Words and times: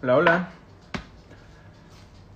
Hola, 0.00 0.16
hola. 0.16 0.48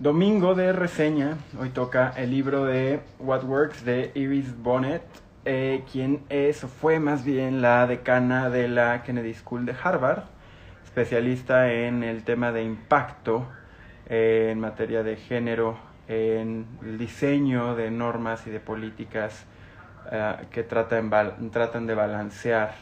Domingo 0.01 0.57
de 0.57 0.73
reseña. 0.73 1.39
Hoy 1.61 1.69
toca 1.69 2.13
el 2.17 2.33
libro 2.33 2.65
de 2.65 2.99
What 3.21 3.45
Works 3.45 3.85
de 3.85 4.11
Iris 4.17 4.61
Bonnet, 4.61 5.05
eh, 5.45 5.85
quien 5.93 6.25
es, 6.29 6.65
o 6.65 6.69
fue 6.69 6.99
más 6.99 7.25
bien 7.25 7.63
la 7.63 7.87
decana 7.87 8.51
de 8.51 8.67
la 8.67 9.05
Kennedy 9.05 9.33
School 9.35 9.65
de 9.65 9.77
Harvard, 9.81 10.25
especialista 10.83 11.73
en 11.73 12.03
el 12.03 12.25
tema 12.25 12.51
de 12.51 12.65
impacto 12.65 13.47
eh, 14.07 14.49
en 14.51 14.59
materia 14.59 15.05
de 15.05 15.15
género, 15.15 15.79
en 16.09 16.67
el 16.83 16.99
diseño 16.99 17.77
de 17.77 17.93
normas 17.93 18.45
y 18.49 18.51
de 18.51 18.59
políticas 18.59 19.47
eh, 20.11 20.35
que 20.51 20.65
tratan, 20.65 21.11
tratan 21.53 21.87
de 21.87 21.95
balancear 21.95 22.75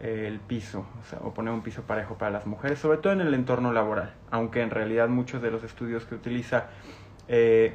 el 0.00 0.40
piso, 0.40 0.86
o, 1.00 1.04
sea, 1.08 1.18
o, 1.22 1.34
poner 1.34 1.52
un 1.52 1.62
piso 1.62 1.82
parejo 1.82 2.16
para 2.16 2.30
las 2.30 2.46
mujeres, 2.46 2.78
sobre 2.78 2.98
todo 2.98 3.12
en 3.12 3.20
el 3.20 3.34
entorno 3.34 3.72
laboral, 3.72 4.14
aunque 4.30 4.62
en 4.62 4.70
realidad 4.70 5.08
muchos 5.08 5.42
de 5.42 5.50
los 5.50 5.62
estudios 5.62 6.04
que 6.06 6.14
utiliza 6.14 6.68
eh, 7.28 7.74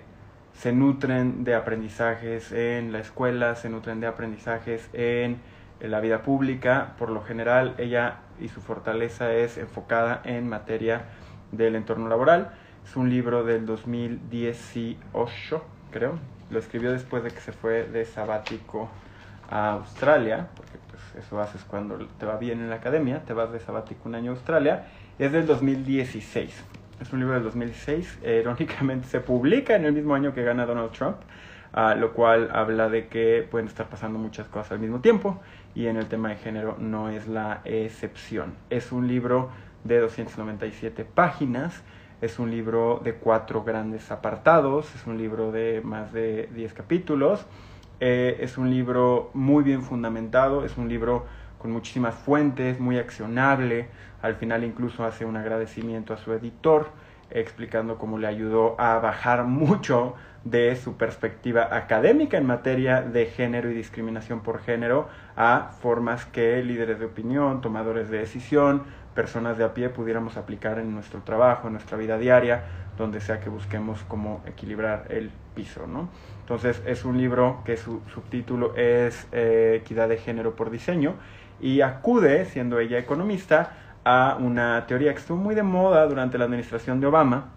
se 0.53 0.71
nutren 0.71 1.43
de 1.43 1.53
aprendizajes 1.53 2.51
en 2.51 2.91
la 2.91 2.99
escuela, 2.99 3.55
se 3.55 3.69
nutren 3.69 3.99
de 3.99 4.07
aprendizajes 4.07 4.89
en, 4.93 5.39
en, 5.79 5.91
la 5.91 5.99
vida 5.99 6.23
pública, 6.23 6.95
por 6.97 7.09
lo 7.09 7.21
general 7.21 7.75
ella 7.77 8.19
y 8.39 8.47
su 8.47 8.61
fortaleza 8.61 9.33
es 9.33 9.57
enfocada 9.57 10.21
en 10.23 10.49
materia 10.49 11.03
del 11.51 11.75
entorno 11.75 12.07
laboral. 12.07 12.51
Es 12.83 12.95
un 12.95 13.09
libro 13.09 13.43
del 13.43 13.65
2018, 13.65 15.63
creo, 15.91 16.19
lo 16.49 16.59
escribió 16.59 16.91
después 16.91 17.23
de 17.23 17.31
que 17.31 17.39
se 17.39 17.51
fue 17.51 17.83
de 17.83 18.05
sabático 18.05 18.89
a 19.49 19.71
Australia, 19.71 20.47
porque 20.55 20.77
pues 20.95 21.25
eso 21.25 21.39
haces 21.39 21.63
cuando 21.63 21.97
te 22.19 22.25
va 22.25 22.37
bien 22.37 22.59
en 22.59 22.69
la 22.69 22.77
academia, 22.77 23.23
te 23.25 23.33
vas 23.33 23.51
de 23.51 23.59
sabático 23.59 24.01
un 24.05 24.15
año 24.15 24.31
a 24.31 24.35
Australia, 24.35 24.85
es 25.19 25.31
del 25.31 25.45
2016. 25.45 26.63
Es 27.01 27.13
un 27.13 27.19
libro 27.19 27.35
del 27.35 27.43
2016, 27.43 28.19
eh, 28.23 28.39
irónicamente 28.41 29.07
se 29.07 29.19
publica 29.19 29.75
en 29.75 29.85
el 29.85 29.93
mismo 29.93 30.15
año 30.15 30.33
que 30.33 30.43
gana 30.43 30.65
Donald 30.65 30.91
Trump, 30.91 31.17
uh, 31.75 31.97
lo 31.99 32.13
cual 32.13 32.49
habla 32.53 32.89
de 32.89 33.07
que 33.07 33.45
pueden 33.49 33.67
estar 33.67 33.87
pasando 33.87 34.17
muchas 34.17 34.47
cosas 34.47 34.73
al 34.73 34.79
mismo 34.79 35.01
tiempo 35.01 35.41
y 35.73 35.87
en 35.87 35.97
el 35.97 36.07
tema 36.07 36.29
de 36.29 36.37
género 36.37 36.77
no 36.79 37.09
es 37.09 37.27
la 37.27 37.61
excepción. 37.65 38.53
Es 38.69 38.91
un 38.91 39.07
libro 39.07 39.49
de 39.83 39.99
297 39.99 41.03
páginas, 41.03 41.83
es 42.21 42.39
un 42.39 42.49
libro 42.49 43.01
de 43.03 43.15
cuatro 43.15 43.63
grandes 43.63 44.09
apartados, 44.09 44.95
es 44.95 45.05
un 45.05 45.17
libro 45.17 45.51
de 45.51 45.81
más 45.83 46.13
de 46.13 46.49
10 46.53 46.73
capítulos, 46.73 47.45
eh, 47.99 48.37
es 48.41 48.57
un 48.57 48.69
libro 48.69 49.31
muy 49.33 49.63
bien 49.63 49.81
fundamentado, 49.81 50.65
es 50.65 50.77
un 50.77 50.89
libro 50.89 51.25
con 51.57 51.71
muchísimas 51.71 52.15
fuentes, 52.15 52.79
muy 52.79 52.97
accionable. 52.97 53.87
Al 54.21 54.35
final 54.35 54.63
incluso 54.63 55.03
hace 55.03 55.25
un 55.25 55.37
agradecimiento 55.37 56.13
a 56.13 56.17
su 56.17 56.33
editor, 56.33 56.89
explicando 57.31 57.97
cómo 57.97 58.17
le 58.17 58.27
ayudó 58.27 58.79
a 58.79 58.99
bajar 58.99 59.45
mucho 59.45 60.15
de 60.43 60.75
su 60.75 60.95
perspectiva 60.95 61.75
académica 61.75 62.37
en 62.37 62.45
materia 62.45 63.01
de 63.01 63.25
género 63.25 63.71
y 63.71 63.73
discriminación 63.73 64.41
por 64.41 64.61
género 64.61 65.09
a 65.35 65.71
formas 65.81 66.25
que 66.25 66.63
líderes 66.63 66.99
de 66.99 67.05
opinión, 67.05 67.61
tomadores 67.61 68.11
de 68.11 68.19
decisión, 68.19 68.83
personas 69.15 69.57
de 69.57 69.63
a 69.63 69.73
pie 69.73 69.89
pudiéramos 69.89 70.37
aplicar 70.37 70.77
en 70.77 70.93
nuestro 70.93 71.21
trabajo, 71.21 71.67
en 71.67 71.73
nuestra 71.73 71.97
vida 71.97 72.19
diaria, 72.19 72.63
donde 72.97 73.21
sea 73.21 73.39
que 73.39 73.49
busquemos 73.49 74.03
cómo 74.07 74.41
equilibrar 74.45 75.05
el 75.09 75.31
piso, 75.53 75.87
¿no? 75.87 76.09
Entonces 76.41 76.81
es 76.85 77.05
un 77.05 77.17
libro 77.17 77.61
que 77.65 77.77
su 77.77 78.01
subtítulo 78.13 78.75
es 78.75 79.27
eh, 79.31 79.79
Equidad 79.81 80.09
de 80.09 80.17
Género 80.17 80.55
por 80.55 80.69
Diseño 80.69 81.15
y 81.59 81.81
acude, 81.81 82.45
siendo 82.45 82.79
ella 82.79 82.99
economista, 82.99 83.73
a 84.03 84.37
una 84.39 84.85
teoría 84.85 85.13
que 85.13 85.19
estuvo 85.19 85.37
muy 85.37 85.55
de 85.55 85.63
moda 85.63 86.05
durante 86.05 86.37
la 86.37 86.45
administración 86.45 86.99
de 86.99 87.07
Obama. 87.07 87.49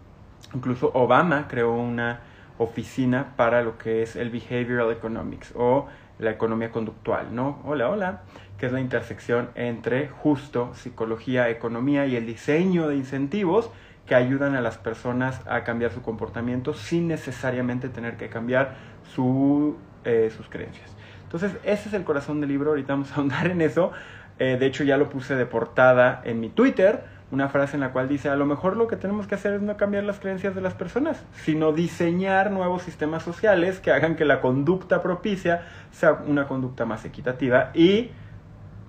Incluso 0.54 0.90
Obama 0.94 1.46
creó 1.48 1.74
una 1.74 2.20
oficina 2.56 3.34
para 3.36 3.62
lo 3.62 3.76
que 3.76 4.02
es 4.02 4.16
el 4.16 4.30
Behavioral 4.30 4.90
Economics 4.90 5.52
o 5.54 5.86
la 6.18 6.30
economía 6.30 6.72
conductual, 6.72 7.34
¿no? 7.34 7.60
Hola, 7.64 7.90
hola, 7.90 8.20
que 8.58 8.66
es 8.66 8.72
la 8.72 8.80
intersección 8.80 9.50
entre 9.54 10.08
justo 10.08 10.74
psicología, 10.74 11.48
economía 11.48 12.06
y 12.06 12.16
el 12.16 12.26
diseño 12.26 12.88
de 12.88 12.96
incentivos 12.96 13.70
que 14.08 14.14
ayudan 14.14 14.56
a 14.56 14.60
las 14.62 14.78
personas 14.78 15.40
a 15.46 15.62
cambiar 15.64 15.92
su 15.92 16.00
comportamiento 16.00 16.72
sin 16.72 17.08
necesariamente 17.08 17.90
tener 17.90 18.16
que 18.16 18.30
cambiar 18.30 18.74
su, 19.14 19.76
eh, 20.04 20.32
sus 20.34 20.48
creencias. 20.48 20.96
Entonces, 21.24 21.52
ese 21.62 21.90
es 21.90 21.94
el 21.94 22.04
corazón 22.04 22.40
del 22.40 22.48
libro, 22.48 22.70
ahorita 22.70 22.94
vamos 22.94 23.12
a 23.12 23.16
ahondar 23.16 23.48
en 23.48 23.60
eso. 23.60 23.92
Eh, 24.38 24.56
de 24.58 24.66
hecho, 24.66 24.82
ya 24.82 24.96
lo 24.96 25.10
puse 25.10 25.36
de 25.36 25.44
portada 25.44 26.22
en 26.24 26.40
mi 26.40 26.48
Twitter, 26.48 27.04
una 27.30 27.50
frase 27.50 27.76
en 27.76 27.80
la 27.80 27.92
cual 27.92 28.08
dice, 28.08 28.30
a 28.30 28.36
lo 28.36 28.46
mejor 28.46 28.78
lo 28.78 28.86
que 28.86 28.96
tenemos 28.96 29.26
que 29.26 29.34
hacer 29.34 29.52
es 29.52 29.60
no 29.60 29.76
cambiar 29.76 30.04
las 30.04 30.20
creencias 30.20 30.54
de 30.54 30.62
las 30.62 30.72
personas, 30.72 31.22
sino 31.32 31.72
diseñar 31.72 32.50
nuevos 32.50 32.82
sistemas 32.82 33.22
sociales 33.22 33.78
que 33.78 33.90
hagan 33.90 34.16
que 34.16 34.24
la 34.24 34.40
conducta 34.40 35.02
propicia 35.02 35.66
sea 35.90 36.12
una 36.26 36.48
conducta 36.48 36.86
más 36.86 37.04
equitativa 37.04 37.72
y, 37.74 38.10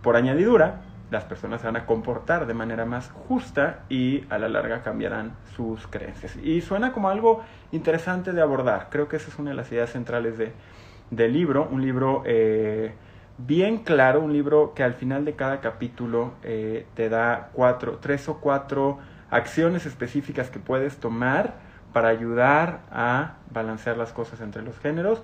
por 0.01 0.15
añadidura, 0.15 0.79
las 1.11 1.23
personas 1.23 1.61
se 1.61 1.67
van 1.67 1.75
a 1.75 1.85
comportar 1.85 2.45
de 2.45 2.53
manera 2.53 2.85
más 2.85 3.09
justa 3.11 3.79
y 3.89 4.25
a 4.29 4.37
la 4.37 4.47
larga 4.47 4.83
cambiarán 4.83 5.33
sus 5.55 5.87
creencias. 5.87 6.35
Y 6.37 6.61
suena 6.61 6.91
como 6.91 7.09
algo 7.09 7.43
interesante 7.71 8.31
de 8.31 8.41
abordar. 8.41 8.87
Creo 8.91 9.07
que 9.07 9.15
esa 9.17 9.29
es 9.29 9.39
una 9.39 9.51
de 9.51 9.55
las 9.55 9.71
ideas 9.71 9.91
centrales 9.91 10.37
de, 10.37 10.53
del 11.09 11.33
libro. 11.33 11.67
Un 11.71 11.81
libro 11.81 12.23
eh, 12.25 12.93
bien 13.39 13.79
claro, 13.79 14.21
un 14.21 14.33
libro 14.33 14.73
que 14.75 14.83
al 14.83 14.93
final 14.93 15.25
de 15.25 15.33
cada 15.33 15.61
capítulo 15.61 16.33
eh, 16.43 16.85
te 16.93 17.09
da 17.09 17.49
cuatro, 17.53 17.97
tres 17.99 18.29
o 18.29 18.39
cuatro 18.39 18.99
acciones 19.31 19.85
específicas 19.85 20.49
que 20.49 20.59
puedes 20.59 20.97
tomar 20.97 21.55
para 21.93 22.09
ayudar 22.09 22.81
a 22.91 23.37
balancear 23.51 23.97
las 23.97 24.13
cosas 24.13 24.41
entre 24.41 24.61
los 24.61 24.77
géneros, 24.77 25.23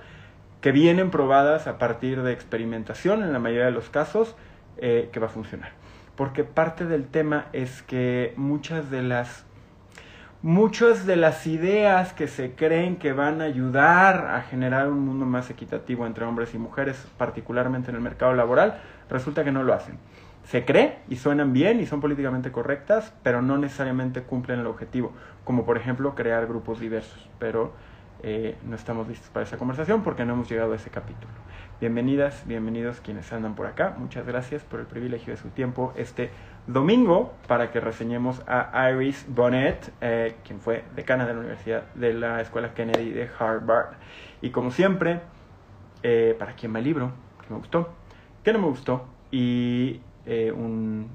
que 0.61 0.71
vienen 0.71 1.11
probadas 1.11 1.67
a 1.67 1.77
partir 1.77 2.23
de 2.23 2.33
experimentación 2.33 3.21
en 3.21 3.31
la 3.33 3.37
mayoría 3.37 3.65
de 3.65 3.71
los 3.71 3.89
casos 3.89 4.35
eh, 4.77 5.09
que 5.11 5.19
va 5.19 5.27
a 5.27 5.29
funcionar. 5.29 5.71
Porque 6.15 6.43
parte 6.43 6.85
del 6.85 7.07
tema 7.07 7.47
es 7.53 7.81
que 7.81 8.33
muchas 8.37 8.89
de 8.89 9.03
las 9.03 9.45
muchas 10.41 11.07
de 11.07 11.15
las 11.15 11.47
ideas 11.47 12.13
que 12.13 12.27
se 12.27 12.51
creen 12.51 12.97
que 12.97 13.13
van 13.13 13.41
a 13.41 13.45
ayudar 13.45 14.27
a 14.27 14.43
generar 14.43 14.89
un 14.89 14.99
mundo 14.99 15.25
más 15.25 15.49
equitativo 15.49 16.05
entre 16.05 16.23
hombres 16.23 16.53
y 16.53 16.59
mujeres, 16.59 17.07
particularmente 17.17 17.89
en 17.89 17.95
el 17.95 18.01
mercado 18.03 18.35
laboral, 18.35 18.79
resulta 19.09 19.43
que 19.43 19.51
no 19.51 19.63
lo 19.63 19.73
hacen. 19.73 19.97
Se 20.43 20.63
cree 20.63 20.99
y 21.09 21.15
suenan 21.15 21.51
bien 21.51 21.79
y 21.79 21.87
son 21.87 21.99
políticamente 21.99 22.51
correctas, 22.51 23.11
pero 23.23 23.41
no 23.41 23.57
necesariamente 23.57 24.21
cumplen 24.21 24.59
el 24.59 24.67
objetivo, 24.67 25.13
como 25.43 25.65
por 25.65 25.77
ejemplo 25.77 26.13
crear 26.13 26.45
grupos 26.45 26.79
diversos. 26.79 27.27
Pero 27.39 27.73
eh, 28.21 28.55
no 28.63 28.75
estamos 28.75 29.07
listos 29.07 29.29
para 29.29 29.45
esa 29.45 29.57
conversación 29.57 30.03
porque 30.03 30.25
no 30.25 30.33
hemos 30.33 30.47
llegado 30.47 30.73
a 30.73 30.75
ese 30.75 30.91
capítulo. 30.91 31.33
Bienvenidas, 31.81 32.47
bienvenidos 32.47 33.01
quienes 33.01 33.33
andan 33.33 33.53
por 33.53 33.67
acá. 33.67 33.97
Muchas 33.97 34.25
gracias 34.25 34.63
por 34.63 34.79
el 34.79 34.85
privilegio 34.85 35.33
de 35.33 35.37
su 35.37 35.49
tiempo 35.49 35.91
este 35.97 36.29
domingo 36.67 37.33
para 37.49 37.69
que 37.73 37.81
reseñemos 37.81 38.41
a 38.47 38.89
Iris 38.91 39.25
Bonnet, 39.27 39.91
eh, 39.99 40.37
quien 40.45 40.61
fue 40.61 40.85
decana 40.95 41.27
de 41.27 41.33
la 41.33 41.39
Universidad 41.41 41.93
de 41.93 42.13
la 42.13 42.39
Escuela 42.39 42.73
Kennedy 42.73 43.11
de 43.11 43.29
Harvard. 43.37 43.95
Y 44.41 44.51
como 44.51 44.71
siempre, 44.71 45.19
eh, 46.01 46.33
para 46.39 46.53
quien 46.53 46.71
me 46.71 46.81
libro, 46.81 47.11
que 47.41 47.53
me 47.53 47.59
gustó, 47.59 47.89
que 48.41 48.53
no 48.53 48.59
me 48.59 48.67
gustó, 48.67 49.07
y 49.29 49.99
eh, 50.25 50.53
un, 50.53 51.09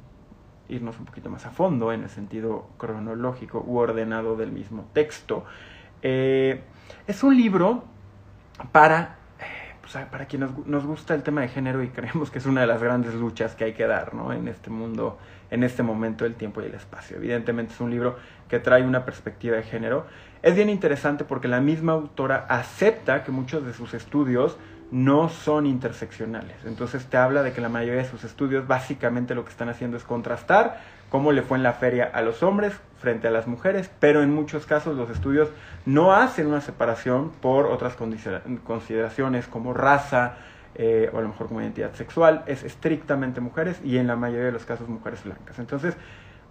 irnos 0.69 0.99
un 0.99 1.07
poquito 1.07 1.31
más 1.31 1.47
a 1.47 1.51
fondo 1.53 1.91
en 1.91 2.03
el 2.03 2.11
sentido 2.11 2.67
cronológico 2.77 3.65
u 3.67 3.79
ordenado 3.79 4.37
del 4.37 4.53
mismo 4.53 4.85
texto. 4.93 5.43
es 6.03 7.23
un 7.23 7.35
libro 7.35 7.85
para 8.73 9.20
para 10.11 10.27
quienes 10.27 10.51
nos, 10.67 10.85
gusta 10.85 11.15
el 11.15 11.23
tema 11.23 11.41
de 11.41 11.49
género 11.49 11.83
y 11.83 11.89
creemos 11.91 12.31
que 12.31 12.39
es 12.39 12.47
una 12.47 12.63
de 12.63 12.67
las 12.67 12.83
grandes 12.83 13.15
luchas 13.15 13.55
que 13.55 13.65
hay 13.65 13.73
que 13.73 13.87
dar, 13.87 14.15
¿no? 14.15 14.33
En 14.33 14.49
este 14.49 14.71
mundo, 14.71 15.19
en 15.51 15.65
este 15.65 15.83
momento 15.83 16.25
del 16.25 16.35
tiempo 16.35 16.63
y 16.63 16.67
el 16.67 16.75
espacio. 16.75 17.17
Evidentemente 17.17 17.73
es 17.75 17.81
un 17.81 17.91
libro 17.91 18.17
que 18.49 18.59
trae 18.61 18.83
una 18.83 19.05
perspectiva 19.05 19.57
de 19.57 19.63
género. 19.63 20.07
Es 20.43 20.55
bien 20.55 20.71
interesante 20.71 21.25
porque 21.25 21.49
la 21.49 21.61
misma 21.61 21.93
autora 21.93 22.47
acepta 22.49 23.25
que 23.25 23.33
muchos 23.33 23.65
de 23.65 23.73
sus 23.73 23.95
estudios 23.95 24.57
no 24.91 25.29
son 25.29 25.67
interseccionales. 25.67 26.57
Entonces 26.65 27.07
te 27.07 27.17
habla 27.17 27.43
de 27.43 27.53
que 27.53 27.61
la 27.61 27.69
mayoría 27.69 28.03
de 28.03 28.09
sus 28.09 28.25
estudios 28.25 28.67
básicamente 28.67 29.35
lo 29.35 29.45
que 29.45 29.51
están 29.51 29.69
haciendo 29.69 29.97
es 29.97 30.05
contrastar 30.05 30.81
cómo 31.11 31.33
le 31.33 31.43
fue 31.43 31.59
en 31.59 31.63
la 31.63 31.75
feria 31.75 32.11
a 32.13 32.23
los 32.23 32.43
hombres 32.43 32.75
frente 33.01 33.29
a 33.29 33.31
las 33.31 33.47
mujeres, 33.47 33.91
pero 33.99 34.23
en 34.23 34.33
muchos 34.33 34.67
casos 34.67 34.97
los 34.97 35.11
estudios 35.11 35.49
no 35.87 36.13
hacen 36.13 36.47
una 36.47 36.61
separación 36.61 37.31
por 37.41 37.67
otras 37.67 37.97
consideraciones 37.97 39.47
como 39.47 39.73
raza 39.73 40.35
eh, 40.77 41.11
o 41.13 41.19
a 41.19 41.23
lo 41.23 41.29
mejor 41.29 41.49
como 41.49 41.61
identidad 41.61 41.95
sexual, 41.95 42.45
es 42.47 42.63
estrictamente 42.63 43.41
mujeres 43.41 43.81
y 43.85 43.97
en 43.97 44.07
la 44.07 44.17
mayoría 44.17 44.47
de 44.47 44.53
los 44.53 44.65
casos 44.65 44.89
mujeres 44.89 45.25
blancas. 45.25 45.59
Entonces, 45.59 45.97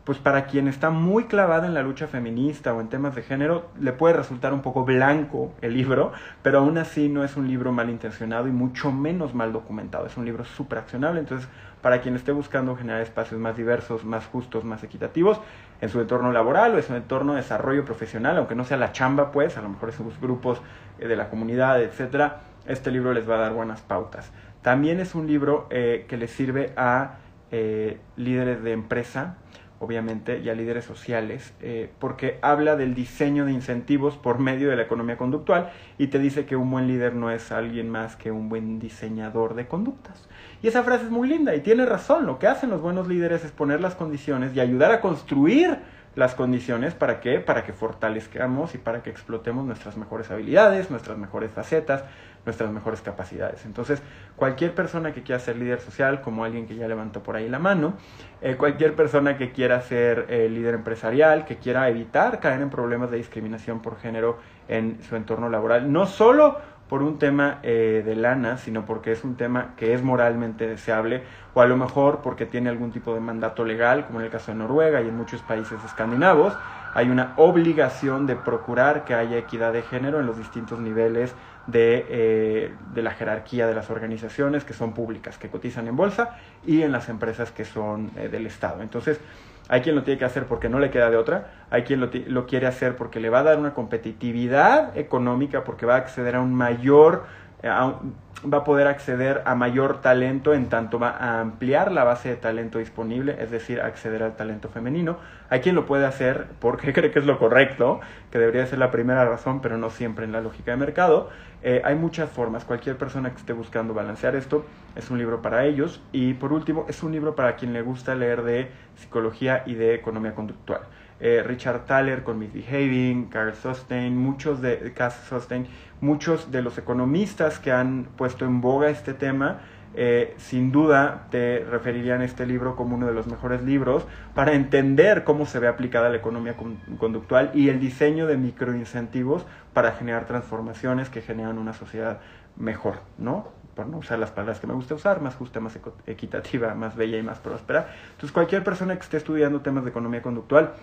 pues 0.03 0.17
para 0.17 0.45
quien 0.45 0.67
está 0.67 0.89
muy 0.89 1.25
clavada 1.25 1.67
en 1.67 1.73
la 1.73 1.83
lucha 1.83 2.07
feminista 2.07 2.73
o 2.73 2.81
en 2.81 2.89
temas 2.89 3.15
de 3.15 3.21
género, 3.21 3.69
le 3.79 3.93
puede 3.93 4.15
resultar 4.15 4.53
un 4.53 4.61
poco 4.61 4.83
blanco 4.83 5.53
el 5.61 5.75
libro, 5.75 6.13
pero 6.41 6.59
aún 6.59 6.77
así 6.79 7.09
no 7.09 7.23
es 7.23 7.37
un 7.37 7.47
libro 7.47 7.71
mal 7.71 7.89
intencionado 7.89 8.47
y 8.47 8.51
mucho 8.51 8.91
menos 8.91 9.33
mal 9.33 9.53
documentado. 9.53 10.07
Es 10.07 10.17
un 10.17 10.25
libro 10.25 10.45
súper 10.45 10.79
accionable, 10.79 11.19
entonces 11.19 11.47
para 11.81 12.01
quien 12.01 12.15
esté 12.15 12.31
buscando 12.31 12.75
generar 12.75 13.01
espacios 13.01 13.39
más 13.39 13.55
diversos, 13.55 14.03
más 14.03 14.25
justos, 14.25 14.63
más 14.63 14.83
equitativos, 14.83 15.39
en 15.81 15.89
su 15.89 16.01
entorno 16.01 16.31
laboral 16.31 16.73
o 16.73 16.77
en 16.77 16.83
su 16.83 16.95
entorno 16.95 17.33
de 17.33 17.41
desarrollo 17.41 17.85
profesional, 17.85 18.37
aunque 18.37 18.55
no 18.55 18.65
sea 18.65 18.77
la 18.77 18.91
chamba, 18.91 19.31
pues, 19.31 19.57
a 19.57 19.61
lo 19.61 19.69
mejor 19.69 19.89
en 19.89 19.95
sus 19.95 20.19
grupos 20.19 20.61
eh, 20.99 21.07
de 21.07 21.15
la 21.15 21.29
comunidad, 21.29 21.81
etcétera, 21.81 22.41
este 22.65 22.91
libro 22.91 23.13
les 23.13 23.29
va 23.29 23.35
a 23.35 23.39
dar 23.39 23.53
buenas 23.53 23.81
pautas. 23.81 24.31
También 24.61 24.99
es 24.99 25.15
un 25.15 25.27
libro 25.27 25.67
eh, 25.69 26.05
que 26.07 26.17
les 26.17 26.31
sirve 26.31 26.73
a 26.75 27.15
eh, 27.51 27.99
líderes 28.17 28.61
de 28.61 28.73
empresa, 28.73 29.37
obviamente, 29.79 30.39
y 30.39 30.49
a 30.49 30.53
líderes 30.53 30.85
sociales, 30.85 31.53
eh, 31.61 31.89
porque 31.99 32.37
habla 32.41 32.75
del 32.75 32.93
diseño 32.93 33.45
de 33.45 33.53
incentivos 33.53 34.17
por 34.17 34.39
medio 34.39 34.69
de 34.69 34.75
la 34.75 34.83
economía 34.83 35.17
conductual 35.17 35.71
y 35.97 36.07
te 36.07 36.19
dice 36.19 36.45
que 36.45 36.55
un 36.55 36.69
buen 36.69 36.87
líder 36.87 37.15
no 37.15 37.31
es 37.31 37.51
alguien 37.51 37.89
más 37.89 38.15
que 38.15 38.31
un 38.31 38.49
buen 38.49 38.79
diseñador 38.79 39.55
de 39.55 39.67
conductas. 39.67 40.27
Y 40.61 40.67
esa 40.67 40.83
frase 40.83 41.05
es 41.05 41.11
muy 41.11 41.29
linda 41.29 41.55
y 41.55 41.61
tiene 41.61 41.85
razón. 41.85 42.25
Lo 42.25 42.39
que 42.39 42.47
hacen 42.47 42.69
los 42.69 42.81
buenos 42.81 43.07
líderes 43.07 43.45
es 43.45 43.51
poner 43.51 43.79
las 43.79 43.95
condiciones 43.95 44.53
y 44.53 44.59
ayudar 44.59 44.91
a 44.91 44.99
construir 44.99 45.79
las 46.15 46.35
condiciones 46.35 46.93
para 46.93 47.21
que 47.21 47.39
para 47.39 47.63
que 47.63 47.71
fortalezcamos 47.71 48.75
y 48.75 48.77
para 48.77 49.03
que 49.03 49.09
explotemos 49.09 49.65
nuestras 49.65 49.95
mejores 49.95 50.29
habilidades, 50.31 50.91
nuestras 50.91 51.17
mejores 51.17 51.51
facetas, 51.51 52.03
nuestras 52.49 52.71
mejores 52.71 53.01
capacidades. 53.01 53.65
Entonces, 53.65 54.01
cualquier 54.35 54.73
persona 54.73 55.13
que 55.13 55.21
quiera 55.21 55.39
ser 55.39 55.55
líder 55.55 55.79
social, 55.79 56.21
como 56.21 56.43
alguien 56.43 56.67
que 56.67 56.75
ya 56.75 56.87
levantó 56.87 57.21
por 57.21 57.35
ahí 57.35 57.47
la 57.47 57.59
mano, 57.59 57.93
eh, 58.41 58.55
cualquier 58.55 58.95
persona 58.95 59.37
que 59.37 59.51
quiera 59.51 59.81
ser 59.81 60.25
eh, 60.29 60.49
líder 60.49 60.73
empresarial, 60.73 61.45
que 61.45 61.57
quiera 61.57 61.87
evitar 61.89 62.39
caer 62.39 62.61
en 62.61 62.69
problemas 62.69 63.11
de 63.11 63.17
discriminación 63.17 63.81
por 63.81 63.99
género 63.99 64.39
en 64.67 65.01
su 65.03 65.15
entorno 65.15 65.49
laboral, 65.49 65.91
no 65.91 66.05
solo 66.07 66.57
por 66.89 67.03
un 67.03 67.19
tema 67.19 67.59
eh, 67.61 68.01
de 68.03 68.15
lana, 68.15 68.57
sino 68.57 68.83
porque 68.83 69.11
es 69.11 69.23
un 69.23 69.35
tema 69.35 69.75
que 69.77 69.93
es 69.93 70.01
moralmente 70.01 70.67
deseable, 70.67 71.21
o 71.53 71.61
a 71.61 71.67
lo 71.67 71.77
mejor 71.77 72.21
porque 72.23 72.47
tiene 72.47 72.69
algún 72.69 72.91
tipo 72.91 73.13
de 73.13 73.19
mandato 73.19 73.63
legal, 73.63 74.07
como 74.07 74.19
en 74.19 74.25
el 74.25 74.31
caso 74.31 74.51
de 74.51 74.57
Noruega 74.57 74.99
y 75.01 75.07
en 75.07 75.15
muchos 75.15 75.41
países 75.43 75.77
escandinavos, 75.85 76.53
hay 76.95 77.09
una 77.09 77.33
obligación 77.37 78.25
de 78.25 78.35
procurar 78.35 79.05
que 79.05 79.13
haya 79.13 79.37
equidad 79.37 79.73
de 79.73 79.83
género 79.83 80.19
en 80.19 80.25
los 80.25 80.37
distintos 80.37 80.79
niveles 80.79 81.35
de, 81.67 82.05
eh, 82.09 82.73
de, 82.93 83.01
la 83.01 83.11
jerarquía 83.11 83.67
de 83.67 83.75
las 83.75 83.89
organizaciones 83.89 84.63
que 84.63 84.73
son 84.73 84.93
públicas, 84.93 85.37
que 85.37 85.49
cotizan 85.49 85.87
en 85.87 85.95
bolsa, 85.95 86.37
y 86.65 86.81
en 86.81 86.91
las 86.91 87.09
empresas 87.09 87.51
que 87.51 87.65
son 87.65 88.11
eh, 88.17 88.27
del 88.29 88.47
Estado. 88.47 88.81
Entonces, 88.81 89.19
hay 89.67 89.81
quien 89.81 89.95
lo 89.95 90.03
tiene 90.03 90.17
que 90.17 90.25
hacer 90.25 90.45
porque 90.45 90.67
no 90.67 90.79
le 90.79 90.89
queda 90.89 91.09
de 91.11 91.17
otra, 91.17 91.51
hay 91.69 91.83
quien 91.83 91.99
lo, 91.99 92.09
lo, 92.27 92.47
quiere 92.47 92.65
hacer 92.65 92.95
porque 92.95 93.19
le 93.19 93.29
va 93.29 93.39
a 93.39 93.43
dar 93.43 93.59
una 93.59 93.73
competitividad 93.73 94.97
económica, 94.97 95.63
porque 95.63 95.85
va 95.85 95.95
a 95.95 95.97
acceder 95.99 96.35
a 96.35 96.41
un 96.41 96.55
mayor, 96.55 97.25
va 97.63 98.57
a 98.59 98.63
poder 98.63 98.87
acceder 98.87 99.41
a 99.45 99.55
mayor 99.55 100.01
talento, 100.01 100.53
en 100.53 100.69
tanto 100.69 100.97
va 100.97 101.09
a 101.09 101.41
ampliar 101.41 101.91
la 101.91 102.03
base 102.03 102.29
de 102.29 102.35
talento 102.37 102.79
disponible, 102.79 103.35
es 103.39 103.51
decir, 103.51 103.81
acceder 103.81 104.23
al 104.23 104.35
talento 104.35 104.69
femenino. 104.69 105.17
Hay 105.49 105.59
quien 105.59 105.75
lo 105.75 105.85
puede 105.85 106.05
hacer 106.05 106.47
porque 106.59 106.93
cree 106.93 107.11
que 107.11 107.19
es 107.19 107.25
lo 107.25 107.37
correcto, 107.37 107.99
que 108.31 108.39
debería 108.39 108.65
ser 108.65 108.79
la 108.79 108.91
primera 108.91 109.25
razón, 109.25 109.61
pero 109.61 109.77
no 109.77 109.89
siempre 109.89 110.25
en 110.25 110.31
la 110.31 110.41
lógica 110.41 110.71
de 110.71 110.77
mercado. 110.77 111.29
Eh, 111.61 111.81
hay 111.83 111.95
muchas 111.95 112.29
formas, 112.29 112.63
cualquier 112.63 112.97
persona 112.97 113.31
que 113.31 113.37
esté 113.37 113.51
buscando 113.51 113.93
balancear 113.93 114.35
esto 114.35 114.65
es 114.95 115.11
un 115.11 115.17
libro 115.17 115.41
para 115.41 115.65
ellos. 115.65 116.01
Y 116.13 116.33
por 116.35 116.53
último, 116.53 116.85
es 116.87 117.03
un 117.03 117.11
libro 117.11 117.35
para 117.35 117.55
quien 117.57 117.73
le 117.73 117.81
gusta 117.81 118.15
leer 118.15 118.43
de 118.43 118.71
psicología 118.95 119.63
y 119.65 119.75
de 119.75 119.95
economía 119.95 120.33
conductual. 120.33 120.81
Eh, 121.21 121.43
Richard 121.45 121.85
Thaler 121.85 122.23
con 122.23 122.39
Misbehaving, 122.39 123.25
Carl 123.25 123.53
Sostein, 123.53 124.17
muchos 124.17 124.61
de, 124.61 124.93
Sostein, 125.27 125.67
muchos 125.99 126.49
de 126.49 126.61
los 126.61 126.77
economistas 126.77 127.59
que 127.59 127.71
han 127.71 128.05
puesto 128.15 128.45
en 128.45 128.61
boga 128.61 128.89
este 128.89 129.13
tema, 129.13 129.59
eh, 129.95 130.35
sin 130.37 130.71
duda 130.71 131.27
te 131.29 131.65
referirían 131.69 132.21
a 132.21 132.25
este 132.25 132.45
libro 132.45 132.75
como 132.75 132.95
uno 132.95 133.07
de 133.07 133.13
los 133.13 133.27
mejores 133.27 133.63
libros 133.63 134.05
para 134.35 134.53
entender 134.53 135.23
cómo 135.23 135.45
se 135.45 135.59
ve 135.59 135.67
aplicada 135.67 136.09
la 136.09 136.17
economía 136.17 136.55
conductual 136.99 137.51
y 137.53 137.69
el 137.69 137.79
diseño 137.79 138.27
de 138.27 138.37
microincentivos 138.37 139.45
para 139.73 139.91
generar 139.93 140.25
transformaciones 140.25 141.09
que 141.09 141.21
generan 141.21 141.57
una 141.57 141.73
sociedad 141.73 142.19
mejor, 142.55 143.01
¿no? 143.17 143.47
Por 143.75 143.87
no 143.87 143.97
usar 143.97 144.19
las 144.19 144.31
palabras 144.31 144.59
que 144.59 144.67
me 144.67 144.73
gusta 144.73 144.93
usar, 144.93 145.21
más 145.21 145.35
justa, 145.35 145.59
más 145.59 145.77
equitativa, 146.05 146.75
más 146.75 146.95
bella 146.95 147.17
y 147.17 147.23
más 147.23 147.39
próspera. 147.39 147.89
Entonces, 148.11 148.31
cualquier 148.31 148.63
persona 148.63 148.95
que 148.95 149.01
esté 149.01 149.17
estudiando 149.17 149.61
temas 149.61 149.85
de 149.85 149.89
economía 149.89 150.21
conductual 150.21 150.73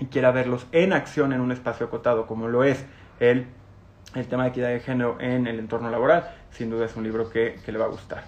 y 0.00 0.06
quiera 0.06 0.32
verlos 0.32 0.66
en 0.72 0.92
acción 0.92 1.32
en 1.32 1.40
un 1.40 1.52
espacio 1.52 1.86
acotado, 1.86 2.26
como 2.26 2.48
lo 2.48 2.64
es 2.64 2.84
el, 3.20 3.46
el 4.14 4.26
tema 4.26 4.44
de 4.44 4.48
equidad 4.50 4.68
de 4.68 4.80
género 4.80 5.18
en 5.20 5.46
el 5.46 5.58
entorno 5.58 5.90
laboral, 5.90 6.30
sin 6.50 6.70
duda 6.70 6.86
es 6.86 6.96
un 6.96 7.04
libro 7.04 7.30
que, 7.30 7.60
que 7.64 7.70
le 7.70 7.78
va 7.78 7.84
a 7.84 7.88
gustar. 7.88 8.24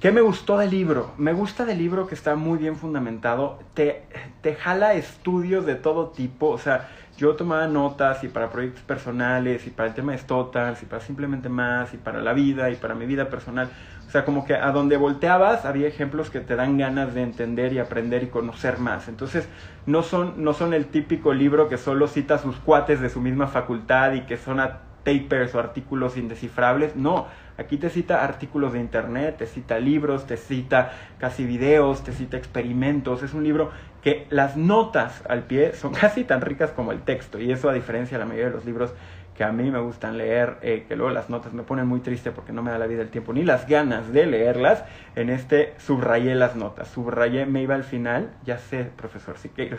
¿Qué 0.00 0.12
me 0.12 0.20
gustó 0.20 0.56
del 0.58 0.70
libro? 0.70 1.12
Me 1.18 1.32
gusta 1.32 1.64
del 1.64 1.78
libro 1.78 2.06
que 2.06 2.14
está 2.14 2.36
muy 2.36 2.56
bien 2.56 2.76
fundamentado, 2.76 3.58
te, 3.74 4.04
te 4.42 4.54
jala 4.54 4.94
estudios 4.94 5.66
de 5.66 5.74
todo 5.74 6.10
tipo, 6.10 6.50
o 6.50 6.58
sea, 6.58 6.88
yo 7.16 7.34
tomaba 7.34 7.66
notas 7.66 8.22
y 8.22 8.28
para 8.28 8.48
proyectos 8.48 8.82
personales 8.84 9.66
y 9.66 9.70
para 9.70 9.88
el 9.88 9.94
tema 9.96 10.12
de 10.12 10.18
Stotals 10.18 10.80
y 10.84 10.86
para 10.86 11.02
simplemente 11.02 11.48
más 11.48 11.92
y 11.92 11.96
para 11.96 12.22
la 12.22 12.32
vida 12.32 12.70
y 12.70 12.76
para 12.76 12.94
mi 12.94 13.06
vida 13.06 13.28
personal. 13.28 13.70
O 14.08 14.10
sea, 14.10 14.24
como 14.24 14.46
que 14.46 14.54
a 14.54 14.72
donde 14.72 14.96
volteabas 14.96 15.66
había 15.66 15.86
ejemplos 15.86 16.30
que 16.30 16.40
te 16.40 16.56
dan 16.56 16.78
ganas 16.78 17.14
de 17.14 17.22
entender 17.22 17.74
y 17.74 17.78
aprender 17.78 18.22
y 18.22 18.28
conocer 18.28 18.78
más. 18.78 19.06
Entonces, 19.06 19.46
no 19.84 20.02
son, 20.02 20.42
no 20.42 20.54
son 20.54 20.72
el 20.72 20.86
típico 20.86 21.34
libro 21.34 21.68
que 21.68 21.76
solo 21.76 22.08
cita 22.08 22.38
sus 22.38 22.56
cuates 22.56 23.00
de 23.00 23.10
su 23.10 23.20
misma 23.20 23.48
facultad 23.48 24.14
y 24.14 24.22
que 24.22 24.38
son 24.38 24.60
a 24.60 24.80
papers 25.04 25.54
o 25.54 25.60
artículos 25.60 26.16
indescifrables. 26.16 26.96
No, 26.96 27.26
Aquí 27.58 27.76
te 27.76 27.90
cita 27.90 28.22
artículos 28.22 28.72
de 28.72 28.78
internet, 28.78 29.38
te 29.38 29.46
cita 29.46 29.80
libros, 29.80 30.28
te 30.28 30.36
cita 30.36 30.92
casi 31.18 31.44
videos, 31.44 32.04
te 32.04 32.12
cita 32.12 32.36
experimentos. 32.36 33.24
Es 33.24 33.34
un 33.34 33.42
libro 33.42 33.72
que 34.00 34.28
las 34.30 34.56
notas 34.56 35.24
al 35.28 35.42
pie 35.42 35.72
son 35.74 35.92
casi 36.00 36.22
tan 36.22 36.40
ricas 36.40 36.70
como 36.70 36.92
el 36.92 37.02
texto. 37.02 37.40
Y 37.40 37.50
eso 37.50 37.68
a 37.68 37.72
diferencia 37.72 38.16
de 38.16 38.22
la 38.22 38.28
mayoría 38.28 38.50
de 38.50 38.54
los 38.54 38.64
libros 38.64 38.94
que 39.38 39.44
a 39.44 39.52
mí 39.52 39.70
me 39.70 39.78
gustan 39.78 40.18
leer, 40.18 40.56
eh, 40.62 40.84
que 40.88 40.96
luego 40.96 41.12
las 41.12 41.30
notas 41.30 41.52
me 41.52 41.62
ponen 41.62 41.86
muy 41.86 42.00
triste 42.00 42.32
porque 42.32 42.52
no 42.52 42.60
me 42.60 42.72
da 42.72 42.78
la 42.78 42.88
vida 42.88 43.02
el 43.02 43.08
tiempo 43.08 43.32
ni 43.32 43.44
las 43.44 43.68
ganas 43.68 44.12
de 44.12 44.26
leerlas. 44.26 44.82
En 45.14 45.30
este 45.30 45.74
subrayé 45.78 46.34
las 46.34 46.56
notas, 46.56 46.88
subrayé, 46.88 47.46
me 47.46 47.62
iba 47.62 47.76
al 47.76 47.84
final, 47.84 48.32
ya 48.44 48.58
sé, 48.58 48.90
profesor 48.96 49.38
Siqueiros. 49.38 49.78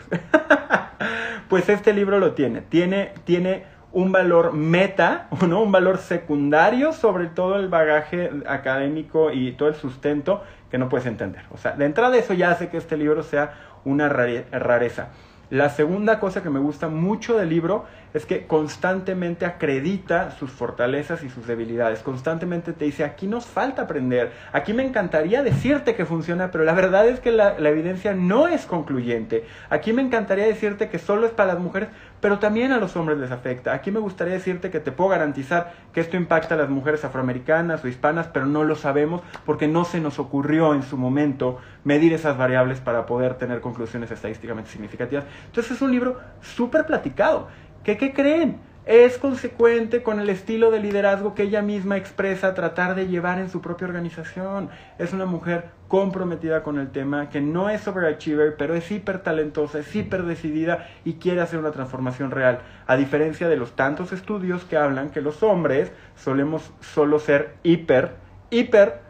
pues 1.50 1.68
este 1.68 1.92
libro 1.92 2.18
lo 2.18 2.32
tiene, 2.32 2.62
tiene, 2.62 3.12
tiene 3.24 3.64
un 3.92 4.12
valor 4.12 4.54
meta, 4.54 5.28
¿no? 5.46 5.60
un 5.60 5.72
valor 5.72 5.98
secundario 5.98 6.94
sobre 6.94 7.26
todo 7.26 7.56
el 7.56 7.68
bagaje 7.68 8.30
académico 8.46 9.30
y 9.30 9.52
todo 9.52 9.68
el 9.68 9.74
sustento 9.74 10.42
que 10.70 10.78
no 10.78 10.88
puedes 10.88 11.04
entender. 11.04 11.42
O 11.50 11.58
sea, 11.58 11.72
de 11.72 11.84
entrada 11.84 12.16
eso 12.16 12.32
ya 12.32 12.50
hace 12.50 12.70
que 12.70 12.78
este 12.78 12.96
libro 12.96 13.22
sea 13.22 13.52
una 13.84 14.08
rareza. 14.08 15.10
La 15.50 15.68
segunda 15.68 16.20
cosa 16.20 16.44
que 16.44 16.48
me 16.50 16.60
gusta 16.60 16.88
mucho 16.88 17.36
del 17.36 17.48
libro 17.48 17.84
es 18.14 18.24
que 18.24 18.46
constantemente 18.46 19.46
acredita 19.46 20.30
sus 20.30 20.52
fortalezas 20.52 21.24
y 21.24 21.28
sus 21.28 21.44
debilidades. 21.44 22.00
Constantemente 22.04 22.72
te 22.72 22.84
dice, 22.84 23.02
aquí 23.02 23.26
nos 23.26 23.46
falta 23.46 23.82
aprender, 23.82 24.30
aquí 24.52 24.72
me 24.72 24.84
encantaría 24.84 25.42
decirte 25.42 25.96
que 25.96 26.06
funciona, 26.06 26.52
pero 26.52 26.62
la 26.62 26.72
verdad 26.72 27.08
es 27.08 27.18
que 27.18 27.32
la, 27.32 27.56
evidencia 27.58 28.14
no 28.14 28.46
es 28.46 28.64
concluyente. 28.64 29.44
Aquí 29.70 29.92
me 29.92 30.02
encantaría 30.02 30.46
decirte 30.46 30.88
que 30.88 31.00
solo 31.00 31.26
es 31.26 31.32
para 31.32 31.54
las 31.54 31.62
mujeres, 31.62 31.88
pero 32.20 32.38
también 32.38 32.72
a 32.72 32.78
los 32.78 32.96
hombres 32.96 33.18
les 33.18 33.30
afecta. 33.30 33.72
Aquí 33.72 33.90
me 33.90 34.00
gustaría 34.00 34.34
decirte 34.34 34.70
que 34.70 34.80
te 34.80 34.92
puedo 34.92 35.10
garantizar 35.10 35.72
que 35.92 36.00
esto 36.00 36.16
impacta 36.16 36.54
a 36.54 36.58
las 36.58 36.70
mujeres 36.70 37.04
afroamericanas 37.04 37.84
o 37.84 37.88
hispanas, 37.88 38.28
pero 38.28 38.46
no 38.46 38.64
lo 38.64 38.76
sabemos 38.76 39.22
porque 39.44 39.68
no 39.68 39.84
se 39.84 40.00
nos 40.00 40.18
ocurrió 40.18 40.74
en 40.74 40.82
su 40.82 40.96
momento 40.96 41.58
medir 41.84 42.12
esas 42.12 42.36
variables 42.36 42.80
para 42.80 43.06
poder 43.06 43.34
tener 43.34 43.60
conclusiones 43.60 44.10
estadísticamente 44.10 44.70
significativas. 44.70 45.24
Entonces 45.46 45.72
es 45.72 45.82
un 45.82 45.90
libro 45.90 46.18
súper 46.40 46.86
platicado 46.86 47.48
¿Qué, 47.84 47.96
¿Qué 47.96 48.12
creen? 48.12 48.58
Es 48.90 49.18
consecuente 49.18 50.02
con 50.02 50.18
el 50.18 50.28
estilo 50.30 50.72
de 50.72 50.80
liderazgo 50.80 51.36
que 51.36 51.44
ella 51.44 51.62
misma 51.62 51.96
expresa 51.96 52.54
tratar 52.54 52.96
de 52.96 53.06
llevar 53.06 53.38
en 53.38 53.48
su 53.48 53.60
propia 53.60 53.86
organización. 53.86 54.68
Es 54.98 55.12
una 55.12 55.26
mujer 55.26 55.66
comprometida 55.86 56.64
con 56.64 56.76
el 56.76 56.90
tema, 56.90 57.28
que 57.28 57.40
no 57.40 57.70
es 57.70 57.86
overachiever, 57.86 58.56
pero 58.56 58.74
es 58.74 58.90
hiper 58.90 59.22
talentosa, 59.22 59.78
es 59.78 59.94
hiper 59.94 60.24
decidida 60.24 60.88
y 61.04 61.12
quiere 61.12 61.40
hacer 61.40 61.60
una 61.60 61.70
transformación 61.70 62.32
real. 62.32 62.62
A 62.88 62.96
diferencia 62.96 63.48
de 63.48 63.56
los 63.56 63.76
tantos 63.76 64.10
estudios 64.10 64.64
que 64.64 64.76
hablan 64.76 65.10
que 65.10 65.20
los 65.20 65.44
hombres 65.44 65.92
solemos 66.16 66.72
solo 66.80 67.20
ser 67.20 67.54
hiper, 67.62 68.16
hiper 68.50 69.02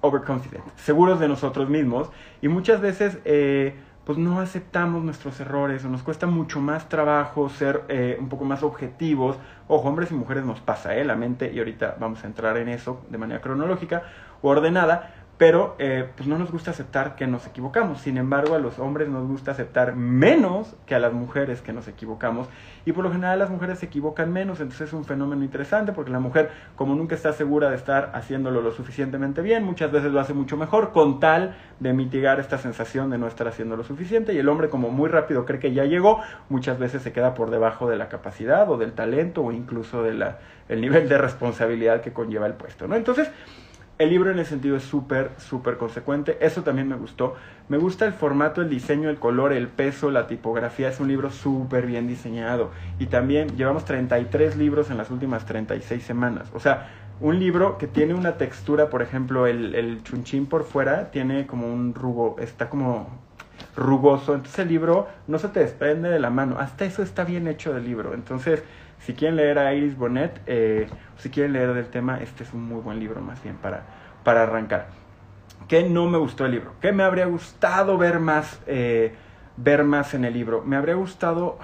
overconfident, 0.00 0.64
seguros 0.74 1.20
de 1.20 1.28
nosotros 1.28 1.68
mismos 1.68 2.10
y 2.42 2.48
muchas 2.48 2.80
veces... 2.80 3.18
Eh, 3.24 3.76
pues 4.04 4.18
no 4.18 4.40
aceptamos 4.40 5.02
nuestros 5.02 5.40
errores 5.40 5.84
o 5.84 5.88
nos 5.88 6.02
cuesta 6.02 6.26
mucho 6.26 6.60
más 6.60 6.88
trabajo 6.88 7.48
ser 7.48 7.84
eh, 7.88 8.16
un 8.20 8.28
poco 8.28 8.44
más 8.44 8.62
objetivos. 8.62 9.38
Ojo, 9.66 9.88
hombres 9.88 10.10
y 10.10 10.14
mujeres 10.14 10.44
nos 10.44 10.60
pasa, 10.60 10.94
¿eh? 10.96 11.04
La 11.04 11.16
mente, 11.16 11.52
y 11.52 11.58
ahorita 11.58 11.96
vamos 11.98 12.22
a 12.24 12.26
entrar 12.26 12.56
en 12.58 12.68
eso 12.68 13.04
de 13.08 13.18
manera 13.18 13.40
cronológica 13.40 14.02
o 14.42 14.50
ordenada, 14.50 15.23
pero 15.36 15.74
eh, 15.78 16.08
pues 16.16 16.28
no 16.28 16.38
nos 16.38 16.52
gusta 16.52 16.70
aceptar 16.70 17.16
que 17.16 17.26
nos 17.26 17.46
equivocamos. 17.46 18.00
Sin 18.00 18.18
embargo, 18.18 18.54
a 18.54 18.58
los 18.58 18.78
hombres 18.78 19.08
nos 19.08 19.26
gusta 19.26 19.50
aceptar 19.50 19.96
menos 19.96 20.76
que 20.86 20.94
a 20.94 21.00
las 21.00 21.12
mujeres 21.12 21.60
que 21.60 21.72
nos 21.72 21.88
equivocamos. 21.88 22.48
Y 22.86 22.92
por 22.92 23.02
lo 23.02 23.10
general 23.10 23.38
las 23.38 23.50
mujeres 23.50 23.78
se 23.80 23.86
equivocan 23.86 24.32
menos, 24.32 24.60
entonces 24.60 24.88
es 24.88 24.92
un 24.92 25.04
fenómeno 25.04 25.42
interesante 25.42 25.92
porque 25.92 26.10
la 26.10 26.20
mujer, 26.20 26.50
como 26.76 26.94
nunca 26.94 27.14
está 27.14 27.32
segura 27.32 27.70
de 27.70 27.76
estar 27.76 28.10
haciéndolo 28.14 28.60
lo 28.60 28.72
suficientemente 28.72 29.40
bien, 29.40 29.64
muchas 29.64 29.90
veces 29.90 30.12
lo 30.12 30.20
hace 30.20 30.34
mucho 30.34 30.56
mejor 30.56 30.92
con 30.92 31.18
tal 31.18 31.56
de 31.80 31.92
mitigar 31.92 32.40
esta 32.40 32.58
sensación 32.58 33.10
de 33.10 33.18
no 33.18 33.26
estar 33.26 33.48
haciendo 33.48 33.76
lo 33.76 33.84
suficiente. 33.84 34.34
Y 34.34 34.38
el 34.38 34.48
hombre, 34.48 34.68
como 34.68 34.90
muy 34.90 35.08
rápido 35.08 35.44
cree 35.46 35.58
que 35.58 35.72
ya 35.72 35.84
llegó, 35.84 36.20
muchas 36.48 36.78
veces 36.78 37.02
se 37.02 37.12
queda 37.12 37.34
por 37.34 37.50
debajo 37.50 37.88
de 37.88 37.96
la 37.96 38.08
capacidad 38.08 38.70
o 38.70 38.76
del 38.76 38.92
talento 38.92 39.42
o 39.42 39.50
incluso 39.50 40.02
del 40.02 40.22
nivel 40.68 41.08
de 41.08 41.18
responsabilidad 41.18 42.02
que 42.02 42.12
conlleva 42.12 42.46
el 42.46 42.54
puesto. 42.54 42.86
¿no? 42.86 42.96
Entonces, 42.96 43.30
el 43.98 44.10
libro 44.10 44.30
en 44.30 44.38
ese 44.38 44.50
sentido 44.50 44.76
es 44.76 44.82
súper, 44.82 45.30
súper 45.38 45.76
consecuente. 45.76 46.36
Eso 46.40 46.62
también 46.62 46.88
me 46.88 46.96
gustó. 46.96 47.34
Me 47.68 47.78
gusta 47.78 48.06
el 48.06 48.12
formato, 48.12 48.60
el 48.60 48.68
diseño, 48.68 49.08
el 49.08 49.18
color, 49.18 49.52
el 49.52 49.68
peso, 49.68 50.10
la 50.10 50.26
tipografía. 50.26 50.88
Es 50.88 50.98
un 50.98 51.08
libro 51.08 51.30
súper 51.30 51.86
bien 51.86 52.08
diseñado. 52.08 52.70
Y 52.98 53.06
también 53.06 53.56
llevamos 53.56 53.84
33 53.84 54.56
libros 54.56 54.90
en 54.90 54.96
las 54.96 55.10
últimas 55.10 55.46
36 55.46 56.02
semanas. 56.02 56.50
O 56.54 56.60
sea, 56.60 56.90
un 57.20 57.38
libro 57.38 57.78
que 57.78 57.86
tiene 57.86 58.14
una 58.14 58.36
textura, 58.36 58.90
por 58.90 59.00
ejemplo, 59.00 59.46
el, 59.46 59.74
el 59.76 60.02
chunchín 60.02 60.46
por 60.46 60.64
fuera 60.64 61.12
tiene 61.12 61.46
como 61.46 61.72
un 61.72 61.94
rugo, 61.94 62.36
está 62.40 62.68
como 62.68 63.08
rugoso. 63.76 64.34
Entonces 64.34 64.58
el 64.58 64.68
libro 64.68 65.08
no 65.28 65.38
se 65.38 65.48
te 65.48 65.60
desprende 65.60 66.08
de 66.08 66.18
la 66.18 66.30
mano. 66.30 66.56
Hasta 66.58 66.84
eso 66.84 67.02
está 67.02 67.24
bien 67.24 67.46
hecho 67.46 67.72
del 67.72 67.84
libro. 67.84 68.14
Entonces 68.14 68.64
si 69.04 69.12
quieren 69.12 69.36
leer 69.36 69.58
a 69.58 69.74
Iris 69.74 69.96
Bonnet, 69.96 70.40
eh, 70.46 70.86
si 71.18 71.28
quieren 71.28 71.52
leer 71.52 71.74
del 71.74 71.88
tema, 71.88 72.18
este 72.20 72.42
es 72.42 72.52
un 72.54 72.64
muy 72.64 72.80
buen 72.80 72.98
libro 72.98 73.20
más 73.20 73.42
bien 73.42 73.56
para, 73.56 73.82
para 74.24 74.44
arrancar. 74.44 74.88
¿Qué 75.68 75.82
no 75.82 76.08
me 76.08 76.16
gustó 76.16 76.46
el 76.46 76.52
libro? 76.52 76.72
¿Qué 76.80 76.92
me 76.92 77.02
habría 77.02 77.26
gustado 77.26 77.98
ver 77.98 78.18
más, 78.18 78.60
eh, 78.66 79.14
ver 79.58 79.84
más 79.84 80.14
en 80.14 80.24
el 80.24 80.32
libro? 80.32 80.62
Me 80.64 80.76
habría 80.76 80.94
gustado, 80.94 81.58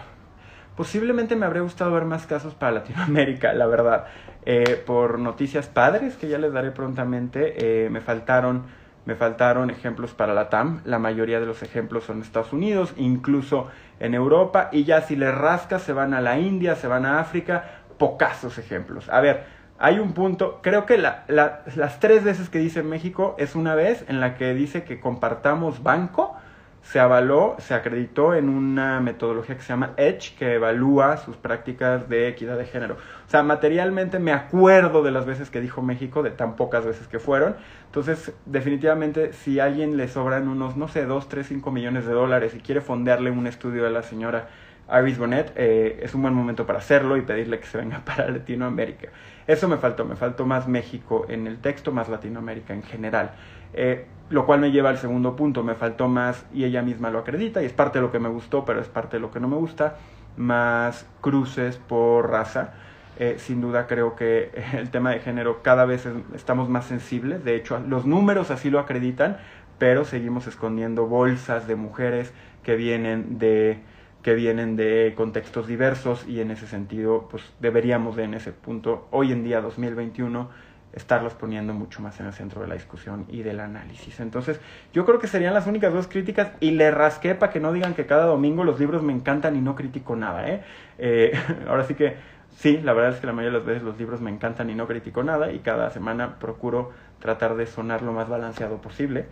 posiblemente 0.76 1.34
me 1.34 1.46
habría 1.46 1.62
gustado 1.62 1.92
ver 1.92 2.04
más 2.04 2.26
casos 2.26 2.54
para 2.54 2.72
Latinoamérica, 2.72 3.54
la 3.54 3.66
verdad. 3.66 4.04
Eh, 4.44 4.82
por 4.86 5.18
noticias 5.18 5.66
padres, 5.66 6.16
que 6.16 6.28
ya 6.28 6.36
les 6.36 6.52
daré 6.52 6.72
prontamente, 6.72 7.88
me 7.90 8.00
faltaron 8.00 8.64
me 9.04 9.14
faltaron 9.14 9.70
ejemplos 9.70 10.12
para 10.12 10.34
la 10.34 10.50
TAM, 10.50 10.82
la 10.84 10.98
mayoría 10.98 11.40
de 11.40 11.46
los 11.46 11.62
ejemplos 11.62 12.04
son 12.04 12.20
Estados 12.22 12.52
Unidos, 12.52 12.92
incluso 12.96 13.68
en 13.98 14.14
Europa, 14.14 14.68
y 14.72 14.84
ya 14.84 15.02
si 15.02 15.16
le 15.16 15.32
rascas 15.32 15.82
se 15.82 15.92
van 15.92 16.14
a 16.14 16.20
la 16.20 16.38
India, 16.38 16.76
se 16.76 16.86
van 16.86 17.06
a 17.06 17.20
África, 17.20 17.82
pocazos 17.98 18.58
ejemplos. 18.58 19.08
A 19.08 19.20
ver, 19.20 19.44
hay 19.78 19.98
un 19.98 20.12
punto, 20.12 20.60
creo 20.62 20.84
que 20.84 20.98
la, 20.98 21.24
las 21.28 22.00
tres 22.00 22.22
veces 22.22 22.50
que 22.50 22.58
dice 22.58 22.82
México 22.82 23.34
es 23.38 23.54
una 23.54 23.74
vez 23.74 24.04
en 24.08 24.20
la 24.20 24.34
que 24.36 24.52
dice 24.52 24.84
que 24.84 25.00
compartamos 25.00 25.82
banco, 25.82 26.36
se 26.82 26.98
avaló, 26.98 27.56
se 27.58 27.74
acreditó 27.74 28.34
en 28.34 28.48
una 28.48 29.00
metodología 29.00 29.56
que 29.56 29.62
se 29.62 29.68
llama 29.68 29.92
EDGE, 29.96 30.34
que 30.36 30.54
evalúa 30.54 31.18
sus 31.18 31.36
prácticas 31.36 32.08
de 32.08 32.28
equidad 32.28 32.56
de 32.56 32.64
género. 32.64 32.94
O 32.94 33.30
sea, 33.30 33.42
materialmente 33.42 34.18
me 34.18 34.32
acuerdo 34.32 35.02
de 35.02 35.10
las 35.10 35.26
veces 35.26 35.50
que 35.50 35.60
dijo 35.60 35.82
México, 35.82 36.22
de 36.22 36.30
tan 36.30 36.56
pocas 36.56 36.84
veces 36.86 37.06
que 37.06 37.18
fueron. 37.18 37.56
Entonces, 37.86 38.32
definitivamente, 38.46 39.32
si 39.32 39.60
a 39.60 39.64
alguien 39.64 39.96
le 39.96 40.08
sobran 40.08 40.48
unos, 40.48 40.76
no 40.76 40.88
sé, 40.88 41.04
2, 41.04 41.28
3, 41.28 41.46
5 41.46 41.70
millones 41.70 42.06
de 42.06 42.12
dólares 42.12 42.54
y 42.54 42.60
quiere 42.60 42.80
fondearle 42.80 43.30
un 43.30 43.46
estudio 43.46 43.86
a 43.86 43.90
la 43.90 44.02
señora 44.02 44.48
Iris 44.92 45.18
Bonnet, 45.18 45.52
eh, 45.56 46.00
es 46.02 46.14
un 46.14 46.22
buen 46.22 46.34
momento 46.34 46.66
para 46.66 46.78
hacerlo 46.78 47.16
y 47.16 47.22
pedirle 47.22 47.60
que 47.60 47.66
se 47.66 47.78
venga 47.78 47.98
para 48.04 48.28
Latinoamérica. 48.28 49.08
Eso 49.46 49.68
me 49.68 49.76
faltó, 49.76 50.04
me 50.04 50.16
faltó 50.16 50.46
más 50.46 50.66
México 50.66 51.26
en 51.28 51.46
el 51.46 51.58
texto, 51.58 51.92
más 51.92 52.08
Latinoamérica 52.08 52.72
en 52.72 52.82
general. 52.82 53.32
Eh, 53.74 54.06
lo 54.30 54.46
cual 54.46 54.60
me 54.60 54.70
lleva 54.70 54.90
al 54.90 54.98
segundo 54.98 55.36
punto, 55.36 55.62
me 55.62 55.74
faltó 55.74 56.08
más, 56.08 56.46
y 56.54 56.64
ella 56.64 56.82
misma 56.82 57.10
lo 57.10 57.18
acredita, 57.18 57.62
y 57.62 57.66
es 57.66 57.72
parte 57.72 57.98
de 57.98 58.02
lo 58.02 58.12
que 58.12 58.20
me 58.20 58.28
gustó, 58.28 58.64
pero 58.64 58.80
es 58.80 58.88
parte 58.88 59.16
de 59.16 59.20
lo 59.20 59.30
que 59.30 59.40
no 59.40 59.48
me 59.48 59.56
gusta, 59.56 59.96
más 60.36 61.06
cruces 61.20 61.76
por 61.76 62.30
raza. 62.30 62.72
Eh, 63.18 63.36
sin 63.38 63.60
duda 63.60 63.86
creo 63.86 64.16
que 64.16 64.50
el 64.72 64.88
tema 64.90 65.10
de 65.10 65.18
género 65.18 65.62
cada 65.62 65.84
vez 65.84 66.08
estamos 66.34 66.68
más 66.70 66.86
sensibles, 66.86 67.44
de 67.44 67.56
hecho 67.56 67.78
los 67.80 68.06
números 68.06 68.50
así 68.50 68.70
lo 68.70 68.78
acreditan, 68.78 69.36
pero 69.78 70.04
seguimos 70.04 70.46
escondiendo 70.46 71.06
bolsas 71.06 71.66
de 71.66 71.74
mujeres 71.74 72.32
que 72.62 72.76
vienen 72.76 73.38
de 73.38 73.78
que 74.22 74.34
vienen 74.34 74.76
de 74.76 75.14
contextos 75.16 75.66
diversos 75.66 76.26
y 76.28 76.40
en 76.40 76.50
ese 76.50 76.66
sentido 76.66 77.28
pues 77.30 77.42
deberíamos 77.58 78.16
de 78.16 78.24
en 78.24 78.34
ese 78.34 78.52
punto 78.52 79.08
hoy 79.10 79.32
en 79.32 79.44
día 79.44 79.62
2021 79.62 80.50
estarlos 80.92 81.34
poniendo 81.34 81.72
mucho 81.72 82.02
más 82.02 82.18
en 82.20 82.26
el 82.26 82.32
centro 82.32 82.62
de 82.62 82.68
la 82.68 82.74
discusión 82.74 83.24
y 83.28 83.42
del 83.42 83.60
análisis. 83.60 84.20
Entonces, 84.20 84.60
yo 84.92 85.04
creo 85.06 85.18
que 85.18 85.28
serían 85.28 85.54
las 85.54 85.66
únicas 85.66 85.92
dos 85.92 86.08
críticas 86.08 86.50
y 86.60 86.72
le 86.72 86.90
rasqué 86.90 87.34
para 87.34 87.52
que 87.52 87.60
no 87.60 87.72
digan 87.72 87.94
que 87.94 88.06
cada 88.06 88.24
domingo 88.24 88.64
los 88.64 88.80
libros 88.80 89.02
me 89.02 89.12
encantan 89.12 89.56
y 89.56 89.60
no 89.60 89.76
critico 89.76 90.16
nada. 90.16 90.48
¿eh? 90.48 90.62
eh 90.98 91.32
ahora 91.68 91.84
sí 91.84 91.94
que 91.94 92.16
sí, 92.56 92.78
la 92.78 92.92
verdad 92.92 93.14
es 93.14 93.20
que 93.20 93.26
la 93.26 93.32
mayoría 93.32 93.52
de 93.52 93.58
las 93.58 93.66
veces 93.66 93.82
los 93.82 93.98
libros 93.98 94.20
me 94.20 94.30
encantan 94.30 94.70
y 94.70 94.74
no 94.74 94.86
critico 94.86 95.22
nada 95.22 95.52
y 95.52 95.60
cada 95.60 95.90
semana 95.90 96.38
procuro 96.38 96.92
tratar 97.20 97.56
de 97.56 97.66
sonar 97.66 98.02
lo 98.02 98.12
más 98.12 98.28
balanceado 98.28 98.78
posible. 98.78 99.26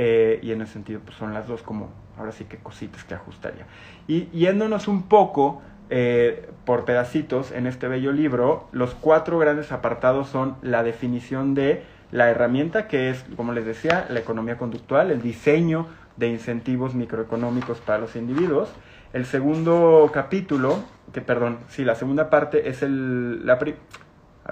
Eh, 0.00 0.38
y 0.42 0.52
en 0.52 0.62
ese 0.62 0.74
sentido, 0.74 1.00
pues 1.04 1.16
son 1.16 1.34
las 1.34 1.48
dos 1.48 1.62
como, 1.62 1.90
ahora 2.16 2.30
sí 2.30 2.44
que 2.44 2.58
cositas 2.58 3.02
que 3.02 3.14
ajustaría. 3.14 3.66
Y 4.06 4.26
yéndonos 4.26 4.86
un 4.86 5.08
poco 5.08 5.60
eh, 5.90 6.48
por 6.64 6.84
pedacitos 6.84 7.50
en 7.52 7.66
este 7.66 7.88
bello 7.88 8.12
libro, 8.12 8.68
los 8.72 8.94
cuatro 8.94 9.38
grandes 9.38 9.72
apartados 9.72 10.28
son 10.28 10.56
la 10.62 10.82
definición 10.82 11.54
de 11.54 11.82
la 12.10 12.30
herramienta, 12.30 12.88
que 12.88 13.10
es, 13.10 13.24
como 13.36 13.52
les 13.52 13.64
decía, 13.64 14.06
la 14.08 14.20
economía 14.20 14.56
conductual, 14.56 15.10
el 15.10 15.22
diseño 15.22 15.86
de 16.16 16.28
incentivos 16.28 16.94
microeconómicos 16.94 17.78
para 17.78 17.98
los 17.98 18.16
individuos. 18.16 18.70
El 19.12 19.24
segundo 19.24 20.10
capítulo, 20.12 20.84
que 21.12 21.20
perdón, 21.20 21.58
sí, 21.68 21.84
la 21.84 21.94
segunda 21.94 22.28
parte 22.28 22.68
es 22.68 22.82
el... 22.82 23.46
La 23.46 23.54
a 23.54 23.56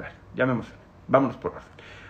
ver, 0.00 0.12
ya 0.34 0.46
me 0.46 0.52
emocioné. 0.52 0.78
Vámonos 1.08 1.36
por 1.36 1.52
orden. 1.52 1.64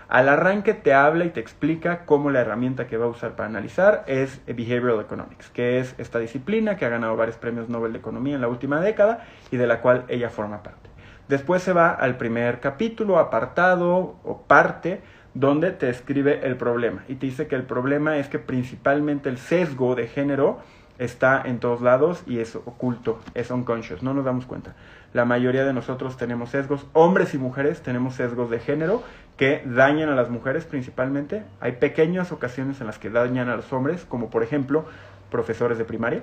Al 0.08 0.28
arranque 0.28 0.72
te 0.72 0.94
habla 0.94 1.24
y 1.24 1.30
te 1.30 1.40
explica 1.40 2.04
cómo 2.04 2.30
la 2.30 2.40
herramienta 2.40 2.86
que 2.86 2.96
va 2.96 3.06
a 3.06 3.08
usar 3.08 3.34
para 3.34 3.48
analizar 3.48 4.04
es 4.06 4.40
Behavioral 4.46 5.00
Economics, 5.00 5.50
que 5.50 5.80
es 5.80 5.96
esta 5.98 6.20
disciplina 6.20 6.76
que 6.76 6.86
ha 6.86 6.90
ganado 6.90 7.16
varios 7.16 7.36
premios 7.36 7.68
Nobel 7.68 7.92
de 7.92 7.98
Economía 7.98 8.36
en 8.36 8.40
la 8.40 8.48
última 8.48 8.80
década 8.80 9.26
y 9.50 9.56
de 9.56 9.66
la 9.66 9.80
cual 9.80 10.04
ella 10.08 10.30
forma 10.30 10.62
parte. 10.62 10.90
Después 11.28 11.62
se 11.64 11.72
va 11.72 11.90
al 11.90 12.16
primer 12.18 12.60
capítulo, 12.60 13.18
apartado 13.18 14.16
o 14.22 14.42
parte, 14.46 15.00
donde 15.34 15.72
te 15.72 15.90
escribe 15.90 16.46
el 16.46 16.56
problema 16.56 17.02
y 17.08 17.16
te 17.16 17.26
dice 17.26 17.48
que 17.48 17.56
el 17.56 17.64
problema 17.64 18.16
es 18.16 18.28
que 18.28 18.38
principalmente 18.38 19.28
el 19.28 19.38
sesgo 19.38 19.96
de 19.96 20.06
género 20.06 20.60
está 20.98 21.42
en 21.44 21.58
todos 21.58 21.82
lados 21.82 22.22
y 22.26 22.38
es 22.38 22.56
oculto, 22.56 23.20
es 23.34 23.50
unconscious, 23.50 24.02
no 24.02 24.14
nos 24.14 24.24
damos 24.24 24.46
cuenta. 24.46 24.74
La 25.12 25.24
mayoría 25.24 25.64
de 25.64 25.72
nosotros 25.72 26.16
tenemos 26.16 26.50
sesgos, 26.50 26.86
hombres 26.92 27.34
y 27.34 27.38
mujeres 27.38 27.82
tenemos 27.82 28.14
sesgos 28.14 28.50
de 28.50 28.60
género 28.60 29.02
que 29.36 29.62
dañan 29.66 30.08
a 30.08 30.14
las 30.14 30.30
mujeres 30.30 30.64
principalmente. 30.64 31.44
Hay 31.60 31.72
pequeñas 31.72 32.32
ocasiones 32.32 32.80
en 32.80 32.86
las 32.86 32.98
que 32.98 33.10
dañan 33.10 33.48
a 33.48 33.56
los 33.56 33.72
hombres, 33.72 34.04
como 34.04 34.30
por 34.30 34.42
ejemplo 34.42 34.86
profesores 35.30 35.78
de 35.78 35.84
primaria. 35.84 36.22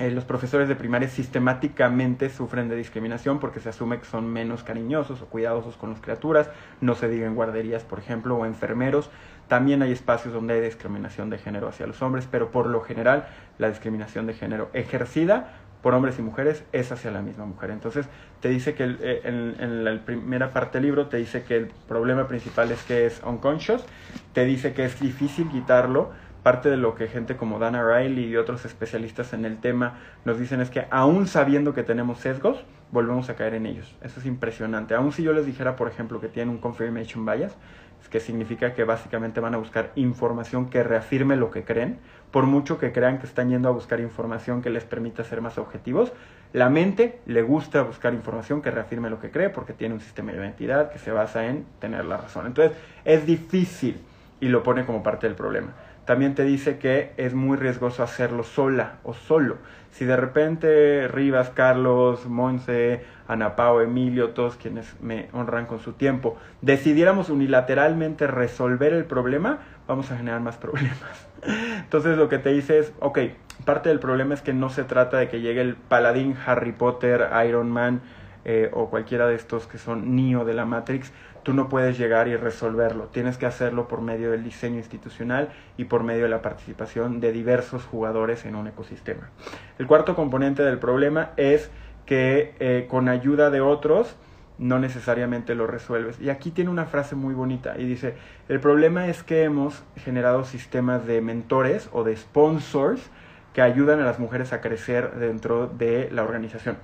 Eh, 0.00 0.10
los 0.10 0.24
profesores 0.24 0.68
de 0.68 0.74
primaria 0.74 1.08
sistemáticamente 1.08 2.28
sufren 2.28 2.68
de 2.68 2.74
discriminación 2.74 3.38
porque 3.38 3.60
se 3.60 3.68
asume 3.68 4.00
que 4.00 4.06
son 4.06 4.26
menos 4.26 4.64
cariñosos 4.64 5.22
o 5.22 5.26
cuidadosos 5.26 5.76
con 5.76 5.90
las 5.90 6.00
criaturas, 6.00 6.50
no 6.80 6.96
se 6.96 7.08
diga 7.08 7.26
en 7.26 7.36
guarderías, 7.36 7.84
por 7.84 8.00
ejemplo, 8.00 8.34
o 8.36 8.44
enfermeros. 8.44 9.08
También 9.46 9.82
hay 9.82 9.92
espacios 9.92 10.34
donde 10.34 10.54
hay 10.54 10.60
discriminación 10.62 11.30
de 11.30 11.38
género 11.38 11.68
hacia 11.68 11.86
los 11.86 12.02
hombres, 12.02 12.26
pero 12.28 12.50
por 12.50 12.66
lo 12.66 12.80
general 12.80 13.28
la 13.58 13.68
discriminación 13.68 14.26
de 14.26 14.34
género 14.34 14.68
ejercida 14.72 15.52
por 15.84 15.92
hombres 15.92 16.18
y 16.18 16.22
mujeres 16.22 16.64
es 16.72 16.90
hacia 16.92 17.10
la 17.10 17.20
misma 17.20 17.44
mujer. 17.44 17.70
Entonces 17.70 18.06
te 18.40 18.48
dice 18.48 18.74
que 18.74 18.96
eh, 19.02 19.20
en, 19.24 19.84
la 19.84 20.02
primera 20.02 20.50
parte 20.50 20.78
del 20.78 20.86
libro 20.86 21.08
te 21.08 21.18
dice 21.18 21.42
que 21.42 21.58
el 21.58 21.66
problema 21.66 22.26
principal 22.26 22.72
es 22.72 22.82
que 22.84 23.04
es 23.04 23.20
unconscious, 23.22 23.84
te 24.32 24.46
dice 24.46 24.72
que 24.72 24.86
es 24.86 24.98
difícil 24.98 25.46
quitarlo. 25.50 26.10
Parte 26.44 26.68
de 26.68 26.76
lo 26.76 26.94
que 26.94 27.08
gente 27.08 27.38
como 27.38 27.58
Dana 27.58 27.82
Riley 27.82 28.26
y 28.26 28.36
otros 28.36 28.66
especialistas 28.66 29.32
en 29.32 29.46
el 29.46 29.56
tema 29.58 29.98
nos 30.26 30.38
dicen 30.38 30.60
es 30.60 30.68
que 30.68 30.86
aún 30.90 31.26
sabiendo 31.26 31.72
que 31.72 31.82
tenemos 31.82 32.18
sesgos, 32.18 32.62
volvemos 32.92 33.30
a 33.30 33.34
caer 33.34 33.54
en 33.54 33.64
ellos. 33.64 33.96
Eso 34.02 34.20
es 34.20 34.26
impresionante. 34.26 34.94
Aún 34.94 35.10
si 35.10 35.22
yo 35.22 35.32
les 35.32 35.46
dijera, 35.46 35.74
por 35.74 35.88
ejemplo, 35.88 36.20
que 36.20 36.28
tienen 36.28 36.50
un 36.50 36.58
confirmation 36.58 37.24
bias, 37.24 37.56
que 38.10 38.20
significa 38.20 38.74
que 38.74 38.84
básicamente 38.84 39.40
van 39.40 39.54
a 39.54 39.56
buscar 39.56 39.90
información 39.94 40.68
que 40.68 40.82
reafirme 40.82 41.34
lo 41.36 41.50
que 41.50 41.64
creen, 41.64 41.98
por 42.30 42.44
mucho 42.44 42.76
que 42.78 42.92
crean 42.92 43.18
que 43.18 43.26
están 43.26 43.48
yendo 43.48 43.70
a 43.70 43.72
buscar 43.72 44.00
información 44.00 44.60
que 44.60 44.68
les 44.68 44.84
permita 44.84 45.24
ser 45.24 45.40
más 45.40 45.56
objetivos, 45.56 46.12
la 46.52 46.68
mente 46.68 47.20
le 47.24 47.40
gusta 47.40 47.80
buscar 47.80 48.12
información 48.12 48.60
que 48.60 48.70
reafirme 48.70 49.08
lo 49.08 49.18
que 49.18 49.30
cree 49.30 49.48
porque 49.48 49.72
tiene 49.72 49.94
un 49.94 50.00
sistema 50.00 50.32
de 50.32 50.38
identidad 50.40 50.92
que 50.92 50.98
se 50.98 51.10
basa 51.10 51.46
en 51.46 51.64
tener 51.80 52.04
la 52.04 52.18
razón. 52.18 52.46
Entonces, 52.46 52.76
es 53.06 53.24
difícil 53.24 53.98
y 54.40 54.48
lo 54.48 54.62
pone 54.62 54.84
como 54.84 55.02
parte 55.02 55.26
del 55.26 55.36
problema. 55.36 55.72
También 56.04 56.34
te 56.34 56.44
dice 56.44 56.78
que 56.78 57.12
es 57.16 57.34
muy 57.34 57.56
riesgoso 57.56 58.02
hacerlo 58.02 58.42
sola 58.44 58.98
o 59.04 59.14
solo. 59.14 59.56
Si 59.90 60.04
de 60.04 60.16
repente 60.16 61.08
Rivas, 61.08 61.50
Carlos, 61.50 62.26
Monse, 62.26 63.04
Ana 63.28 63.56
Pao, 63.56 63.80
Emilio, 63.80 64.30
todos 64.30 64.56
quienes 64.56 65.00
me 65.00 65.28
honran 65.32 65.66
con 65.66 65.78
su 65.78 65.92
tiempo, 65.92 66.36
decidiéramos 66.60 67.30
unilateralmente 67.30 68.26
resolver 68.26 68.92
el 68.92 69.04
problema, 69.04 69.60
vamos 69.86 70.10
a 70.10 70.16
generar 70.16 70.40
más 70.40 70.56
problemas. 70.56 71.28
Entonces 71.78 72.18
lo 72.18 72.28
que 72.28 72.38
te 72.38 72.50
dice 72.50 72.78
es, 72.80 72.92
ok, 73.00 73.18
parte 73.64 73.88
del 73.88 74.00
problema 74.00 74.34
es 74.34 74.42
que 74.42 74.52
no 74.52 74.68
se 74.68 74.84
trata 74.84 75.18
de 75.18 75.28
que 75.28 75.40
llegue 75.40 75.60
el 75.60 75.76
paladín 75.76 76.36
Harry 76.44 76.72
Potter, 76.72 77.28
Iron 77.46 77.70
Man 77.70 78.02
eh, 78.44 78.70
o 78.72 78.90
cualquiera 78.90 79.26
de 79.26 79.36
estos 79.36 79.66
que 79.66 79.78
son 79.78 80.16
Neo 80.16 80.44
de 80.44 80.54
la 80.54 80.66
Matrix, 80.66 81.12
tú 81.44 81.52
no 81.52 81.68
puedes 81.68 81.96
llegar 81.96 82.26
y 82.26 82.36
resolverlo. 82.36 83.04
Tienes 83.04 83.38
que 83.38 83.46
hacerlo 83.46 83.86
por 83.86 84.00
medio 84.00 84.32
del 84.32 84.42
diseño 84.42 84.78
institucional 84.78 85.50
y 85.76 85.84
por 85.84 86.02
medio 86.02 86.24
de 86.24 86.30
la 86.30 86.42
participación 86.42 87.20
de 87.20 87.30
diversos 87.30 87.84
jugadores 87.84 88.44
en 88.44 88.56
un 88.56 88.66
ecosistema. 88.66 89.30
El 89.78 89.86
cuarto 89.86 90.16
componente 90.16 90.62
del 90.64 90.78
problema 90.78 91.30
es 91.36 91.70
que 92.06 92.54
eh, 92.58 92.86
con 92.90 93.08
ayuda 93.08 93.50
de 93.50 93.60
otros 93.60 94.16
no 94.58 94.78
necesariamente 94.78 95.54
lo 95.54 95.66
resuelves. 95.66 96.20
Y 96.20 96.30
aquí 96.30 96.50
tiene 96.50 96.70
una 96.70 96.86
frase 96.86 97.14
muy 97.14 97.34
bonita 97.34 97.74
y 97.78 97.84
dice, 97.84 98.14
el 98.48 98.60
problema 98.60 99.08
es 99.08 99.22
que 99.22 99.44
hemos 99.44 99.84
generado 99.96 100.44
sistemas 100.44 101.06
de 101.06 101.20
mentores 101.20 101.88
o 101.92 102.04
de 102.04 102.16
sponsors 102.16 103.10
que 103.52 103.62
ayudan 103.62 104.00
a 104.00 104.04
las 104.04 104.18
mujeres 104.18 104.52
a 104.52 104.60
crecer 104.60 105.14
dentro 105.14 105.66
de 105.66 106.08
la 106.10 106.22
organización. 106.22 106.76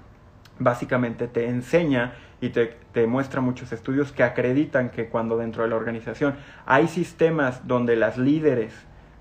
Básicamente 0.61 1.27
te 1.27 1.49
enseña 1.49 2.13
y 2.41 2.51
te, 2.51 3.07
muestra 3.07 3.41
muchos 3.41 3.73
estudios 3.73 4.13
que 4.13 4.23
acreditan 4.23 4.91
que 4.91 5.09
cuando 5.09 5.37
dentro 5.37 5.63
de 5.63 5.71
la 5.71 5.77
organización 5.77 6.37
hay 6.67 6.87
sistemas 6.87 7.67
donde 7.67 7.97
las 7.97 8.19
líderes 8.19 8.75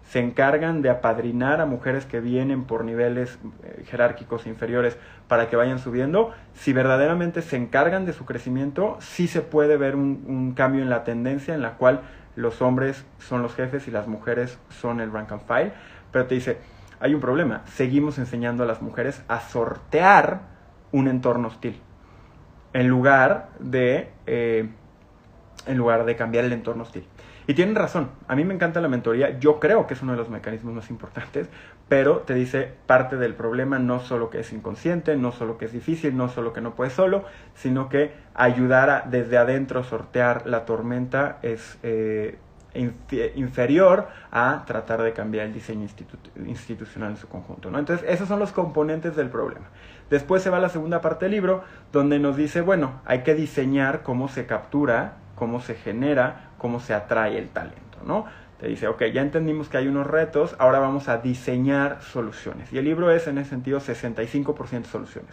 se 0.03 0.19
encargan 0.19 0.81
de 0.81 0.89
apadrinar 0.89 1.61
a 1.61 1.65
mujeres 1.65 2.05
que 2.05 2.19
vienen 2.19 2.65
por 2.65 2.83
niveles 2.83 3.39
eh, 3.63 3.83
jerárquicos 3.87 4.47
inferiores 4.47 4.97
para 5.27 5.47
que 5.49 5.55
vayan 5.55 5.79
subiendo, 5.79 6.33
si 6.53 6.73
verdaderamente 6.73 7.41
se 7.41 7.57
encargan 7.57 8.05
de 8.05 8.13
su 8.13 8.25
crecimiento, 8.25 8.97
sí 8.99 9.27
se 9.27 9.41
puede 9.41 9.77
ver 9.77 9.95
un, 9.95 10.25
un, 10.27 10.53
cambio 10.53 10.81
en 10.81 10.89
la 10.89 11.03
tendencia 11.03 11.53
en 11.53 11.61
la 11.61 11.73
cual 11.73 12.01
los 12.35 12.61
hombres 12.61 13.05
son 13.19 13.43
los 13.43 13.53
jefes 13.55 13.87
y 13.87 13.91
las 13.91 14.07
mujeres 14.07 14.57
son 14.69 14.99
el 14.99 15.11
rank 15.11 15.31
and 15.31 15.45
file, 15.45 15.73
pero 16.11 16.25
te 16.25 16.35
dice, 16.35 16.57
hay 16.99 17.13
un 17.13 17.21
problema, 17.21 17.61
seguimos 17.65 18.17
enseñando 18.17 18.63
a 18.63 18.65
las 18.65 18.81
mujeres 18.81 19.23
a 19.27 19.39
sortear 19.39 20.48
un 20.91 21.07
entorno 21.07 21.47
hostil, 21.47 21.79
en 22.73 22.87
lugar 22.87 23.49
de, 23.59 24.09
eh, 24.27 24.69
en 25.65 25.77
lugar 25.77 26.05
de 26.05 26.15
cambiar 26.15 26.45
el 26.45 26.53
entorno 26.53 26.83
hostil. 26.83 27.05
Y 27.47 27.55
tienen 27.55 27.73
razón, 27.75 28.11
a 28.27 28.35
mí 28.35 28.43
me 28.43 28.53
encanta 28.53 28.79
la 28.79 28.87
mentoría, 28.89 29.39
yo 29.39 29.59
creo 29.59 29.87
que 29.87 29.95
es 29.95 30.03
uno 30.03 30.11
de 30.11 30.19
los 30.19 30.29
mecanismos 30.29 30.75
más 30.75 30.91
importantes, 30.91 31.49
pero 31.87 32.17
te 32.19 32.35
dice 32.35 32.71
parte 32.85 33.17
del 33.17 33.33
problema 33.33 33.79
no 33.79 33.99
solo 33.99 34.29
que 34.29 34.41
es 34.41 34.53
inconsciente, 34.53 35.15
no 35.17 35.31
solo 35.31 35.57
que 35.57 35.65
es 35.65 35.73
difícil, 35.73 36.15
no 36.15 36.29
solo 36.29 36.53
que 36.53 36.61
no 36.61 36.75
puedes 36.75 36.93
solo, 36.93 37.25
sino 37.55 37.89
que 37.89 38.13
ayudar 38.35 38.91
a 38.91 39.01
desde 39.01 39.39
adentro 39.39 39.83
sortear 39.83 40.45
la 40.45 40.65
tormenta 40.65 41.39
es 41.41 41.79
eh, 41.81 42.37
inferior 42.73 44.07
a 44.31 44.63
tratar 44.65 45.01
de 45.01 45.13
cambiar 45.13 45.47
el 45.47 45.53
diseño 45.53 45.87
institucional 46.45 47.11
en 47.11 47.17
su 47.17 47.27
conjunto. 47.27 47.71
¿no? 47.71 47.79
Entonces, 47.79 48.05
esos 48.09 48.27
son 48.27 48.39
los 48.39 48.51
componentes 48.51 49.15
del 49.15 49.29
problema. 49.29 49.67
Después 50.09 50.41
se 50.41 50.49
va 50.49 50.57
a 50.57 50.61
la 50.61 50.69
segunda 50.69 51.01
parte 51.01 51.25
del 51.25 51.33
libro, 51.33 51.63
donde 51.91 52.19
nos 52.19 52.35
dice, 52.35 52.61
bueno, 52.61 53.01
hay 53.05 53.23
que 53.23 53.35
diseñar 53.35 54.03
cómo 54.03 54.27
se 54.27 54.45
captura, 54.45 55.17
cómo 55.35 55.61
se 55.61 55.75
genera 55.75 56.49
cómo 56.59 56.79
se 56.79 56.93
atrae 56.93 57.39
el 57.39 57.49
talento, 57.49 57.97
¿no? 58.05 58.25
Te 58.59 58.67
dice, 58.67 58.87
ok, 58.87 59.05
ya 59.05 59.21
entendimos 59.21 59.69
que 59.69 59.77
hay 59.77 59.87
unos 59.87 60.05
retos, 60.05 60.55
ahora 60.59 60.79
vamos 60.79 61.07
a 61.07 61.17
diseñar 61.17 62.01
soluciones. 62.01 62.71
Y 62.71 62.77
el 62.77 62.85
libro 62.85 63.09
es 63.09 63.25
en 63.27 63.37
ese 63.37 63.51
sentido 63.51 63.79
65% 63.79 64.83
soluciones, 64.83 65.31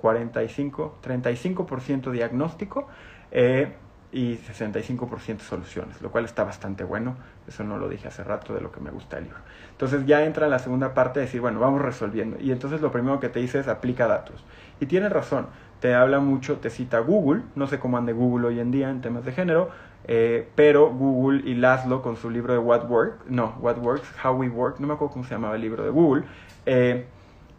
45, 0.00 1.00
35% 1.02 2.10
diagnóstico 2.12 2.86
eh, 3.32 3.74
y 4.10 4.36
65% 4.36 5.40
soluciones, 5.40 6.00
lo 6.00 6.10
cual 6.10 6.24
está 6.24 6.44
bastante 6.44 6.84
bueno. 6.84 7.16
Eso 7.46 7.64
no 7.64 7.78
lo 7.78 7.88
dije 7.88 8.08
hace 8.08 8.24
rato 8.24 8.54
de 8.54 8.60
lo 8.60 8.72
que 8.72 8.80
me 8.80 8.90
gusta 8.90 9.18
el 9.18 9.24
libro. 9.24 9.38
Entonces 9.70 10.06
ya 10.06 10.24
entra 10.24 10.48
la 10.48 10.58
segunda 10.58 10.94
parte 10.94 11.20
de 11.20 11.26
decir, 11.26 11.40
bueno, 11.40 11.60
vamos 11.60 11.82
resolviendo. 11.82 12.38
Y 12.40 12.50
entonces 12.50 12.80
lo 12.80 12.90
primero 12.90 13.20
que 13.20 13.28
te 13.28 13.40
dice 13.40 13.58
es 13.58 13.68
aplica 13.68 14.06
datos. 14.06 14.44
Y 14.80 14.86
tienes 14.86 15.12
razón, 15.12 15.46
te 15.80 15.94
habla 15.94 16.20
mucho, 16.20 16.56
te 16.56 16.70
cita 16.70 16.98
Google, 17.00 17.42
no 17.54 17.66
sé 17.66 17.78
cómo 17.78 17.98
ande 17.98 18.12
Google 18.12 18.48
hoy 18.48 18.60
en 18.60 18.70
día 18.70 18.90
en 18.90 19.00
temas 19.00 19.24
de 19.24 19.32
género, 19.32 19.70
eh, 20.06 20.48
pero 20.54 20.90
Google 20.90 21.42
y 21.44 21.54
Laszlo 21.54 22.00
con 22.02 22.16
su 22.16 22.30
libro 22.30 22.52
de 22.52 22.58
What 22.58 22.88
Works, 22.88 23.26
no, 23.28 23.56
What 23.60 23.78
Works, 23.78 24.08
How 24.24 24.32
We 24.32 24.48
Work, 24.48 24.80
no 24.80 24.86
me 24.86 24.94
acuerdo 24.94 25.12
cómo 25.12 25.24
se 25.24 25.34
llamaba 25.34 25.56
el 25.56 25.60
libro 25.60 25.84
de 25.84 25.90
Google, 25.90 26.24
eh, 26.64 27.06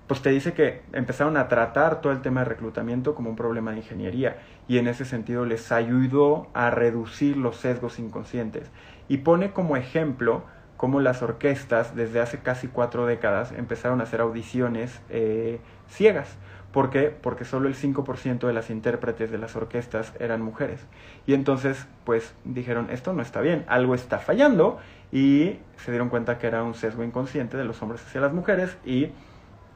pues 0.10 0.24
te 0.24 0.32
dice 0.32 0.54
que 0.54 0.82
empezaron 0.92 1.38
a 1.38 1.48
tratar 1.48 2.02
todo 2.02 2.12
el 2.12 2.22
tema 2.22 2.42
de 2.42 2.46
reclutamiento 2.48 3.14
como 3.14 3.30
un 3.30 3.36
problema 3.36 3.72
de 3.72 3.78
ingeniería 3.78 4.40
y 4.68 4.80
en 4.80 4.88
ese 4.88 5.06
sentido 5.06 5.46
les 5.46 5.72
ayudó 5.72 6.48
a 6.56 6.72
reducir 6.72 7.38
los 7.38 7.58
sesgos 7.58 8.00
inconscientes. 8.00 8.72
Y 9.08 9.18
pone 9.20 9.52
como 9.52 9.78
ejemplo 9.78 10.44
cómo 10.78 11.00
las 11.00 11.22
orquestas 11.22 11.96
desde 11.96 12.22
hace 12.22 12.40
casi 12.40 12.68
cuatro 12.68 13.06
décadas 13.06 13.52
empezaron 13.52 14.02
a 14.02 14.06
hacer 14.06 14.20
audiciones 14.20 15.00
eh, 15.12 15.60
ciegas 15.88 16.38
¿Por 16.72 16.92
qué? 16.92 17.10
Porque 17.10 17.46
solo 17.46 17.68
el 17.68 17.76
5% 17.76 18.46
de 18.46 18.54
las 18.54 18.70
intérpretes 18.70 19.32
de 19.32 19.40
las 19.40 19.56
orquestas 19.56 20.14
eran 20.20 20.42
mujeres. 20.42 20.86
Y 21.26 21.34
entonces, 21.34 21.88
pues 22.04 22.36
dijeron, 22.46 22.90
esto 22.92 23.12
no 23.14 23.24
está 23.24 23.42
bien, 23.42 23.66
algo 23.68 23.96
está 23.96 24.20
fallando 24.20 24.78
y 25.12 25.58
se 25.78 25.92
dieron 25.92 26.10
cuenta 26.10 26.38
que 26.38 26.46
era 26.46 26.64
un 26.64 26.76
sesgo 26.76 27.04
inconsciente 27.04 27.58
de 27.58 27.66
los 27.66 27.82
hombres 27.82 28.06
hacia 28.06 28.22
las 28.22 28.34
mujeres 28.34 28.78
y 28.86 29.10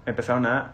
empezaron 0.06 0.46
a 0.46 0.74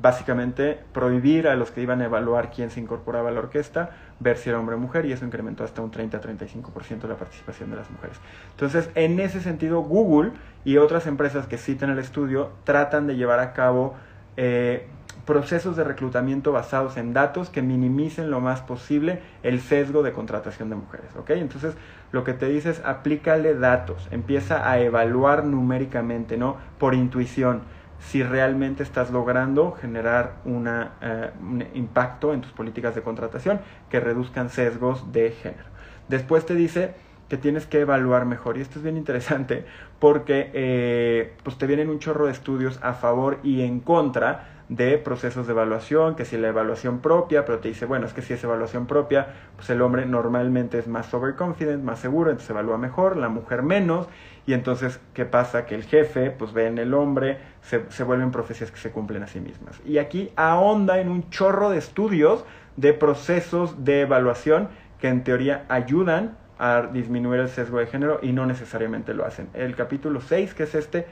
básicamente 0.00 0.78
prohibir 0.92 1.48
a 1.48 1.56
los 1.56 1.70
que 1.70 1.82
iban 1.82 2.00
a 2.00 2.04
evaluar 2.04 2.50
quién 2.50 2.70
se 2.70 2.80
incorporaba 2.80 3.30
a 3.30 3.32
la 3.32 3.40
orquesta, 3.40 3.90
ver 4.20 4.36
si 4.36 4.48
era 4.48 4.58
hombre 4.58 4.76
o 4.76 4.78
mujer, 4.78 5.04
y 5.06 5.12
eso 5.12 5.24
incrementó 5.24 5.64
hasta 5.64 5.82
un 5.82 5.90
30-35% 5.90 7.08
la 7.08 7.16
participación 7.16 7.70
de 7.70 7.76
las 7.76 7.90
mujeres. 7.90 8.16
Entonces, 8.52 8.90
en 8.94 9.18
ese 9.18 9.40
sentido, 9.40 9.80
Google 9.80 10.32
y 10.64 10.76
otras 10.76 11.06
empresas 11.06 11.46
que 11.46 11.58
citan 11.58 11.90
el 11.90 11.98
estudio 11.98 12.52
tratan 12.64 13.06
de 13.08 13.16
llevar 13.16 13.40
a 13.40 13.52
cabo 13.52 13.96
eh, 14.36 14.86
procesos 15.24 15.76
de 15.76 15.84
reclutamiento 15.84 16.52
basados 16.52 16.96
en 16.96 17.12
datos 17.12 17.50
que 17.50 17.60
minimicen 17.60 18.30
lo 18.30 18.40
más 18.40 18.62
posible 18.62 19.20
el 19.42 19.60
sesgo 19.60 20.02
de 20.02 20.12
contratación 20.12 20.70
de 20.70 20.76
mujeres, 20.76 21.10
¿ok? 21.18 21.30
Entonces, 21.30 21.74
lo 22.12 22.24
que 22.24 22.32
te 22.32 22.46
dice 22.46 22.70
es 22.70 22.82
aplícale 22.84 23.54
datos, 23.54 24.08
empieza 24.10 24.70
a 24.70 24.78
evaluar 24.78 25.44
numéricamente, 25.44 26.38
¿no? 26.38 26.56
Por 26.78 26.94
intuición, 26.94 27.62
si 27.98 28.22
realmente 28.22 28.82
estás 28.82 29.10
logrando 29.10 29.72
generar 29.72 30.36
eh, 30.44 31.30
un 31.40 31.64
impacto 31.74 32.32
en 32.32 32.40
tus 32.40 32.52
políticas 32.52 32.94
de 32.94 33.02
contratación 33.02 33.60
que 33.90 34.00
reduzcan 34.00 34.50
sesgos 34.50 35.12
de 35.12 35.30
género. 35.32 35.68
Después 36.08 36.46
te 36.46 36.54
dice 36.54 36.94
que 37.28 37.36
tienes 37.36 37.66
que 37.66 37.80
evaluar 37.80 38.24
mejor. 38.24 38.56
Y 38.56 38.62
esto 38.62 38.78
es 38.78 38.82
bien 38.82 38.96
interesante 38.96 39.66
porque 39.98 40.50
eh, 40.54 41.36
pues 41.42 41.58
te 41.58 41.66
vienen 41.66 41.90
un 41.90 41.98
chorro 41.98 42.26
de 42.26 42.32
estudios 42.32 42.78
a 42.82 42.94
favor 42.94 43.38
y 43.42 43.62
en 43.62 43.80
contra 43.80 44.57
de 44.68 44.98
procesos 44.98 45.46
de 45.46 45.52
evaluación, 45.52 46.14
que 46.14 46.24
si 46.24 46.36
la 46.36 46.48
evaluación 46.48 46.98
propia, 47.00 47.44
pero 47.44 47.58
te 47.58 47.68
dice, 47.68 47.86
bueno, 47.86 48.06
es 48.06 48.12
que 48.12 48.20
si 48.20 48.34
es 48.34 48.44
evaluación 48.44 48.86
propia, 48.86 49.28
pues 49.56 49.70
el 49.70 49.80
hombre 49.80 50.04
normalmente 50.04 50.78
es 50.78 50.88
más 50.88 51.12
overconfident, 51.14 51.82
más 51.82 52.00
seguro, 52.00 52.30
entonces 52.30 52.50
evalúa 52.50 52.76
mejor, 52.76 53.16
la 53.16 53.28
mujer 53.28 53.62
menos, 53.62 54.08
y 54.46 54.52
entonces, 54.52 55.00
¿qué 55.14 55.24
pasa? 55.24 55.64
Que 55.64 55.74
el 55.74 55.84
jefe, 55.84 56.30
pues 56.30 56.52
ve 56.52 56.66
en 56.66 56.78
el 56.78 56.94
hombre, 56.94 57.38
se, 57.62 57.90
se 57.90 58.04
vuelven 58.04 58.30
profecías 58.30 58.70
que 58.70 58.78
se 58.78 58.90
cumplen 58.90 59.22
a 59.22 59.26
sí 59.26 59.40
mismas. 59.40 59.80
Y 59.86 59.98
aquí 59.98 60.32
ahonda 60.36 61.00
en 61.00 61.08
un 61.08 61.30
chorro 61.30 61.70
de 61.70 61.78
estudios 61.78 62.44
de 62.76 62.92
procesos 62.92 63.84
de 63.84 64.02
evaluación 64.02 64.68
que 65.00 65.08
en 65.08 65.24
teoría 65.24 65.64
ayudan 65.68 66.36
a 66.58 66.82
disminuir 66.92 67.40
el 67.40 67.48
sesgo 67.48 67.78
de 67.78 67.86
género 67.86 68.18
y 68.22 68.32
no 68.32 68.46
necesariamente 68.46 69.14
lo 69.14 69.24
hacen. 69.24 69.48
El 69.54 69.76
capítulo 69.76 70.20
6, 70.20 70.54
que 70.54 70.64
es 70.64 70.74
este, 70.74 71.06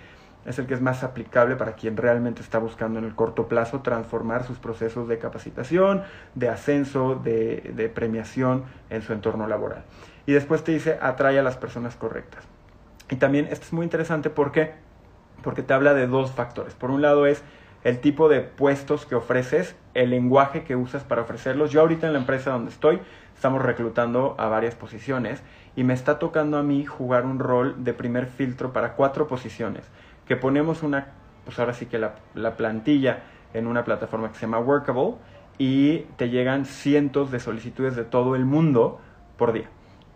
es 0.46 0.58
el 0.58 0.66
que 0.66 0.74
es 0.74 0.80
más 0.80 1.02
aplicable 1.02 1.56
para 1.56 1.72
quien 1.72 1.96
realmente 1.96 2.40
está 2.40 2.58
buscando 2.58 2.98
en 2.98 3.04
el 3.04 3.14
corto 3.14 3.48
plazo 3.48 3.80
transformar 3.80 4.44
sus 4.44 4.58
procesos 4.58 5.08
de 5.08 5.18
capacitación, 5.18 6.02
de 6.34 6.48
ascenso, 6.48 7.16
de, 7.16 7.90
premiación 7.94 8.64
en 8.88 9.02
su 9.02 9.12
entorno 9.12 9.48
laboral. 9.48 9.84
Y 10.24 10.32
después 10.32 10.62
te 10.62 10.72
dice, 10.72 10.98
atrae 11.00 11.38
a 11.38 11.42
las 11.42 11.56
personas 11.56 11.96
correctas. 11.96 12.44
Y 13.10 13.16
también 13.16 13.46
esto 13.50 13.66
es 13.66 13.72
muy 13.72 13.84
interesante 13.84 14.30
porque, 14.30 14.72
porque 15.42 15.62
te 15.62 15.74
habla 15.74 15.94
de 15.94 16.06
dos 16.06 16.32
factores. 16.32 16.74
Por 16.74 16.90
un 16.90 17.02
lado 17.02 17.26
es 17.26 17.42
el 17.84 18.00
tipo 18.00 18.28
de 18.28 18.40
puestos 18.40 19.06
que 19.06 19.14
ofreces, 19.14 19.76
el 19.94 20.10
lenguaje 20.10 20.64
que 20.64 20.74
usas 20.74 21.04
para 21.04 21.22
ofrecerlos. 21.22 21.70
Yo 21.70 21.80
ahorita 21.80 22.06
en 22.06 22.12
la 22.12 22.18
empresa 22.18 22.50
donde 22.50 22.70
estoy 22.70 23.00
estamos 23.34 23.62
reclutando 23.62 24.34
a 24.38 24.48
varias 24.48 24.74
posiciones 24.74 25.42
y 25.76 25.84
me 25.84 25.94
está 25.94 26.18
tocando 26.18 26.56
a 26.56 26.62
mí 26.62 26.84
jugar 26.84 27.26
un 27.26 27.38
rol 27.38 27.84
de 27.84 27.92
primer 27.92 28.26
filtro 28.26 28.72
para 28.72 28.94
cuatro 28.94 29.28
posiciones 29.28 29.84
que 30.26 30.36
ponemos 30.36 30.82
una, 30.82 31.08
pues 31.44 31.58
ahora 31.58 31.72
sí 31.72 31.86
que 31.86 31.98
la, 31.98 32.16
la 32.34 32.56
plantilla 32.56 33.22
en 33.54 33.66
una 33.66 33.84
plataforma 33.84 34.28
que 34.28 34.34
se 34.34 34.42
llama 34.42 34.58
Workable 34.58 35.14
y 35.58 36.00
te 36.16 36.28
llegan 36.28 36.66
cientos 36.66 37.30
de 37.30 37.40
solicitudes 37.40 37.96
de 37.96 38.04
todo 38.04 38.36
el 38.36 38.44
mundo 38.44 39.00
por 39.38 39.52
día. 39.52 39.68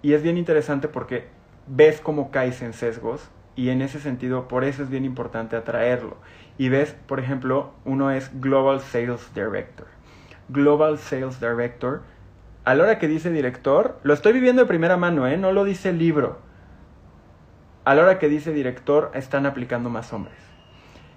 Y 0.02 0.12
es 0.12 0.22
bien 0.22 0.36
interesante 0.36 0.88
porque 0.88 1.28
ves 1.66 2.00
cómo 2.00 2.30
caes 2.30 2.62
en 2.62 2.72
sesgos 2.72 3.30
y 3.56 3.70
en 3.70 3.82
ese 3.82 4.00
sentido 4.00 4.48
por 4.48 4.64
eso 4.64 4.82
es 4.82 4.90
bien 4.90 5.04
importante 5.04 5.56
atraerlo. 5.56 6.16
Y 6.58 6.68
ves, 6.68 6.94
por 7.06 7.20
ejemplo, 7.20 7.72
uno 7.84 8.10
es 8.10 8.30
Global 8.40 8.80
Sales 8.80 9.32
Director. 9.34 9.86
Global 10.48 10.98
Sales 10.98 11.40
Director, 11.40 12.02
a 12.64 12.74
la 12.74 12.84
hora 12.84 12.98
que 12.98 13.08
dice 13.08 13.30
director, 13.30 13.98
lo 14.02 14.12
estoy 14.12 14.32
viviendo 14.32 14.62
de 14.62 14.68
primera 14.68 14.96
mano, 14.96 15.26
¿eh? 15.26 15.36
no 15.36 15.52
lo 15.52 15.64
dice 15.64 15.90
el 15.90 15.98
libro 15.98 16.49
a 17.84 17.94
la 17.94 18.02
hora 18.02 18.18
que 18.18 18.28
dice 18.28 18.52
director 18.52 19.10
están 19.14 19.46
aplicando 19.46 19.90
más 19.90 20.12
hombres. 20.12 20.36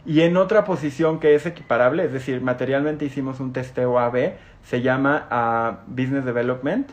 Y 0.05 0.21
en 0.21 0.35
otra 0.35 0.65
posición 0.65 1.19
que 1.19 1.33
es 1.35 1.45
equiparable, 1.45 2.03
es 2.03 2.11
decir, 2.11 2.41
materialmente 2.41 3.05
hicimos 3.05 3.39
un 3.39 3.53
testeo 3.53 3.99
AB, 3.99 4.33
se 4.61 4.81
llama 4.81 5.27
ah, 5.29 5.79
Business 5.87 6.25
Development, 6.25 6.89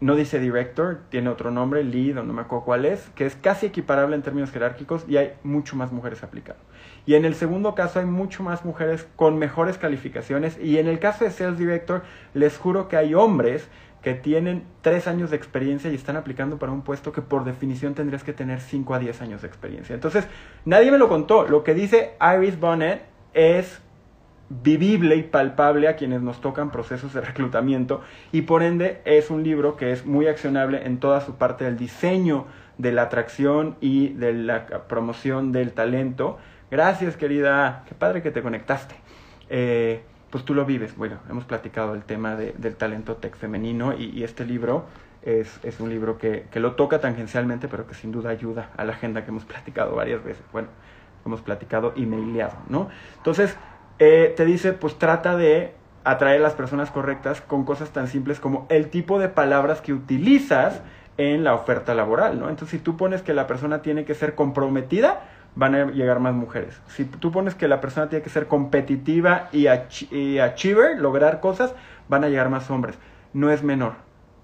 no 0.00 0.16
dice 0.16 0.38
director, 0.38 1.00
tiene 1.08 1.30
otro 1.30 1.50
nombre, 1.50 1.82
lead 1.82 2.18
o 2.18 2.22
no 2.22 2.34
me 2.34 2.42
acuerdo 2.42 2.66
cuál 2.66 2.84
es, 2.84 3.08
que 3.14 3.24
es 3.24 3.36
casi 3.36 3.66
equiparable 3.66 4.14
en 4.14 4.22
términos 4.22 4.50
jerárquicos 4.50 5.06
y 5.08 5.16
hay 5.16 5.32
mucho 5.44 5.76
más 5.76 5.92
mujeres 5.92 6.22
aplicando. 6.22 6.62
Y 7.06 7.14
en 7.14 7.24
el 7.24 7.34
segundo 7.34 7.74
caso 7.74 8.00
hay 8.00 8.04
mucho 8.04 8.42
más 8.42 8.66
mujeres 8.66 9.06
con 9.16 9.38
mejores 9.38 9.78
calificaciones 9.78 10.58
y 10.60 10.78
en 10.78 10.88
el 10.88 10.98
caso 10.98 11.24
de 11.24 11.30
Sales 11.30 11.58
Director 11.58 12.02
les 12.34 12.58
juro 12.58 12.88
que 12.88 12.98
hay 12.98 13.14
hombres 13.14 13.68
que 14.04 14.12
tienen 14.12 14.64
tres 14.82 15.08
años 15.08 15.30
de 15.30 15.36
experiencia 15.36 15.90
y 15.90 15.94
están 15.94 16.16
aplicando 16.16 16.58
para 16.58 16.70
un 16.70 16.82
puesto 16.82 17.10
que 17.10 17.22
por 17.22 17.42
definición 17.44 17.94
tendrías 17.94 18.22
que 18.22 18.34
tener 18.34 18.60
5 18.60 18.94
a 18.94 18.98
10 18.98 19.22
años 19.22 19.40
de 19.40 19.48
experiencia. 19.48 19.94
Entonces, 19.94 20.28
nadie 20.66 20.90
me 20.90 20.98
lo 20.98 21.08
contó. 21.08 21.48
Lo 21.48 21.64
que 21.64 21.72
dice 21.72 22.12
Iris 22.20 22.60
Bonnet 22.60 23.00
es 23.32 23.80
vivible 24.50 25.16
y 25.16 25.22
palpable 25.22 25.88
a 25.88 25.96
quienes 25.96 26.20
nos 26.20 26.42
tocan 26.42 26.70
procesos 26.70 27.14
de 27.14 27.22
reclutamiento 27.22 28.02
y 28.30 28.42
por 28.42 28.62
ende 28.62 29.00
es 29.06 29.30
un 29.30 29.42
libro 29.42 29.74
que 29.78 29.90
es 29.90 30.04
muy 30.04 30.26
accionable 30.26 30.84
en 30.84 31.00
toda 31.00 31.22
su 31.22 31.36
parte 31.36 31.64
del 31.64 31.78
diseño, 31.78 32.44
de 32.76 32.92
la 32.92 33.04
atracción 33.04 33.76
y 33.80 34.08
de 34.08 34.34
la 34.34 34.66
promoción 34.86 35.50
del 35.50 35.72
talento. 35.72 36.36
Gracias 36.70 37.16
querida, 37.16 37.84
qué 37.88 37.94
padre 37.94 38.20
que 38.20 38.30
te 38.30 38.42
conectaste. 38.42 38.96
Eh, 39.48 40.02
pues 40.34 40.44
tú 40.44 40.52
lo 40.52 40.64
vives. 40.64 40.96
Bueno, 40.96 41.18
hemos 41.30 41.44
platicado 41.44 41.94
el 41.94 42.02
tema 42.02 42.34
del 42.34 42.74
talento 42.74 43.14
tech 43.18 43.36
femenino 43.36 43.96
y, 43.96 44.24
este 44.24 44.44
libro 44.44 44.86
es, 45.22 45.60
es 45.62 45.78
un 45.78 45.90
libro 45.90 46.18
que, 46.18 46.46
que, 46.50 46.58
lo 46.58 46.72
toca 46.74 47.00
tangencialmente, 47.00 47.68
pero 47.68 47.86
que 47.86 47.94
sin 47.94 48.10
duda 48.10 48.30
ayuda 48.30 48.70
a 48.76 48.84
la 48.84 48.94
agenda 48.94 49.22
que 49.22 49.30
hemos 49.30 49.44
platicado 49.52 49.94
varias 49.94 50.24
veces. 50.24 50.42
Bueno, 50.50 50.66
hemos 51.24 51.40
platicado 51.40 51.92
y 51.94 52.04
maileado, 52.06 52.56
¿no? 52.68 52.88
Entonces, 53.16 53.56
eh, 54.00 54.34
te 54.36 54.44
dice, 54.44 54.72
pues 54.72 54.98
trata 54.98 55.36
de 55.36 55.72
atraer 56.02 56.40
a 56.40 56.42
las 56.42 56.54
personas 56.54 56.90
correctas 56.90 57.40
con 57.40 57.64
cosas 57.64 57.90
tan 57.90 58.08
simples 58.08 58.40
como 58.40 58.66
el 58.70 58.90
tipo 58.90 59.20
de 59.20 59.28
palabras 59.28 59.82
que 59.82 59.92
utilizas 59.92 60.82
en 61.16 61.44
la 61.44 61.54
oferta 61.54 61.94
laboral, 61.94 62.40
¿no? 62.40 62.48
Entonces, 62.48 62.80
si 62.80 62.84
tú 62.84 62.96
pones 62.96 63.22
que 63.22 63.34
la 63.34 63.46
persona 63.46 63.82
tiene 63.82 64.04
que 64.04 64.16
ser 64.16 64.34
comprometida, 64.34 65.28
van 65.56 65.74
a 65.74 65.90
llegar 65.90 66.20
más 66.20 66.34
mujeres. 66.34 66.80
Si 66.88 67.04
tú 67.04 67.30
pones 67.30 67.54
que 67.54 67.68
la 67.68 67.80
persona 67.80 68.08
tiene 68.08 68.22
que 68.22 68.30
ser 68.30 68.46
competitiva 68.46 69.48
y, 69.52 69.66
achiever, 69.66 70.98
lograr 70.98 71.40
cosas, 71.40 71.74
van 72.08 72.24
a 72.24 72.28
llegar 72.28 72.50
más 72.50 72.70
hombres. 72.70 72.98
No 73.32 73.50
es 73.50 73.62
menor. 73.62 73.94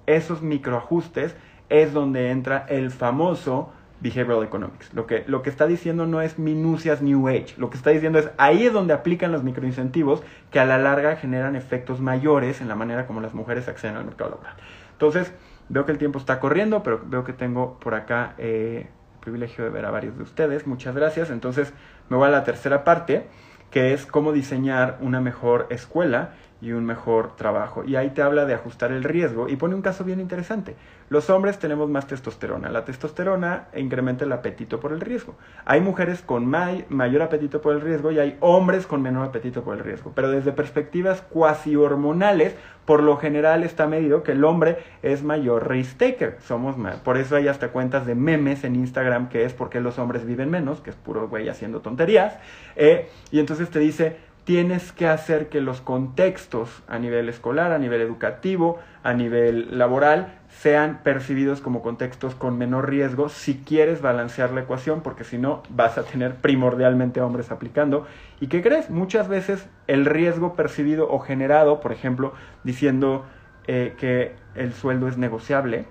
Esos 0.06 0.42
microajustes 0.42 1.34
es 1.68 1.92
donde 1.92 2.30
entra 2.30 2.66
el 2.68 2.90
famoso 2.90 3.72
behavioral 4.00 4.42
economics. 4.44 4.92
Lo 4.94 5.06
que, 5.06 5.24
lo 5.26 5.42
que 5.42 5.50
está 5.50 5.66
diciendo 5.66 6.06
no 6.06 6.22
es 6.22 6.38
minucias 6.38 7.02
New 7.02 7.28
Age. 7.28 7.54
Lo 7.58 7.70
que 7.70 7.76
está 7.76 7.90
diciendo 7.90 8.18
es 8.18 8.30
ahí 8.38 8.66
es 8.66 8.72
donde 8.72 8.94
aplican 8.94 9.30
los 9.30 9.42
microincentivos 9.42 10.22
que 10.50 10.58
a 10.58 10.64
la 10.64 10.78
larga 10.78 11.16
generan 11.16 11.54
efectos 11.54 12.00
mayores 12.00 12.60
en 12.60 12.68
la 12.68 12.74
manera 12.74 13.06
como 13.06 13.20
las 13.20 13.34
mujeres 13.34 13.68
acceden 13.68 13.96
al 13.96 14.04
mercado 14.04 14.30
laboral. 14.30 14.54
Entonces, 14.92 15.32
veo 15.68 15.84
que 15.84 15.92
el 15.92 15.98
tiempo 15.98 16.18
está 16.18 16.40
corriendo, 16.40 16.82
pero 16.82 17.00
veo 17.04 17.24
que 17.24 17.32
tengo 17.32 17.78
por 17.78 17.94
acá 17.94 18.34
eh, 18.38 18.88
privilegio 19.20 19.64
de 19.64 19.70
ver 19.70 19.84
a 19.84 19.90
varios 19.90 20.16
de 20.16 20.22
ustedes. 20.22 20.66
Muchas 20.66 20.94
gracias. 20.94 21.30
Entonces 21.30 21.72
me 22.08 22.16
voy 22.16 22.28
a 22.28 22.30
la 22.30 22.44
tercera 22.44 22.84
parte, 22.84 23.26
que 23.70 23.92
es 23.92 24.06
cómo 24.06 24.32
diseñar 24.32 24.98
una 25.00 25.20
mejor 25.20 25.66
escuela 25.70 26.34
y 26.60 26.72
un 26.72 26.84
mejor 26.84 27.36
trabajo. 27.36 27.84
Y 27.84 27.96
ahí 27.96 28.10
te 28.10 28.22
habla 28.22 28.44
de 28.44 28.54
ajustar 28.54 28.92
el 28.92 29.04
riesgo 29.04 29.48
y 29.48 29.56
pone 29.56 29.74
un 29.74 29.82
caso 29.82 30.04
bien 30.04 30.20
interesante. 30.20 30.76
Los 31.08 31.28
hombres 31.30 31.58
tenemos 31.58 31.88
más 31.90 32.06
testosterona. 32.06 32.68
La 32.68 32.84
testosterona 32.84 33.68
incrementa 33.74 34.24
el 34.24 34.32
apetito 34.32 34.78
por 34.78 34.92
el 34.92 35.00
riesgo. 35.00 35.34
Hay 35.64 35.80
mujeres 35.80 36.22
con 36.22 36.46
mayor 36.46 37.22
apetito 37.22 37.60
por 37.60 37.74
el 37.74 37.80
riesgo 37.80 38.12
y 38.12 38.18
hay 38.18 38.36
hombres 38.40 38.86
con 38.86 39.02
menor 39.02 39.26
apetito 39.26 39.62
por 39.64 39.76
el 39.76 39.82
riesgo. 39.82 40.12
Pero 40.14 40.30
desde 40.30 40.52
perspectivas 40.52 41.22
cuasi 41.22 41.74
hormonales, 41.74 42.54
por 42.84 43.02
lo 43.02 43.16
general 43.16 43.64
está 43.64 43.86
medido 43.86 44.22
que 44.22 44.32
el 44.32 44.44
hombre 44.44 44.78
es 45.02 45.22
mayor 45.22 45.68
risk 45.68 45.98
taker. 45.98 46.36
Somos 46.40 46.76
más. 46.76 46.96
Por 46.96 47.16
eso 47.16 47.36
hay 47.36 47.48
hasta 47.48 47.68
cuentas 47.68 48.06
de 48.06 48.14
memes 48.14 48.64
en 48.64 48.76
Instagram 48.76 49.28
que 49.28 49.44
es 49.44 49.52
porque 49.52 49.80
los 49.80 49.98
hombres 49.98 50.26
viven 50.26 50.50
menos, 50.50 50.80
que 50.80 50.90
es 50.90 50.96
puro 50.96 51.28
güey 51.28 51.48
haciendo 51.48 51.80
tonterías. 51.80 52.38
Eh, 52.76 53.08
y 53.30 53.40
entonces 53.40 53.70
te 53.70 53.78
dice, 53.78 54.16
tienes 54.50 54.90
que 54.90 55.06
hacer 55.06 55.48
que 55.48 55.60
los 55.60 55.80
contextos 55.80 56.82
a 56.88 56.98
nivel 56.98 57.28
escolar, 57.28 57.70
a 57.70 57.78
nivel 57.78 58.00
educativo, 58.00 58.80
a 59.04 59.12
nivel 59.12 59.78
laboral, 59.78 60.40
sean 60.48 61.02
percibidos 61.04 61.60
como 61.60 61.82
contextos 61.82 62.34
con 62.34 62.58
menor 62.58 62.90
riesgo 62.90 63.28
si 63.28 63.58
quieres 63.58 64.02
balancear 64.02 64.50
la 64.50 64.62
ecuación, 64.62 65.02
porque 65.02 65.22
si 65.22 65.38
no 65.38 65.62
vas 65.68 65.98
a 65.98 66.02
tener 66.02 66.34
primordialmente 66.34 67.20
hombres 67.20 67.52
aplicando. 67.52 68.08
¿Y 68.40 68.48
qué 68.48 68.60
crees? 68.60 68.90
Muchas 68.90 69.28
veces 69.28 69.68
el 69.86 70.04
riesgo 70.04 70.56
percibido 70.56 71.08
o 71.08 71.20
generado, 71.20 71.80
por 71.80 71.92
ejemplo, 71.92 72.32
diciendo 72.64 73.26
eh, 73.68 73.94
que 73.98 74.34
el 74.56 74.72
sueldo 74.74 75.06
es 75.06 75.16
negociable, 75.16 75.84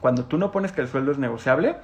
cuando 0.00 0.24
tú 0.24 0.36
no 0.36 0.50
pones 0.50 0.72
que 0.72 0.80
el 0.80 0.88
sueldo 0.88 1.12
es 1.12 1.18
negociable, 1.18 1.76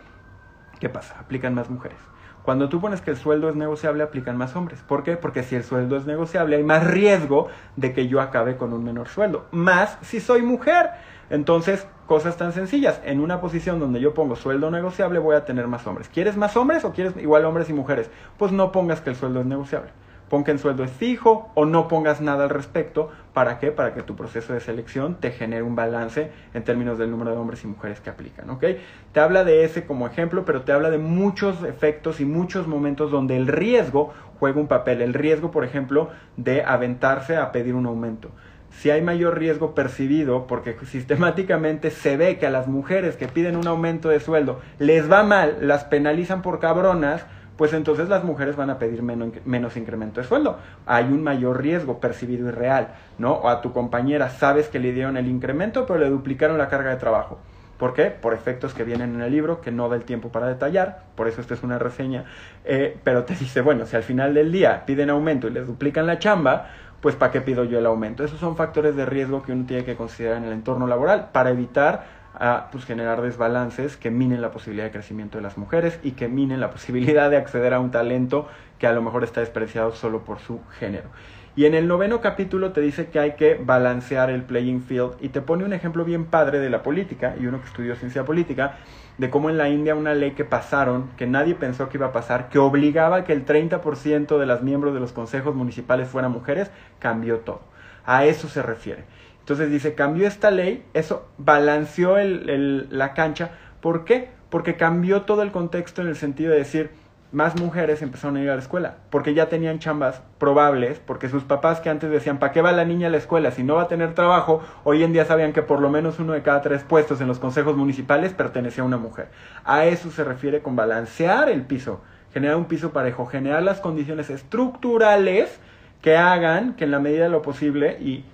¿qué 0.80 0.88
pasa? 0.88 1.20
Aplican 1.20 1.54
más 1.54 1.70
mujeres. 1.70 1.98
Cuando 2.42 2.68
tú 2.68 2.80
pones 2.80 3.00
que 3.00 3.10
el 3.10 3.16
sueldo 3.16 3.48
es 3.48 3.56
negociable, 3.56 4.02
aplican 4.02 4.36
más 4.36 4.56
hombres. 4.56 4.82
¿Por 4.86 5.02
qué? 5.02 5.16
Porque 5.16 5.42
si 5.42 5.56
el 5.56 5.64
sueldo 5.64 5.96
es 5.96 6.06
negociable, 6.06 6.56
hay 6.56 6.64
más 6.64 6.86
riesgo 6.86 7.48
de 7.76 7.92
que 7.92 8.08
yo 8.08 8.20
acabe 8.20 8.56
con 8.56 8.72
un 8.72 8.82
menor 8.82 9.08
sueldo. 9.08 9.46
Más 9.50 9.98
si 10.02 10.20
soy 10.20 10.42
mujer. 10.42 10.90
Entonces, 11.28 11.86
cosas 12.06 12.36
tan 12.36 12.52
sencillas. 12.52 13.00
En 13.04 13.20
una 13.20 13.40
posición 13.40 13.78
donde 13.78 14.00
yo 14.00 14.14
pongo 14.14 14.36
sueldo 14.36 14.70
negociable, 14.70 15.18
voy 15.18 15.36
a 15.36 15.44
tener 15.44 15.68
más 15.68 15.86
hombres. 15.86 16.08
¿Quieres 16.08 16.36
más 16.36 16.56
hombres 16.56 16.84
o 16.84 16.92
quieres 16.92 17.16
igual 17.18 17.44
hombres 17.44 17.68
y 17.68 17.72
mujeres? 17.72 18.10
Pues 18.38 18.52
no 18.52 18.72
pongas 18.72 19.00
que 19.00 19.10
el 19.10 19.16
sueldo 19.16 19.40
es 19.40 19.46
negociable 19.46 19.90
pon 20.30 20.44
que 20.44 20.52
el 20.52 20.58
sueldo 20.58 20.84
es 20.84 20.90
fijo 20.90 21.50
o 21.54 21.66
no 21.66 21.88
pongas 21.88 22.22
nada 22.22 22.44
al 22.44 22.50
respecto. 22.50 23.10
¿Para 23.34 23.58
qué? 23.58 23.72
Para 23.72 23.92
que 23.92 24.02
tu 24.02 24.16
proceso 24.16 24.54
de 24.54 24.60
selección 24.60 25.16
te 25.16 25.32
genere 25.32 25.62
un 25.62 25.74
balance 25.74 26.30
en 26.54 26.64
términos 26.64 26.96
del 26.96 27.10
número 27.10 27.32
de 27.32 27.36
hombres 27.36 27.62
y 27.64 27.66
mujeres 27.66 28.00
que 28.00 28.08
aplican, 28.08 28.48
¿ok? 28.48 28.64
Te 29.12 29.20
habla 29.20 29.44
de 29.44 29.64
ese 29.64 29.84
como 29.84 30.06
ejemplo, 30.06 30.44
pero 30.46 30.62
te 30.62 30.72
habla 30.72 30.90
de 30.90 30.98
muchos 30.98 31.62
efectos 31.64 32.20
y 32.20 32.24
muchos 32.24 32.66
momentos 32.66 33.10
donde 33.10 33.36
el 33.36 33.48
riesgo 33.48 34.14
juega 34.38 34.60
un 34.60 34.68
papel. 34.68 35.02
El 35.02 35.12
riesgo, 35.12 35.50
por 35.50 35.64
ejemplo, 35.64 36.08
de 36.36 36.62
aventarse 36.62 37.36
a 37.36 37.52
pedir 37.52 37.74
un 37.74 37.86
aumento 37.86 38.30
si 38.70 38.90
hay 38.90 39.02
mayor 39.02 39.38
riesgo 39.38 39.74
percibido, 39.74 40.46
porque 40.46 40.76
sistemáticamente 40.84 41.90
se 41.90 42.16
ve 42.16 42.38
que 42.38 42.46
a 42.46 42.50
las 42.50 42.68
mujeres 42.68 43.16
que 43.16 43.28
piden 43.28 43.56
un 43.56 43.66
aumento 43.66 44.08
de 44.08 44.20
sueldo 44.20 44.60
les 44.78 45.10
va 45.10 45.22
mal, 45.22 45.58
las 45.60 45.84
penalizan 45.84 46.42
por 46.42 46.60
cabronas, 46.60 47.26
pues 47.60 47.74
entonces 47.74 48.08
las 48.08 48.24
mujeres 48.24 48.56
van 48.56 48.70
a 48.70 48.78
pedir 48.78 49.02
menos, 49.02 49.76
incremento 49.76 50.22
de 50.22 50.26
sueldo. 50.26 50.56
Hay 50.86 51.04
un 51.04 51.22
mayor 51.22 51.60
riesgo 51.60 52.00
percibido 52.00 52.48
y 52.48 52.52
real, 52.52 52.94
¿no? 53.18 53.34
O 53.34 53.50
a 53.50 53.60
tu 53.60 53.74
compañera 53.74 54.30
sabes 54.30 54.70
que 54.70 54.78
le 54.78 54.94
dieron 54.94 55.18
el 55.18 55.28
incremento, 55.28 55.84
pero 55.84 55.98
le 55.98 56.08
duplicaron 56.08 56.56
la 56.56 56.70
carga 56.70 56.88
de 56.88 56.96
trabajo. 56.96 57.38
¿Por 57.76 57.92
qué? 57.92 58.06
Por 58.06 58.32
efectos 58.32 58.72
que 58.72 58.82
vienen 58.82 59.14
en 59.14 59.20
el 59.20 59.30
libro, 59.30 59.60
que 59.60 59.70
no 59.72 59.90
da 59.90 59.96
el 59.96 60.04
tiempo 60.04 60.30
para 60.30 60.46
detallar, 60.46 61.02
por 61.16 61.28
eso 61.28 61.42
esta 61.42 61.52
es 61.52 61.62
una 61.62 61.78
reseña, 61.78 62.24
eh, 62.64 62.96
pero 63.04 63.24
te 63.24 63.34
dice, 63.34 63.60
bueno, 63.60 63.84
si 63.84 63.94
al 63.94 64.04
final 64.04 64.32
del 64.32 64.50
día 64.50 64.86
piden 64.86 65.10
aumento 65.10 65.46
y 65.46 65.50
les 65.50 65.66
duplican 65.66 66.06
la 66.06 66.18
chamba, 66.18 66.68
pues 67.02 67.14
¿para 67.14 67.30
qué 67.30 67.42
pido 67.42 67.64
yo 67.64 67.78
el 67.78 67.84
aumento? 67.84 68.24
Esos 68.24 68.40
son 68.40 68.56
factores 68.56 68.96
de 68.96 69.04
riesgo 69.04 69.42
que 69.42 69.52
uno 69.52 69.66
tiene 69.66 69.84
que 69.84 69.96
considerar 69.96 70.38
en 70.38 70.44
el 70.44 70.52
entorno 70.52 70.86
laboral 70.86 71.28
para 71.30 71.50
evitar 71.50 72.19
a 72.40 72.70
pues, 72.72 72.86
generar 72.86 73.20
desbalances 73.20 73.96
que 73.96 74.10
minen 74.10 74.40
la 74.40 74.50
posibilidad 74.50 74.86
de 74.86 74.90
crecimiento 74.90 75.38
de 75.38 75.42
las 75.42 75.58
mujeres 75.58 76.00
y 76.02 76.12
que 76.12 76.26
minen 76.26 76.58
la 76.58 76.70
posibilidad 76.72 77.30
de 77.30 77.36
acceder 77.36 77.74
a 77.74 77.80
un 77.80 77.90
talento 77.92 78.48
que 78.78 78.86
a 78.86 78.92
lo 78.92 79.02
mejor 79.02 79.22
está 79.22 79.40
despreciado 79.40 79.92
solo 79.92 80.24
por 80.24 80.40
su 80.40 80.60
género. 80.78 81.10
Y 81.54 81.66
en 81.66 81.74
el 81.74 81.86
noveno 81.86 82.20
capítulo 82.20 82.72
te 82.72 82.80
dice 82.80 83.08
que 83.08 83.18
hay 83.18 83.32
que 83.32 83.60
balancear 83.62 84.30
el 84.30 84.42
playing 84.42 84.82
field 84.82 85.16
y 85.20 85.28
te 85.28 85.42
pone 85.42 85.64
un 85.64 85.72
ejemplo 85.72 86.04
bien 86.04 86.24
padre 86.24 86.60
de 86.60 86.70
la 86.70 86.82
política 86.82 87.34
y 87.38 87.46
uno 87.46 87.60
que 87.60 87.66
estudió 87.66 87.96
ciencia 87.96 88.24
política 88.24 88.78
de 89.18 89.28
cómo 89.28 89.50
en 89.50 89.58
la 89.58 89.68
India 89.68 89.94
una 89.94 90.14
ley 90.14 90.30
que 90.30 90.44
pasaron, 90.46 91.10
que 91.18 91.26
nadie 91.26 91.54
pensó 91.54 91.90
que 91.90 91.98
iba 91.98 92.06
a 92.06 92.12
pasar, 92.12 92.48
que 92.48 92.58
obligaba 92.58 93.24
que 93.24 93.34
el 93.34 93.44
30% 93.44 94.38
de 94.38 94.46
las 94.46 94.62
miembros 94.62 94.94
de 94.94 95.00
los 95.00 95.12
consejos 95.12 95.54
municipales 95.54 96.08
fueran 96.08 96.32
mujeres, 96.32 96.70
cambió 97.00 97.40
todo. 97.40 97.60
A 98.06 98.24
eso 98.24 98.48
se 98.48 98.62
refiere. 98.62 99.04
Entonces 99.40 99.70
dice, 99.70 99.94
cambió 99.94 100.26
esta 100.26 100.50
ley, 100.50 100.84
eso 100.94 101.28
balanceó 101.38 102.16
la 102.18 103.14
cancha. 103.14 103.50
¿Por 103.80 104.04
qué? 104.04 104.28
Porque 104.48 104.76
cambió 104.76 105.22
todo 105.22 105.42
el 105.42 105.50
contexto 105.50 106.02
en 106.02 106.08
el 106.08 106.16
sentido 106.16 106.52
de 106.52 106.58
decir, 106.58 106.90
más 107.32 107.60
mujeres 107.60 108.02
empezaron 108.02 108.36
a 108.36 108.42
ir 108.42 108.50
a 108.50 108.54
la 108.54 108.60
escuela, 108.60 108.96
porque 109.10 109.34
ya 109.34 109.48
tenían 109.48 109.78
chambas 109.78 110.20
probables, 110.38 110.98
porque 110.98 111.28
sus 111.28 111.44
papás 111.44 111.80
que 111.80 111.88
antes 111.88 112.10
decían, 112.10 112.38
¿para 112.38 112.52
qué 112.52 112.60
va 112.60 112.72
la 112.72 112.84
niña 112.84 113.06
a 113.06 113.10
la 113.10 113.18
escuela 113.18 113.52
si 113.52 113.62
no 113.62 113.76
va 113.76 113.82
a 113.82 113.88
tener 113.88 114.14
trabajo? 114.14 114.62
Hoy 114.82 115.04
en 115.04 115.12
día 115.12 115.24
sabían 115.24 115.52
que 115.52 115.62
por 115.62 115.80
lo 115.80 115.90
menos 115.90 116.18
uno 116.18 116.32
de 116.32 116.42
cada 116.42 116.60
tres 116.60 116.82
puestos 116.82 117.20
en 117.20 117.28
los 117.28 117.38
consejos 117.38 117.76
municipales 117.76 118.32
pertenecía 118.32 118.82
a 118.82 118.86
una 118.86 118.96
mujer. 118.96 119.28
A 119.64 119.84
eso 119.84 120.10
se 120.10 120.24
refiere 120.24 120.60
con 120.60 120.74
balancear 120.74 121.48
el 121.48 121.62
piso, 121.62 122.00
generar 122.32 122.56
un 122.56 122.64
piso 122.64 122.92
parejo, 122.92 123.26
generar 123.26 123.62
las 123.62 123.80
condiciones 123.80 124.28
estructurales 124.28 125.60
que 126.02 126.16
hagan 126.16 126.74
que 126.74 126.84
en 126.84 126.90
la 126.90 126.98
medida 126.98 127.24
de 127.24 127.30
lo 127.30 127.42
posible, 127.42 127.98
y 128.00 128.24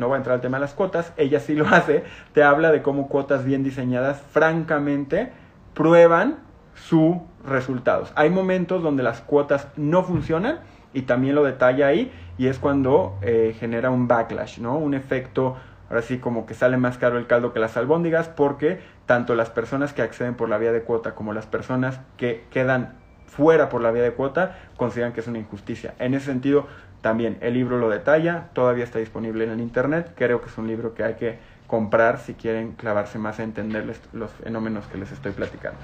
no 0.00 0.08
voy 0.08 0.14
a 0.14 0.18
entrar 0.18 0.34
al 0.34 0.40
tema 0.40 0.56
de 0.56 0.62
las 0.62 0.74
cuotas, 0.74 1.12
ella 1.16 1.38
sí 1.38 1.54
lo 1.54 1.66
hace, 1.68 2.02
te 2.32 2.42
habla 2.42 2.72
de 2.72 2.82
cómo 2.82 3.08
cuotas 3.08 3.44
bien 3.44 3.62
diseñadas, 3.62 4.20
francamente, 4.32 5.30
prueban 5.74 6.38
sus 6.74 7.16
resultados. 7.46 8.12
Hay 8.16 8.30
momentos 8.30 8.82
donde 8.82 9.02
las 9.02 9.20
cuotas 9.20 9.68
no 9.76 10.02
funcionan 10.02 10.60
y 10.92 11.02
también 11.02 11.34
lo 11.34 11.44
detalla 11.44 11.86
ahí 11.86 12.10
y 12.38 12.48
es 12.48 12.58
cuando 12.58 13.18
eh, 13.22 13.54
genera 13.58 13.90
un 13.90 14.08
backlash, 14.08 14.58
¿no? 14.58 14.76
Un 14.76 14.94
efecto, 14.94 15.56
ahora 15.88 16.02
sí, 16.02 16.18
como 16.18 16.46
que 16.46 16.54
sale 16.54 16.76
más 16.78 16.98
caro 16.98 17.18
el 17.18 17.26
caldo 17.26 17.52
que 17.52 17.60
las 17.60 17.76
albóndigas 17.76 18.28
porque 18.28 18.80
tanto 19.06 19.34
las 19.34 19.50
personas 19.50 19.92
que 19.92 20.02
acceden 20.02 20.34
por 20.34 20.48
la 20.48 20.58
vía 20.58 20.72
de 20.72 20.82
cuota 20.82 21.14
como 21.14 21.32
las 21.32 21.46
personas 21.46 22.00
que 22.16 22.44
quedan 22.50 22.98
fuera 23.26 23.68
por 23.68 23.80
la 23.80 23.92
vía 23.92 24.02
de 24.02 24.12
cuota 24.12 24.58
consideran 24.76 25.12
que 25.12 25.20
es 25.20 25.28
una 25.28 25.38
injusticia. 25.38 25.94
En 25.98 26.14
ese 26.14 26.26
sentido, 26.26 26.66
también 27.00 27.38
el 27.40 27.54
libro 27.54 27.78
lo 27.78 27.88
detalla, 27.88 28.48
todavía 28.52 28.84
está 28.84 28.98
disponible 28.98 29.44
en 29.44 29.50
el 29.50 29.60
Internet, 29.60 30.12
creo 30.16 30.40
que 30.40 30.48
es 30.48 30.58
un 30.58 30.66
libro 30.66 30.94
que 30.94 31.04
hay 31.04 31.14
que 31.14 31.38
comprar 31.66 32.18
si 32.18 32.34
quieren 32.34 32.72
clavarse 32.72 33.18
más 33.18 33.38
a 33.38 33.44
entender 33.44 33.84
los 34.12 34.30
fenómenos 34.32 34.86
que 34.86 34.98
les 34.98 35.12
estoy 35.12 35.32
platicando. 35.32 35.78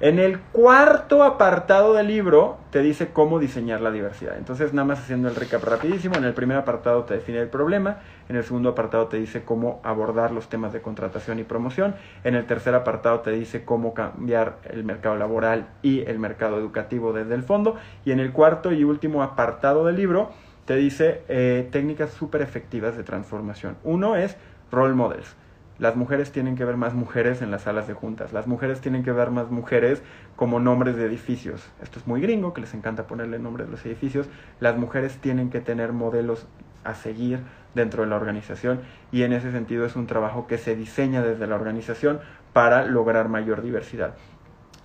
En 0.00 0.20
el 0.20 0.38
cuarto 0.38 1.24
apartado 1.24 1.92
del 1.92 2.06
libro 2.06 2.58
te 2.70 2.82
dice 2.82 3.08
cómo 3.08 3.40
diseñar 3.40 3.80
la 3.80 3.90
diversidad. 3.90 4.38
Entonces, 4.38 4.72
nada 4.72 4.86
más 4.86 5.00
haciendo 5.00 5.28
el 5.28 5.34
recap 5.34 5.64
rapidísimo, 5.64 6.14
en 6.14 6.22
el 6.22 6.34
primer 6.34 6.56
apartado 6.56 7.02
te 7.02 7.14
define 7.14 7.40
el 7.40 7.48
problema, 7.48 7.98
en 8.28 8.36
el 8.36 8.44
segundo 8.44 8.68
apartado 8.68 9.08
te 9.08 9.16
dice 9.16 9.42
cómo 9.42 9.80
abordar 9.82 10.30
los 10.30 10.48
temas 10.48 10.72
de 10.72 10.80
contratación 10.80 11.40
y 11.40 11.42
promoción, 11.42 11.96
en 12.22 12.36
el 12.36 12.46
tercer 12.46 12.76
apartado 12.76 13.20
te 13.20 13.32
dice 13.32 13.64
cómo 13.64 13.92
cambiar 13.92 14.58
el 14.70 14.84
mercado 14.84 15.16
laboral 15.16 15.66
y 15.82 16.02
el 16.02 16.20
mercado 16.20 16.58
educativo 16.58 17.12
desde 17.12 17.34
el 17.34 17.42
fondo, 17.42 17.74
y 18.04 18.12
en 18.12 18.20
el 18.20 18.30
cuarto 18.30 18.70
y 18.70 18.84
último 18.84 19.24
apartado 19.24 19.84
del 19.84 19.96
libro 19.96 20.30
te 20.68 20.76
dice 20.76 21.22
eh, 21.28 21.66
técnicas 21.72 22.12
súper 22.12 22.42
efectivas 22.42 22.94
de 22.94 23.02
transformación. 23.02 23.78
Uno 23.82 24.16
es 24.16 24.36
role 24.70 24.94
models 24.94 25.34
las 25.78 25.94
mujeres 25.94 26.32
tienen 26.32 26.56
que 26.56 26.64
ver 26.64 26.76
más 26.76 26.94
mujeres 26.94 27.40
en 27.40 27.50
las 27.52 27.62
salas 27.62 27.86
de 27.86 27.94
juntas. 27.94 28.32
Las 28.32 28.48
mujeres 28.48 28.80
tienen 28.80 29.04
que 29.04 29.12
ver 29.12 29.30
más 29.30 29.50
mujeres 29.50 30.02
como 30.34 30.58
nombres 30.58 30.96
de 30.96 31.06
edificios. 31.06 31.70
Esto 31.80 32.00
es 32.00 32.06
muy 32.06 32.20
gringo, 32.20 32.52
que 32.52 32.60
les 32.60 32.74
encanta 32.74 33.06
ponerle 33.06 33.38
nombres 33.38 33.68
a 33.68 33.70
los 33.70 33.86
edificios. 33.86 34.28
Las 34.58 34.76
mujeres 34.76 35.18
tienen 35.18 35.50
que 35.50 35.60
tener 35.60 35.92
modelos 35.92 36.46
a 36.82 36.94
seguir 36.94 37.40
dentro 37.74 38.02
de 38.02 38.08
la 38.08 38.16
organización 38.16 38.80
y 39.12 39.22
en 39.22 39.32
ese 39.32 39.52
sentido 39.52 39.86
es 39.86 39.94
un 39.94 40.06
trabajo 40.06 40.46
que 40.46 40.58
se 40.58 40.74
diseña 40.74 41.22
desde 41.22 41.46
la 41.46 41.54
organización 41.54 42.18
para 42.52 42.84
lograr 42.84 43.28
mayor 43.28 43.62
diversidad. 43.62 44.14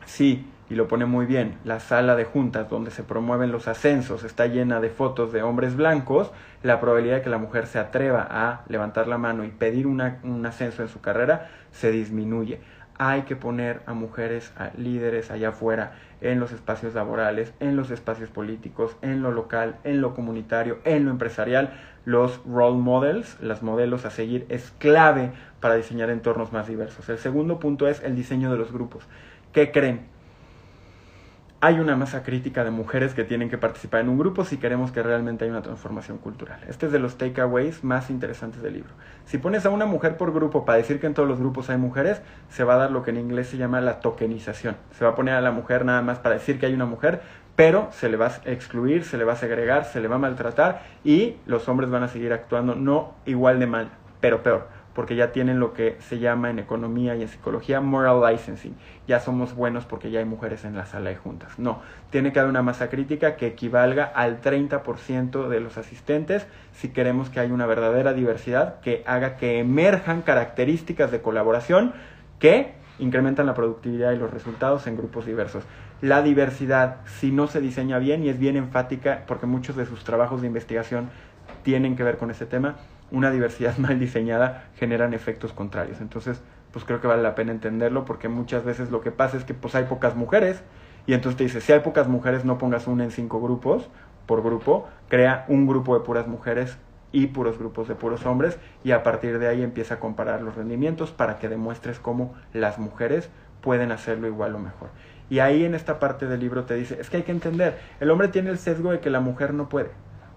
Sí, 0.05 0.45
y 0.69 0.75
lo 0.75 0.87
pone 0.87 1.05
muy 1.05 1.25
bien, 1.25 1.57
la 1.63 1.79
sala 1.79 2.15
de 2.15 2.25
juntas 2.25 2.69
donde 2.69 2.91
se 2.91 3.03
promueven 3.03 3.51
los 3.51 3.67
ascensos 3.67 4.23
está 4.23 4.47
llena 4.47 4.79
de 4.79 4.89
fotos 4.89 5.31
de 5.31 5.43
hombres 5.43 5.75
blancos, 5.75 6.31
la 6.61 6.79
probabilidad 6.79 7.17
de 7.17 7.21
que 7.21 7.29
la 7.29 7.37
mujer 7.37 7.67
se 7.67 7.79
atreva 7.79 8.27
a 8.29 8.63
levantar 8.67 9.07
la 9.07 9.17
mano 9.17 9.43
y 9.43 9.49
pedir 9.49 9.87
un 9.87 10.01
ascenso 10.45 10.81
en 10.81 10.89
su 10.89 11.01
carrera 11.01 11.49
se 11.71 11.91
disminuye. 11.91 12.59
Hay 12.97 13.23
que 13.23 13.35
poner 13.35 13.81
a 13.87 13.93
mujeres, 13.93 14.53
a 14.55 14.69
líderes 14.77 15.31
allá 15.31 15.49
afuera, 15.49 15.93
en 16.21 16.39
los 16.39 16.51
espacios 16.51 16.93
laborales, 16.93 17.53
en 17.59 17.75
los 17.75 17.91
espacios 17.91 18.29
políticos, 18.29 18.95
en 19.01 19.21
lo 19.21 19.31
local, 19.31 19.77
en 19.83 19.99
lo 19.99 20.13
comunitario, 20.13 20.77
en 20.85 21.05
lo 21.05 21.11
empresarial. 21.11 21.73
Los 22.05 22.41
role 22.45 22.77
models, 22.77 23.37
los 23.41 23.63
modelos 23.63 24.05
a 24.05 24.11
seguir, 24.11 24.45
es 24.49 24.71
clave 24.77 25.31
para 25.59 25.75
diseñar 25.75 26.09
entornos 26.09 26.53
más 26.53 26.67
diversos. 26.67 27.09
El 27.09 27.17
segundo 27.17 27.59
punto 27.59 27.87
es 27.87 28.01
el 28.03 28.15
diseño 28.15 28.51
de 28.51 28.57
los 28.57 28.71
grupos. 28.71 29.07
¿Qué 29.53 29.71
creen? 29.71 30.13
hay 31.63 31.79
una 31.79 31.95
masa 31.95 32.23
crítica 32.23 32.65
de 32.65 32.71
mujeres 32.71 33.13
que 33.13 33.23
tienen 33.23 33.49
que 33.49 33.57
participar 33.57 34.01
en 34.01 34.09
un 34.09 34.17
grupo 34.17 34.43
si 34.43 34.57
queremos 34.57 34.91
que 34.91 35.01
realmente 35.01 35.45
haya 35.45 35.53
una 35.53 35.61
transformación 35.61 36.17
cultural. 36.17 36.59
Este 36.67 36.87
es 36.87 36.91
de 36.91 36.99
los 36.99 37.17
takeaways 37.17 37.85
más 37.85 38.09
interesantes 38.09 38.61
del 38.61 38.73
libro. 38.73 38.89
Si 39.23 39.37
pones 39.37 39.65
a 39.65 39.69
una 39.69 39.85
mujer 39.85 40.17
por 40.17 40.33
grupo 40.33 40.65
para 40.65 40.79
decir 40.79 40.99
que 40.99 41.07
en 41.07 41.13
todos 41.13 41.29
los 41.29 41.39
grupos 41.39 41.69
hay 41.69 41.77
mujeres, 41.77 42.21
se 42.49 42.65
va 42.65 42.73
a 42.73 42.77
dar 42.79 42.91
lo 42.91 43.01
que 43.03 43.11
en 43.11 43.17
inglés 43.17 43.47
se 43.47 43.55
llama 43.55 43.79
la 43.79 44.01
tokenización. 44.01 44.75
Se 44.91 45.05
va 45.05 45.11
a 45.11 45.15
poner 45.15 45.35
a 45.35 45.41
la 45.41 45.51
mujer 45.51 45.85
nada 45.85 46.01
más 46.01 46.19
para 46.19 46.35
decir 46.35 46.59
que 46.59 46.65
hay 46.65 46.73
una 46.73 46.85
mujer, 46.85 47.21
pero 47.55 47.87
se 47.93 48.09
le 48.09 48.17
va 48.17 48.27
a 48.27 48.51
excluir, 48.51 49.05
se 49.05 49.17
le 49.17 49.23
va 49.23 49.31
a 49.31 49.37
segregar, 49.37 49.85
se 49.85 50.01
le 50.01 50.09
va 50.09 50.17
a 50.17 50.19
maltratar 50.19 50.81
y 51.05 51.37
los 51.45 51.69
hombres 51.69 51.89
van 51.89 52.03
a 52.03 52.09
seguir 52.09 52.33
actuando 52.33 52.75
no 52.75 53.13
igual 53.25 53.61
de 53.61 53.67
mal, 53.67 53.89
pero 54.19 54.43
peor 54.43 54.67
porque 54.93 55.15
ya 55.15 55.31
tienen 55.31 55.59
lo 55.59 55.73
que 55.73 55.97
se 55.99 56.19
llama 56.19 56.49
en 56.49 56.59
economía 56.59 57.15
y 57.15 57.21
en 57.21 57.27
psicología 57.27 57.81
moral 57.81 58.21
licensing. 58.31 58.75
Ya 59.07 59.19
somos 59.19 59.55
buenos 59.55 59.85
porque 59.85 60.11
ya 60.11 60.19
hay 60.19 60.25
mujeres 60.25 60.65
en 60.65 60.75
la 60.75 60.85
sala 60.85 61.09
de 61.09 61.15
juntas. 61.15 61.57
No, 61.57 61.81
tiene 62.09 62.31
que 62.31 62.39
haber 62.39 62.49
una 62.49 62.61
masa 62.61 62.89
crítica 62.89 63.35
que 63.35 63.47
equivalga 63.47 64.05
al 64.05 64.41
30% 64.41 65.47
de 65.47 65.59
los 65.59 65.77
asistentes 65.77 66.47
si 66.73 66.89
queremos 66.89 67.29
que 67.29 67.39
haya 67.39 67.53
una 67.53 67.65
verdadera 67.65 68.13
diversidad 68.13 68.79
que 68.81 69.03
haga 69.05 69.37
que 69.37 69.59
emerjan 69.59 70.21
características 70.21 71.11
de 71.11 71.21
colaboración 71.21 71.93
que 72.39 72.73
incrementan 72.99 73.45
la 73.45 73.53
productividad 73.53 74.11
y 74.11 74.17
los 74.17 74.31
resultados 74.31 74.87
en 74.87 74.97
grupos 74.97 75.25
diversos. 75.25 75.63
La 76.01 76.21
diversidad, 76.21 76.97
si 77.05 77.31
no 77.31 77.47
se 77.47 77.61
diseña 77.61 77.97
bien 77.97 78.23
y 78.23 78.29
es 78.29 78.37
bien 78.37 78.57
enfática, 78.57 79.23
porque 79.27 79.45
muchos 79.45 79.75
de 79.75 79.85
sus 79.85 80.03
trabajos 80.03 80.41
de 80.41 80.47
investigación 80.47 81.09
tienen 81.63 81.95
que 81.95 82.03
ver 82.03 82.17
con 82.17 82.29
ese 82.29 82.45
tema, 82.45 82.75
una 83.13 83.31
diversidad 83.31 83.77
mal 83.77 83.97
diseñada 83.97 84.65
generan 84.75 85.13
efectos 85.13 85.53
contrarios. 85.53 86.01
Entonces, 86.01 86.41
pues 86.73 86.83
creo 86.83 86.99
que 86.99 87.07
vale 87.07 87.21
la 87.21 87.35
pena 87.35 87.53
entenderlo 87.53 88.03
porque 88.03 88.27
muchas 88.27 88.65
veces 88.65 88.91
lo 88.91 88.99
que 88.99 89.11
pasa 89.11 89.37
es 89.37 89.45
que 89.45 89.53
pues 89.53 89.75
hay 89.75 89.85
pocas 89.85 90.15
mujeres 90.15 90.61
y 91.05 91.13
entonces 91.13 91.37
te 91.37 91.43
dice, 91.43 91.61
si 91.61 91.71
hay 91.71 91.79
pocas 91.79 92.07
mujeres 92.07 92.43
no 92.43 92.57
pongas 92.57 92.87
una 92.87 93.03
en 93.03 93.11
cinco 93.11 93.39
grupos 93.39 93.89
por 94.25 94.41
grupo, 94.41 94.87
crea 95.07 95.45
un 95.47 95.67
grupo 95.67 95.97
de 95.97 96.03
puras 96.03 96.27
mujeres 96.27 96.77
y 97.11 97.27
puros 97.27 97.59
grupos 97.59 97.87
de 97.87 97.93
puros 97.93 98.25
hombres 98.25 98.57
y 98.83 98.91
a 98.91 99.03
partir 99.03 99.37
de 99.37 99.47
ahí 99.47 99.61
empieza 99.61 99.95
a 99.95 99.99
comparar 99.99 100.41
los 100.41 100.55
rendimientos 100.55 101.11
para 101.11 101.37
que 101.37 101.47
demuestres 101.47 101.99
cómo 101.99 102.33
las 102.53 102.79
mujeres 102.79 103.29
pueden 103.61 103.91
hacerlo 103.91 104.27
igual 104.27 104.55
o 104.55 104.59
mejor. 104.59 104.89
Y 105.29 105.39
ahí 105.39 105.63
en 105.63 105.75
esta 105.75 105.99
parte 105.99 106.25
del 106.25 106.39
libro 106.39 106.63
te 106.63 106.73
dice, 106.73 106.97
es 106.99 107.11
que 107.11 107.17
hay 107.17 107.23
que 107.23 107.31
entender, 107.31 107.79
el 107.99 108.09
hombre 108.09 108.29
tiene 108.29 108.49
el 108.49 108.57
sesgo 108.57 108.91
de 108.91 108.99
que 108.99 109.11
la 109.11 109.19
mujer 109.19 109.53
no 109.53 109.69
puede 109.69 109.91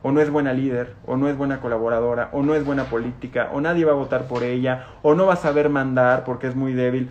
o 0.07 0.13
no 0.13 0.21
es 0.21 0.31
buena 0.31 0.53
líder, 0.53 0.95
o 1.05 1.17
no 1.17 1.29
es 1.29 1.37
buena 1.37 1.59
colaboradora, 1.59 2.29
o 2.31 2.45
no 2.45 2.55
es 2.55 2.65
buena 2.65 2.85
política, 2.85 3.51
o 3.53 3.61
nadie 3.61 3.85
va 3.85 3.91
a 3.91 3.97
votar 3.97 4.29
por 4.29 4.45
ella, 4.45 4.87
o 5.03 5.17
no 5.17 5.27
va 5.27 5.33
a 5.33 5.37
saber 5.37 5.69
mandar 5.69 6.23
porque 6.23 6.47
es 6.47 6.55
muy 6.55 6.75
débil. 6.75 7.11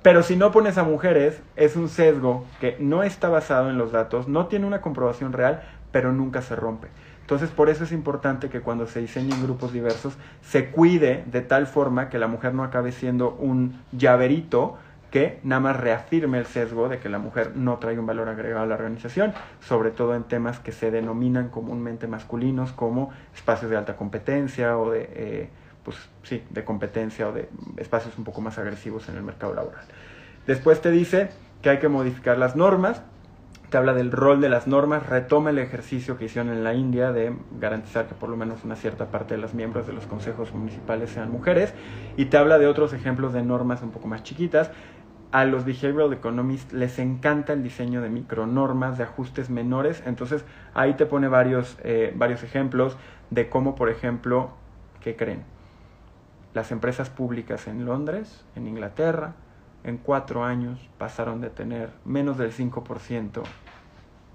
Pero 0.00 0.22
si 0.22 0.34
no 0.34 0.50
pones 0.50 0.78
a 0.78 0.82
mujeres, 0.82 1.42
es 1.56 1.76
un 1.76 1.90
sesgo 1.90 2.46
que 2.58 2.78
no 2.80 3.02
está 3.02 3.28
basado 3.28 3.68
en 3.68 3.76
los 3.76 3.92
datos, 3.92 4.28
no 4.28 4.46
tiene 4.46 4.64
una 4.64 4.80
comprobación 4.80 5.34
real, 5.34 5.62
pero 5.92 6.10
nunca 6.10 6.40
se 6.40 6.56
rompe. 6.56 6.88
Entonces, 7.20 7.50
por 7.50 7.68
eso 7.68 7.84
es 7.84 7.92
importante 7.92 8.48
que 8.48 8.62
cuando 8.62 8.86
se 8.86 9.02
diseñen 9.02 9.42
grupos 9.42 9.74
diversos, 9.74 10.16
se 10.40 10.70
cuide 10.70 11.22
de 11.26 11.42
tal 11.42 11.66
forma 11.66 12.08
que 12.08 12.18
la 12.18 12.28
mujer 12.28 12.54
no 12.54 12.64
acabe 12.64 12.92
siendo 12.92 13.32
un 13.32 13.82
llaverito 13.92 14.78
que 15.10 15.40
nada 15.42 15.60
más 15.60 15.76
reafirme 15.76 16.38
el 16.38 16.46
sesgo 16.46 16.88
de 16.88 16.98
que 16.98 17.08
la 17.08 17.18
mujer 17.18 17.52
no 17.54 17.78
trae 17.78 17.98
un 17.98 18.06
valor 18.06 18.28
agregado 18.28 18.64
a 18.64 18.66
la 18.66 18.74
organización, 18.74 19.32
sobre 19.60 19.90
todo 19.90 20.14
en 20.14 20.24
temas 20.24 20.58
que 20.58 20.72
se 20.72 20.90
denominan 20.90 21.48
comúnmente 21.48 22.06
masculinos 22.06 22.72
como 22.72 23.12
espacios 23.34 23.70
de 23.70 23.76
alta 23.76 23.96
competencia 23.96 24.76
o 24.78 24.90
de, 24.90 25.08
eh, 25.12 25.48
pues 25.84 25.96
sí, 26.22 26.42
de 26.50 26.64
competencia 26.64 27.28
o 27.28 27.32
de 27.32 27.48
espacios 27.76 28.18
un 28.18 28.24
poco 28.24 28.40
más 28.40 28.58
agresivos 28.58 29.08
en 29.08 29.16
el 29.16 29.22
mercado 29.22 29.54
laboral. 29.54 29.84
Después 30.46 30.80
te 30.80 30.90
dice 30.90 31.30
que 31.62 31.70
hay 31.70 31.78
que 31.78 31.88
modificar 31.88 32.38
las 32.38 32.56
normas, 32.56 33.02
te 33.70 33.76
habla 33.76 33.94
del 33.94 34.12
rol 34.12 34.40
de 34.40 34.48
las 34.48 34.66
normas, 34.66 35.08
retoma 35.08 35.50
el 35.50 35.58
ejercicio 35.58 36.16
que 36.16 36.26
hicieron 36.26 36.52
en 36.52 36.62
la 36.62 36.74
India 36.74 37.12
de 37.12 37.36
garantizar 37.58 38.06
que 38.06 38.14
por 38.14 38.28
lo 38.28 38.36
menos 38.36 38.64
una 38.64 38.76
cierta 38.76 39.10
parte 39.10 39.34
de 39.34 39.40
los 39.40 39.54
miembros 39.54 39.86
de 39.86 39.92
los 39.92 40.06
consejos 40.06 40.52
municipales 40.52 41.10
sean 41.10 41.30
mujeres, 41.30 41.74
y 42.16 42.26
te 42.26 42.36
habla 42.36 42.58
de 42.58 42.66
otros 42.66 42.92
ejemplos 42.92 43.32
de 43.32 43.42
normas 43.42 43.82
un 43.82 43.90
poco 43.90 44.06
más 44.08 44.22
chiquitas, 44.22 44.70
a 45.32 45.44
los 45.44 45.64
behavioral 45.64 46.12
economists 46.12 46.72
les 46.72 46.98
encanta 46.98 47.52
el 47.52 47.62
diseño 47.62 48.00
de 48.00 48.08
micronormas, 48.08 48.96
de 48.96 49.04
ajustes 49.04 49.50
menores. 49.50 50.02
Entonces 50.06 50.44
ahí 50.72 50.94
te 50.94 51.04
pone 51.04 51.28
varios, 51.28 51.76
eh, 51.82 52.12
varios 52.16 52.42
ejemplos 52.42 52.96
de 53.30 53.48
cómo, 53.48 53.74
por 53.74 53.90
ejemplo, 53.90 54.50
¿qué 55.00 55.16
creen? 55.16 55.42
Las 56.54 56.72
empresas 56.72 57.10
públicas 57.10 57.66
en 57.66 57.84
Londres, 57.84 58.46
en 58.54 58.66
Inglaterra, 58.66 59.34
en 59.86 59.98
cuatro 59.98 60.44
años 60.44 60.78
pasaron 60.98 61.40
de 61.40 61.48
tener 61.48 61.90
menos 62.04 62.36
del 62.36 62.52
5% 62.52 63.42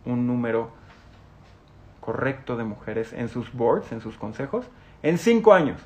un 0.06 0.26
número 0.26 0.72
correcto 2.00 2.56
de 2.56 2.64
mujeres 2.64 3.14
en 3.14 3.28
sus 3.28 3.54
boards, 3.54 3.92
en 3.92 4.02
sus 4.02 4.18
consejos. 4.18 4.66
En 5.04 5.18
cinco 5.18 5.54
años 5.54 5.80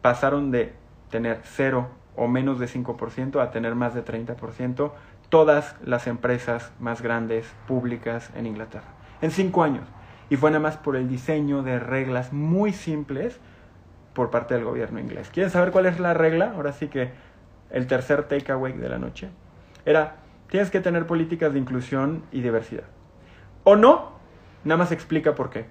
pasaron 0.00 0.50
de 0.50 0.74
tener 1.10 1.40
cero 1.44 1.88
o 2.16 2.26
menos 2.28 2.58
de 2.58 2.66
5% 2.66 3.40
a 3.40 3.50
tener 3.50 3.74
más 3.74 3.94
de 3.94 4.04
30% 4.04 4.92
todas 5.28 5.76
las 5.84 6.06
empresas 6.06 6.72
más 6.80 7.02
grandes 7.02 7.46
públicas 7.68 8.30
en 8.34 8.46
Inglaterra. 8.46 8.86
En 9.20 9.30
cinco 9.30 9.62
años. 9.62 9.86
Y 10.30 10.36
fue 10.36 10.50
nada 10.50 10.60
más 10.60 10.78
por 10.78 10.96
el 10.96 11.08
diseño 11.08 11.62
de 11.62 11.78
reglas 11.78 12.32
muy 12.32 12.72
simples 12.72 13.38
por 14.14 14.30
parte 14.30 14.54
del 14.54 14.64
gobierno 14.64 14.98
inglés. 14.98 15.28
¿Quieren 15.30 15.50
saber 15.50 15.72
cuál 15.72 15.86
es 15.86 16.00
la 16.00 16.14
regla? 16.14 16.54
Ahora 16.56 16.72
sí 16.72 16.88
que 16.88 17.10
el 17.70 17.86
tercer 17.86 18.24
takeaway 18.24 18.72
de 18.72 18.88
la 18.88 18.98
noche. 18.98 19.28
Era, 19.84 20.16
tienes 20.48 20.70
que 20.70 20.80
tener 20.80 21.06
políticas 21.06 21.52
de 21.52 21.58
inclusión 21.58 22.24
y 22.32 22.40
diversidad. 22.40 22.84
O 23.64 23.76
no, 23.76 24.12
nada 24.64 24.78
más 24.78 24.92
explica 24.92 25.34
por 25.34 25.50
qué. 25.50 25.66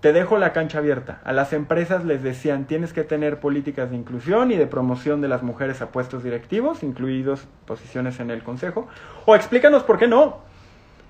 te 0.00 0.12
dejo 0.12 0.38
la 0.38 0.52
cancha 0.52 0.78
abierta. 0.78 1.20
A 1.24 1.32
las 1.32 1.52
empresas 1.52 2.04
les 2.04 2.22
decían, 2.22 2.66
tienes 2.66 2.92
que 2.92 3.02
tener 3.02 3.40
políticas 3.40 3.90
de 3.90 3.96
inclusión 3.96 4.52
y 4.52 4.56
de 4.56 4.68
promoción 4.68 5.20
de 5.20 5.26
las 5.26 5.42
mujeres 5.42 5.82
a 5.82 5.90
puestos 5.90 6.22
directivos, 6.22 6.84
incluidos 6.84 7.48
posiciones 7.64 8.20
en 8.20 8.30
el 8.30 8.44
consejo. 8.44 8.86
O 9.24 9.34
explícanos 9.34 9.82
por 9.82 9.98
qué 9.98 10.06
no. 10.06 10.38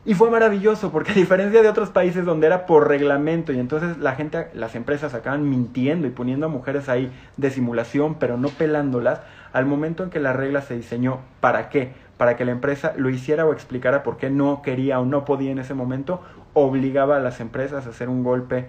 Y 0.09 0.15
fue 0.15 0.31
maravilloso, 0.31 0.93
porque 0.93 1.11
a 1.11 1.15
diferencia 1.15 1.63
de 1.63 1.69
otros 1.69 1.91
países 1.91 2.25
donde 2.25 2.47
era 2.47 2.65
por 2.65 2.87
reglamento 2.87 3.53
y 3.53 3.59
entonces 3.59 3.99
la 3.99 4.15
gente, 4.15 4.47
las 4.55 4.77
empresas 4.77 5.15
acaban 5.15 5.51
mintiendo 5.51 6.07
y 6.07 6.11
poniendo 6.11 6.47
a 6.47 6.49
mujeres 6.49 6.89
ahí 6.89 7.11
de 7.37 7.51
simulación, 7.51 8.15
pero 8.15 8.37
no 8.37 8.49
pelándolas, 8.51 9.21
al 9.53 9.67
momento 9.67 10.05
en 10.05 10.11
que 10.11 10.21
la 10.21 10.33
regla 10.33 10.63
se 10.63 10.77
diseñó, 10.77 11.19
¿para 11.41 11.71
qué? 11.71 11.91
Para 12.19 12.37
que 12.37 12.45
la 12.45 12.53
empresa 12.53 12.93
lo 12.97 13.11
hiciera 13.11 13.47
o 13.47 13.53
explicara 13.53 14.05
por 14.05 14.17
qué 14.17 14.31
no 14.31 14.63
quería 14.63 15.01
o 15.01 15.05
no 15.05 15.25
podía 15.25 15.51
en 15.51 15.59
ese 15.59 15.75
momento, 15.75 16.23
obligaba 16.55 17.17
a 17.17 17.21
las 17.21 17.41
empresas 17.41 17.85
a 17.85 17.91
hacer 17.91 18.09
un 18.09 18.23
golpe 18.23 18.69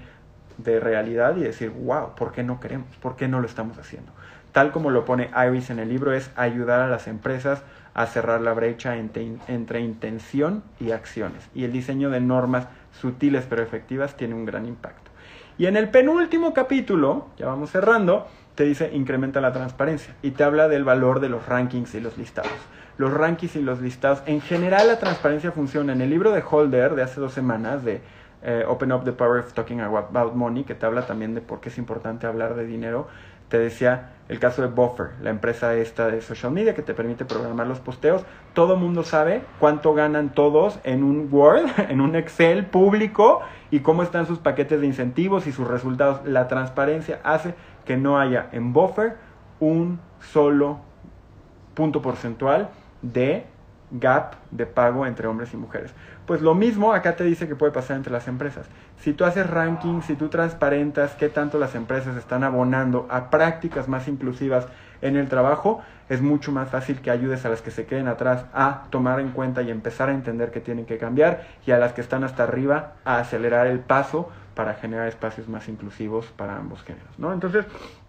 de 0.57 0.79
realidad 0.79 1.37
y 1.37 1.41
decir, 1.41 1.69
wow, 1.69 2.15
¿por 2.15 2.31
qué 2.31 2.41
no 2.41 2.59
queremos? 2.59 2.87
¿Por 2.99 3.15
qué 3.15 3.27
no 3.27 3.41
lo 3.41 3.45
estamos 3.45 3.77
haciendo? 3.77 4.11
Tal 4.51 4.71
como 4.71 4.89
lo 4.89 5.05
pone 5.05 5.29
Iris 5.47 5.69
en 5.69 5.79
el 5.79 5.89
libro, 5.89 6.13
es 6.13 6.31
ayudar 6.35 6.81
a 6.81 6.87
las 6.87 7.07
empresas 7.07 7.63
a 7.93 8.05
cerrar 8.05 8.41
la 8.41 8.53
brecha 8.53 8.97
entre, 8.97 9.37
entre 9.47 9.81
intención 9.81 10.63
y 10.79 10.91
acciones. 10.91 11.49
Y 11.55 11.63
el 11.63 11.71
diseño 11.71 12.09
de 12.09 12.21
normas 12.21 12.67
sutiles 12.91 13.45
pero 13.49 13.63
efectivas 13.63 14.15
tiene 14.15 14.35
un 14.35 14.45
gran 14.45 14.65
impacto. 14.65 15.11
Y 15.57 15.65
en 15.65 15.75
el 15.75 15.89
penúltimo 15.89 16.53
capítulo, 16.53 17.27
ya 17.37 17.47
vamos 17.47 17.71
cerrando, 17.71 18.27
te 18.53 18.63
dice 18.63 18.91
incrementa 18.93 19.41
la 19.41 19.51
transparencia 19.51 20.15
y 20.21 20.31
te 20.31 20.43
habla 20.43 20.67
del 20.67 20.83
valor 20.83 21.19
de 21.19 21.29
los 21.29 21.47
rankings 21.47 21.95
y 21.95 21.99
los 21.99 22.17
listados. 22.17 22.51
Los 22.97 23.11
rankings 23.13 23.55
y 23.55 23.61
los 23.61 23.81
listados, 23.81 24.21
en 24.27 24.41
general 24.41 24.87
la 24.87 24.99
transparencia 24.99 25.51
funciona. 25.51 25.93
En 25.93 26.01
el 26.01 26.09
libro 26.09 26.31
de 26.31 26.43
Holder 26.47 26.95
de 26.95 27.03
hace 27.03 27.19
dos 27.19 27.33
semanas, 27.33 27.83
de 27.83 28.01
eh, 28.43 28.63
Open 28.67 28.91
Up 28.91 29.03
the 29.03 29.11
Power 29.11 29.39
of 29.39 29.53
Talking 29.53 29.81
About 29.81 30.33
Money, 30.33 30.63
que 30.63 30.75
te 30.75 30.85
habla 30.85 31.07
también 31.07 31.33
de 31.33 31.41
por 31.41 31.59
qué 31.59 31.69
es 31.69 31.77
importante 31.79 32.27
hablar 32.27 32.55
de 32.55 32.65
dinero, 32.65 33.07
te 33.49 33.57
decía 33.57 34.11
el 34.29 34.39
caso 34.39 34.61
de 34.61 34.67
Buffer, 34.67 35.11
la 35.21 35.29
empresa 35.29 35.73
esta 35.75 36.07
de 36.07 36.21
social 36.21 36.51
media 36.51 36.75
que 36.75 36.81
te 36.81 36.93
permite 36.93 37.25
programar 37.25 37.67
los 37.67 37.79
posteos. 37.79 38.25
Todo 38.53 38.75
mundo 38.75 39.03
sabe 39.03 39.41
cuánto 39.59 39.93
ganan 39.93 40.33
todos 40.33 40.79
en 40.83 41.03
un 41.03 41.29
Word, 41.31 41.67
en 41.89 42.01
un 42.01 42.15
Excel 42.15 42.65
público 42.65 43.41
y 43.71 43.79
cómo 43.79 44.03
están 44.03 44.25
sus 44.25 44.39
paquetes 44.39 44.81
de 44.81 44.87
incentivos 44.87 45.47
y 45.47 45.51
sus 45.51 45.67
resultados. 45.67 46.21
La 46.25 46.47
transparencia 46.47 47.19
hace 47.23 47.55
que 47.85 47.95
no 47.97 48.19
haya 48.19 48.49
en 48.51 48.73
Buffer 48.73 49.15
un 49.59 49.99
solo 50.19 50.79
punto 51.73 52.01
porcentual 52.01 52.69
de 53.01 53.45
gap 53.91 54.35
de 54.51 54.65
pago 54.65 55.05
entre 55.05 55.27
hombres 55.27 55.53
y 55.53 55.57
mujeres. 55.57 55.93
Pues 56.25 56.41
lo 56.41 56.55
mismo 56.55 56.93
acá 56.93 57.15
te 57.15 57.23
dice 57.23 57.47
que 57.47 57.55
puede 57.55 57.71
pasar 57.71 57.97
entre 57.97 58.11
las 58.11 58.27
empresas. 58.27 58.67
Si 58.99 59.13
tú 59.13 59.23
haces 59.23 59.49
ranking, 59.49 60.01
si 60.01 60.15
tú 60.15 60.27
transparentas 60.27 61.15
qué 61.15 61.29
tanto 61.29 61.57
las 61.57 61.75
empresas 61.75 62.17
están 62.17 62.43
abonando 62.43 63.07
a 63.09 63.29
prácticas 63.29 63.87
más 63.87 64.07
inclusivas 64.07 64.67
en 65.01 65.15
el 65.15 65.29
trabajo, 65.29 65.81
es 66.09 66.21
mucho 66.21 66.51
más 66.51 66.69
fácil 66.69 67.01
que 67.01 67.11
ayudes 67.11 67.45
a 67.45 67.49
las 67.49 67.61
que 67.61 67.71
se 67.71 67.85
queden 67.85 68.07
atrás 68.07 68.45
a 68.53 68.83
tomar 68.89 69.19
en 69.19 69.31
cuenta 69.31 69.61
y 69.61 69.71
empezar 69.71 70.09
a 70.09 70.13
entender 70.13 70.51
que 70.51 70.59
tienen 70.59 70.85
que 70.85 70.97
cambiar 70.97 71.45
y 71.65 71.71
a 71.71 71.77
las 71.77 71.93
que 71.93 72.01
están 72.01 72.23
hasta 72.23 72.43
arriba 72.43 72.93
a 73.05 73.19
acelerar 73.19 73.67
el 73.67 73.79
paso 73.79 74.29
para 74.55 74.73
generar 74.73 75.07
espacios 75.07 75.47
más 75.47 75.67
inclusivos 75.69 76.25
para 76.35 76.57
ambos 76.57 76.81
géneros, 76.81 77.19
¿no? 77.19 77.31
Entonces, 77.31 77.65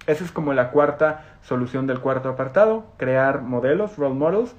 esa 0.06 0.24
es 0.24 0.32
como 0.32 0.54
la 0.54 0.70
cuarta 0.70 1.24
solución 1.42 1.86
del 1.86 2.00
cuarto 2.00 2.30
apartado, 2.30 2.86
crear 2.96 3.42
modelos, 3.42 3.98
role 3.98 4.14
models, 4.14 4.54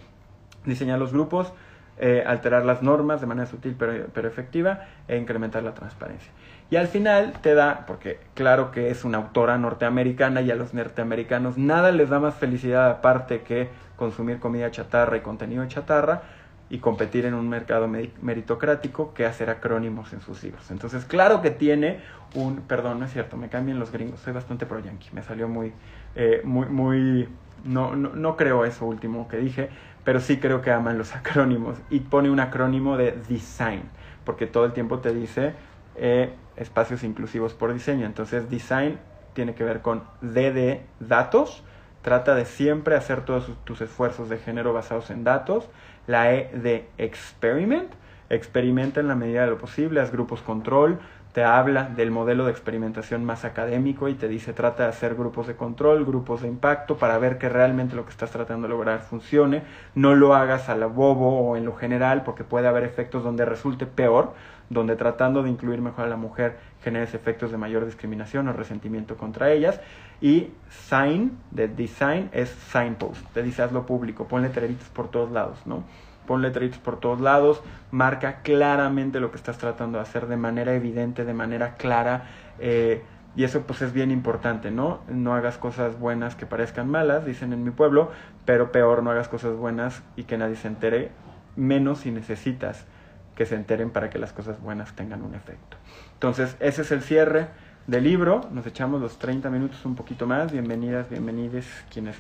diseñar 0.66 1.00
los 1.00 1.12
grupos, 1.12 1.54
eh, 1.98 2.24
alterar 2.26 2.66
las 2.66 2.82
normas 2.82 3.20
de 3.20 3.28
manera 3.28 3.46
sutil 3.46 3.76
pero, 3.78 4.08
pero, 4.14 4.28
efectiva 4.28 4.86
e 5.08 5.18
incrementar 5.18 5.64
la 5.64 5.74
transparencia. 5.74 6.32
Y 6.72 6.76
al 6.76 6.88
final 6.88 7.34
te 7.42 7.56
da, 7.56 7.86
porque 7.88 8.20
claro 8.36 8.72
que 8.72 8.90
es 8.90 9.04
una 9.04 9.18
autora 9.18 9.58
norteamericana 9.58 10.42
y 10.42 10.52
a 10.52 10.56
los 10.56 10.74
norteamericanos 10.74 11.58
nada 11.58 11.92
les 11.92 12.10
da 12.10 12.20
más 12.20 12.36
felicidad 12.36 12.90
aparte 12.90 13.42
que 13.42 13.68
consumir 13.98 14.40
comida 14.40 14.72
chatarra 14.72 15.18
y 15.18 15.22
contenido 15.22 15.68
chatarra 15.68 16.22
y 16.70 16.78
competir 16.78 17.26
en 17.26 17.34
un 17.34 17.50
mercado 17.50 17.88
meritocrático 17.88 19.14
que 19.14 19.26
hacer 19.26 19.50
acrónimos 19.50 20.14
en 20.14 20.22
sus 20.22 20.44
libros. 20.44 20.70
Entonces, 20.70 21.04
claro 21.04 21.42
que 21.42 21.50
tiene 21.50 22.00
un, 22.36 22.62
perdón, 22.62 23.00
no 23.00 23.06
es 23.06 23.12
cierto, 23.12 23.38
me 23.38 23.50
cambian 23.50 23.80
los 23.80 23.92
gringos, 23.92 24.20
soy 24.20 24.34
bastante 24.34 24.66
pro 24.66 24.80
yankee, 24.80 25.10
me 25.12 25.24
salió 25.24 25.48
muy, 25.48 25.74
eh, 26.16 26.42
muy, 26.44 26.68
muy, 26.68 27.28
no, 27.64 27.96
no, 27.96 28.10
no 28.14 28.38
creo 28.38 28.66
eso 28.66 28.86
último 28.86 29.28
que 29.28 29.38
dije, 29.38 29.70
pero 30.04 30.20
sí 30.20 30.38
creo 30.38 30.62
que 30.62 30.72
aman 30.72 30.98
los 30.98 31.16
acrónimos 31.16 31.78
y 31.90 32.02
pone 32.02 32.30
un 32.30 32.40
acrónimo 32.40 32.98
de 32.98 33.12
design, 33.28 33.84
porque 34.26 34.48
todo 34.48 34.66
el 34.66 34.74
tiempo 34.74 35.00
te 35.00 35.14
dice 35.14 35.54
eh, 35.96 36.34
espacios 36.56 37.04
inclusivos 37.04 37.54
por 37.54 37.74
diseño. 37.74 38.06
Entonces, 38.06 38.50
design 38.50 39.00
tiene 39.34 39.56
que 39.56 39.64
ver 39.64 39.82
con 39.82 40.04
D 40.22 40.52
de 40.52 40.86
datos, 41.00 41.64
trata 42.02 42.36
de 42.36 42.46
siempre 42.46 42.96
hacer 42.96 43.22
todos 43.26 43.52
tus 43.64 43.82
esfuerzos 43.82 44.30
de 44.30 44.38
género 44.38 44.74
basados 44.74 45.10
en 45.12 45.24
datos. 45.24 45.70
La 46.08 46.34
E 46.34 46.50
de 46.54 46.90
experiment, 46.98 47.92
experimenta 48.30 49.00
en 49.00 49.08
la 49.08 49.16
medida 49.16 49.42
de 49.42 49.48
lo 49.48 49.58
posible, 49.58 50.02
haz 50.02 50.12
grupos 50.12 50.42
control, 50.42 51.00
te 51.40 51.46
habla 51.46 51.86
del 51.86 52.12
modelo 52.12 52.44
de 52.44 52.52
experimentación 52.52 53.24
más 53.24 53.46
académico 53.46 54.10
y 54.10 54.14
te 54.14 54.28
dice 54.28 54.52
trata 54.52 54.84
de 54.84 54.90
hacer 54.90 55.16
grupos 55.16 55.48
de 55.48 55.56
control, 55.56 56.04
grupos 56.04 56.42
de 56.42 56.50
impacto 56.50 56.98
para 56.98 57.18
ver 57.18 57.38
que 57.38 57.48
realmente 57.48 57.96
lo 57.96 58.04
que 58.04 58.12
estás 58.12 58.32
tratando 58.32 58.68
de 58.68 58.74
lograr 58.74 59.00
funcione. 59.00 59.64
No 59.96 60.16
lo 60.16 60.36
hagas 60.36 60.68
a 60.68 60.76
la 60.76 60.88
bobo 60.88 61.40
o 61.40 61.56
en 61.56 61.64
lo 61.64 61.78
general 61.78 62.24
porque 62.24 62.44
puede 62.44 62.68
haber 62.68 62.84
efectos 62.84 63.24
donde 63.24 63.46
resulte 63.46 63.86
peor, 63.86 64.34
donde 64.70 64.98
tratando 64.98 65.42
de 65.42 65.50
incluir 65.50 65.80
mejor 65.80 66.04
a 66.04 66.10
la 66.10 66.18
mujer 66.18 66.58
generes 66.84 67.14
efectos 67.14 67.52
de 67.52 67.58
mayor 67.58 67.86
discriminación 67.86 68.50
o 68.50 68.52
resentimiento 68.52 69.16
contra 69.16 69.50
ellas. 69.50 69.80
Y 70.20 70.50
sign 70.70 71.38
de 71.52 71.70
design 71.70 72.30
es 72.34 72.50
signpost, 72.50 73.26
te 73.34 73.44
dice 73.44 73.62
hazlo 73.62 73.86
público, 73.86 74.26
pon 74.28 74.42
letreritos 74.42 74.90
por 74.90 75.08
todos 75.08 75.32
lados, 75.32 75.58
¿no? 75.66 75.86
Pon 76.30 76.44
letritos 76.44 76.78
por 76.78 77.00
todos 77.00 77.20
lados, 77.20 77.64
marca 77.90 78.44
claramente 78.44 79.20
lo 79.20 79.32
que 79.32 79.38
estás 79.38 79.58
tratando 79.58 79.98
de 79.98 80.04
hacer 80.04 80.28
de 80.28 80.38
manera 80.38 80.76
evidente, 80.76 81.26
de 81.26 81.34
manera 81.34 81.74
clara. 81.74 82.26
Eh, 82.60 83.02
y 83.36 83.46
eso 83.46 83.64
pues 83.64 83.82
es 83.82 83.94
bien 83.94 84.12
importante, 84.12 84.70
¿no? 84.70 85.02
No 85.08 85.34
hagas 85.34 85.58
cosas 85.58 85.98
buenas 85.98 86.36
que 86.36 86.46
parezcan 86.46 86.88
malas, 86.88 87.26
dicen 87.26 87.52
en 87.52 87.64
mi 87.64 87.72
pueblo, 87.72 88.12
pero 88.46 88.72
peor 88.72 89.02
no 89.02 89.10
hagas 89.10 89.28
cosas 89.28 89.56
buenas 89.56 90.04
y 90.16 90.26
que 90.26 90.38
nadie 90.38 90.56
se 90.56 90.68
entere, 90.68 91.10
menos 91.56 92.02
si 92.02 92.12
necesitas 92.12 92.86
que 93.34 93.48
se 93.48 93.56
enteren 93.56 93.90
para 93.90 94.12
que 94.12 94.20
las 94.20 94.32
cosas 94.32 94.62
buenas 94.62 94.96
tengan 94.96 95.24
un 95.24 95.34
efecto. 95.34 95.78
Entonces, 96.14 96.58
ese 96.60 96.84
es 96.84 96.92
el 96.92 97.02
cierre 97.02 97.48
del 97.88 98.04
libro. 98.04 98.42
Nos 98.52 98.66
echamos 98.68 99.02
los 99.02 99.18
30 99.18 99.50
minutos 99.50 99.86
un 99.86 99.96
poquito 99.96 100.28
más. 100.28 100.52
Bienvenidas, 100.52 101.10
bienvenides 101.10 101.66
quienes 101.92 102.16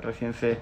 recién 0.00 0.34
se, 0.34 0.58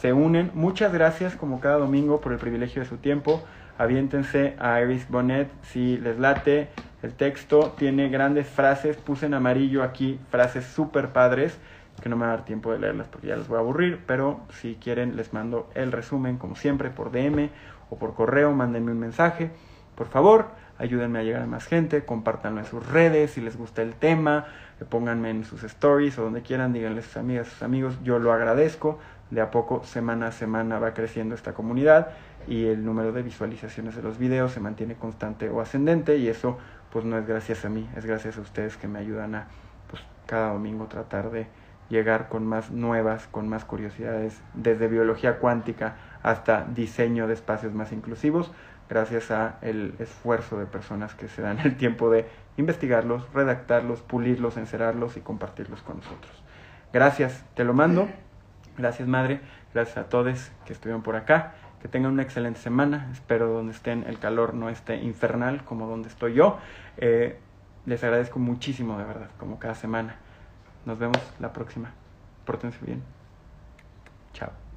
se 0.00 0.12
unen. 0.12 0.50
Muchas 0.54 0.92
gracias 0.92 1.36
como 1.36 1.60
cada 1.60 1.78
domingo 1.78 2.20
por 2.20 2.32
el 2.32 2.38
privilegio 2.38 2.82
de 2.82 2.88
su 2.88 2.96
tiempo. 2.96 3.42
Aviéntense 3.78 4.56
a 4.58 4.80
Iris 4.80 5.08
Bonnet 5.08 5.48
si 5.62 5.98
les 5.98 6.18
late. 6.18 6.68
El 7.02 7.14
texto 7.14 7.74
tiene 7.78 8.08
grandes 8.08 8.48
frases. 8.48 8.96
Puse 8.96 9.26
en 9.26 9.34
amarillo 9.34 9.82
aquí 9.82 10.18
frases 10.30 10.64
súper 10.64 11.10
padres 11.12 11.58
que 12.00 12.08
no 12.08 12.16
me 12.16 12.26
va 12.26 12.32
a 12.32 12.36
dar 12.36 12.44
tiempo 12.44 12.72
de 12.72 12.78
leerlas 12.78 13.08
porque 13.08 13.28
ya 13.28 13.36
les 13.36 13.48
voy 13.48 13.56
a 13.56 13.60
aburrir, 13.60 14.00
pero 14.06 14.40
si 14.50 14.76
quieren 14.76 15.16
les 15.16 15.32
mando 15.32 15.68
el 15.74 15.92
resumen 15.92 16.38
como 16.38 16.54
siempre 16.56 16.90
por 16.90 17.10
DM 17.10 17.50
o 17.90 17.98
por 17.98 18.14
correo, 18.14 18.52
mándenme 18.52 18.92
un 18.92 19.00
mensaje, 19.00 19.50
por 19.94 20.08
favor 20.08 20.46
ayúdenme 20.78 21.18
a 21.18 21.22
llegar 21.22 21.42
a 21.42 21.46
más 21.46 21.66
gente, 21.66 22.04
compártanlo 22.04 22.60
en 22.60 22.66
sus 22.66 22.86
redes, 22.86 23.32
si 23.32 23.40
les 23.40 23.56
gusta 23.56 23.82
el 23.82 23.94
tema, 23.94 24.46
pónganme 24.88 25.30
en 25.30 25.44
sus 25.44 25.64
stories 25.64 26.18
o 26.18 26.22
donde 26.22 26.42
quieran, 26.42 26.72
díganle 26.72 27.00
a 27.00 27.02
sus 27.02 27.16
amigas, 27.16 27.48
a 27.48 27.50
sus 27.50 27.62
amigos, 27.62 27.98
yo 28.02 28.18
lo 28.18 28.32
agradezco, 28.32 28.98
de 29.30 29.40
a 29.40 29.50
poco, 29.50 29.84
semana 29.84 30.28
a 30.28 30.32
semana 30.32 30.78
va 30.78 30.94
creciendo 30.94 31.34
esta 31.34 31.52
comunidad 31.52 32.10
y 32.46 32.66
el 32.66 32.84
número 32.84 33.12
de 33.12 33.22
visualizaciones 33.22 33.94
de 33.94 34.02
los 34.02 34.18
videos 34.18 34.52
se 34.52 34.60
mantiene 34.60 34.94
constante 34.94 35.50
o 35.50 35.60
ascendente 35.60 36.16
y 36.16 36.28
eso 36.28 36.58
pues 36.90 37.04
no 37.04 37.18
es 37.18 37.26
gracias 37.26 37.64
a 37.64 37.68
mí, 37.68 37.86
es 37.96 38.06
gracias 38.06 38.38
a 38.38 38.40
ustedes 38.40 38.76
que 38.76 38.88
me 38.88 38.98
ayudan 38.98 39.34
a 39.34 39.48
pues 39.90 40.02
cada 40.26 40.52
domingo 40.52 40.86
tratar 40.86 41.30
de 41.30 41.46
llegar 41.90 42.28
con 42.28 42.46
más 42.46 42.70
nuevas, 42.70 43.26
con 43.28 43.48
más 43.48 43.64
curiosidades, 43.64 44.40
desde 44.54 44.88
biología 44.88 45.38
cuántica 45.38 45.96
hasta 46.22 46.64
diseño 46.64 47.26
de 47.26 47.34
espacios 47.34 47.74
más 47.74 47.92
inclusivos 47.92 48.50
gracias 48.88 49.30
a 49.30 49.58
el 49.62 49.94
esfuerzo 49.98 50.58
de 50.58 50.66
personas 50.66 51.14
que 51.14 51.28
se 51.28 51.42
dan 51.42 51.58
el 51.60 51.76
tiempo 51.76 52.10
de 52.10 52.26
investigarlos, 52.56 53.32
redactarlos, 53.32 54.00
pulirlos, 54.00 54.56
encerarlos 54.56 55.16
y 55.16 55.20
compartirlos 55.20 55.82
con 55.82 55.98
nosotros. 55.98 56.42
Gracias, 56.92 57.44
te 57.54 57.64
lo 57.64 57.74
mando. 57.74 58.08
Gracias, 58.76 59.08
madre. 59.08 59.40
Gracias 59.74 59.98
a 59.98 60.08
todos 60.08 60.50
que 60.64 60.72
estuvieron 60.72 61.02
por 61.02 61.16
acá. 61.16 61.54
Que 61.82 61.88
tengan 61.88 62.12
una 62.12 62.22
excelente 62.22 62.60
semana. 62.60 63.08
Espero 63.12 63.48
donde 63.48 63.72
estén 63.72 64.04
el 64.08 64.18
calor 64.18 64.54
no 64.54 64.68
esté 64.68 64.96
infernal 64.96 65.64
como 65.64 65.86
donde 65.86 66.08
estoy 66.08 66.34
yo. 66.34 66.58
Eh, 66.96 67.38
les 67.86 68.02
agradezco 68.02 68.38
muchísimo, 68.38 68.98
de 68.98 69.04
verdad, 69.04 69.30
como 69.38 69.58
cada 69.58 69.74
semana. 69.74 70.16
Nos 70.86 70.98
vemos 70.98 71.18
la 71.38 71.52
próxima. 71.52 71.92
Pórtense 72.44 72.78
bien. 72.84 73.02
Chao. 74.32 74.67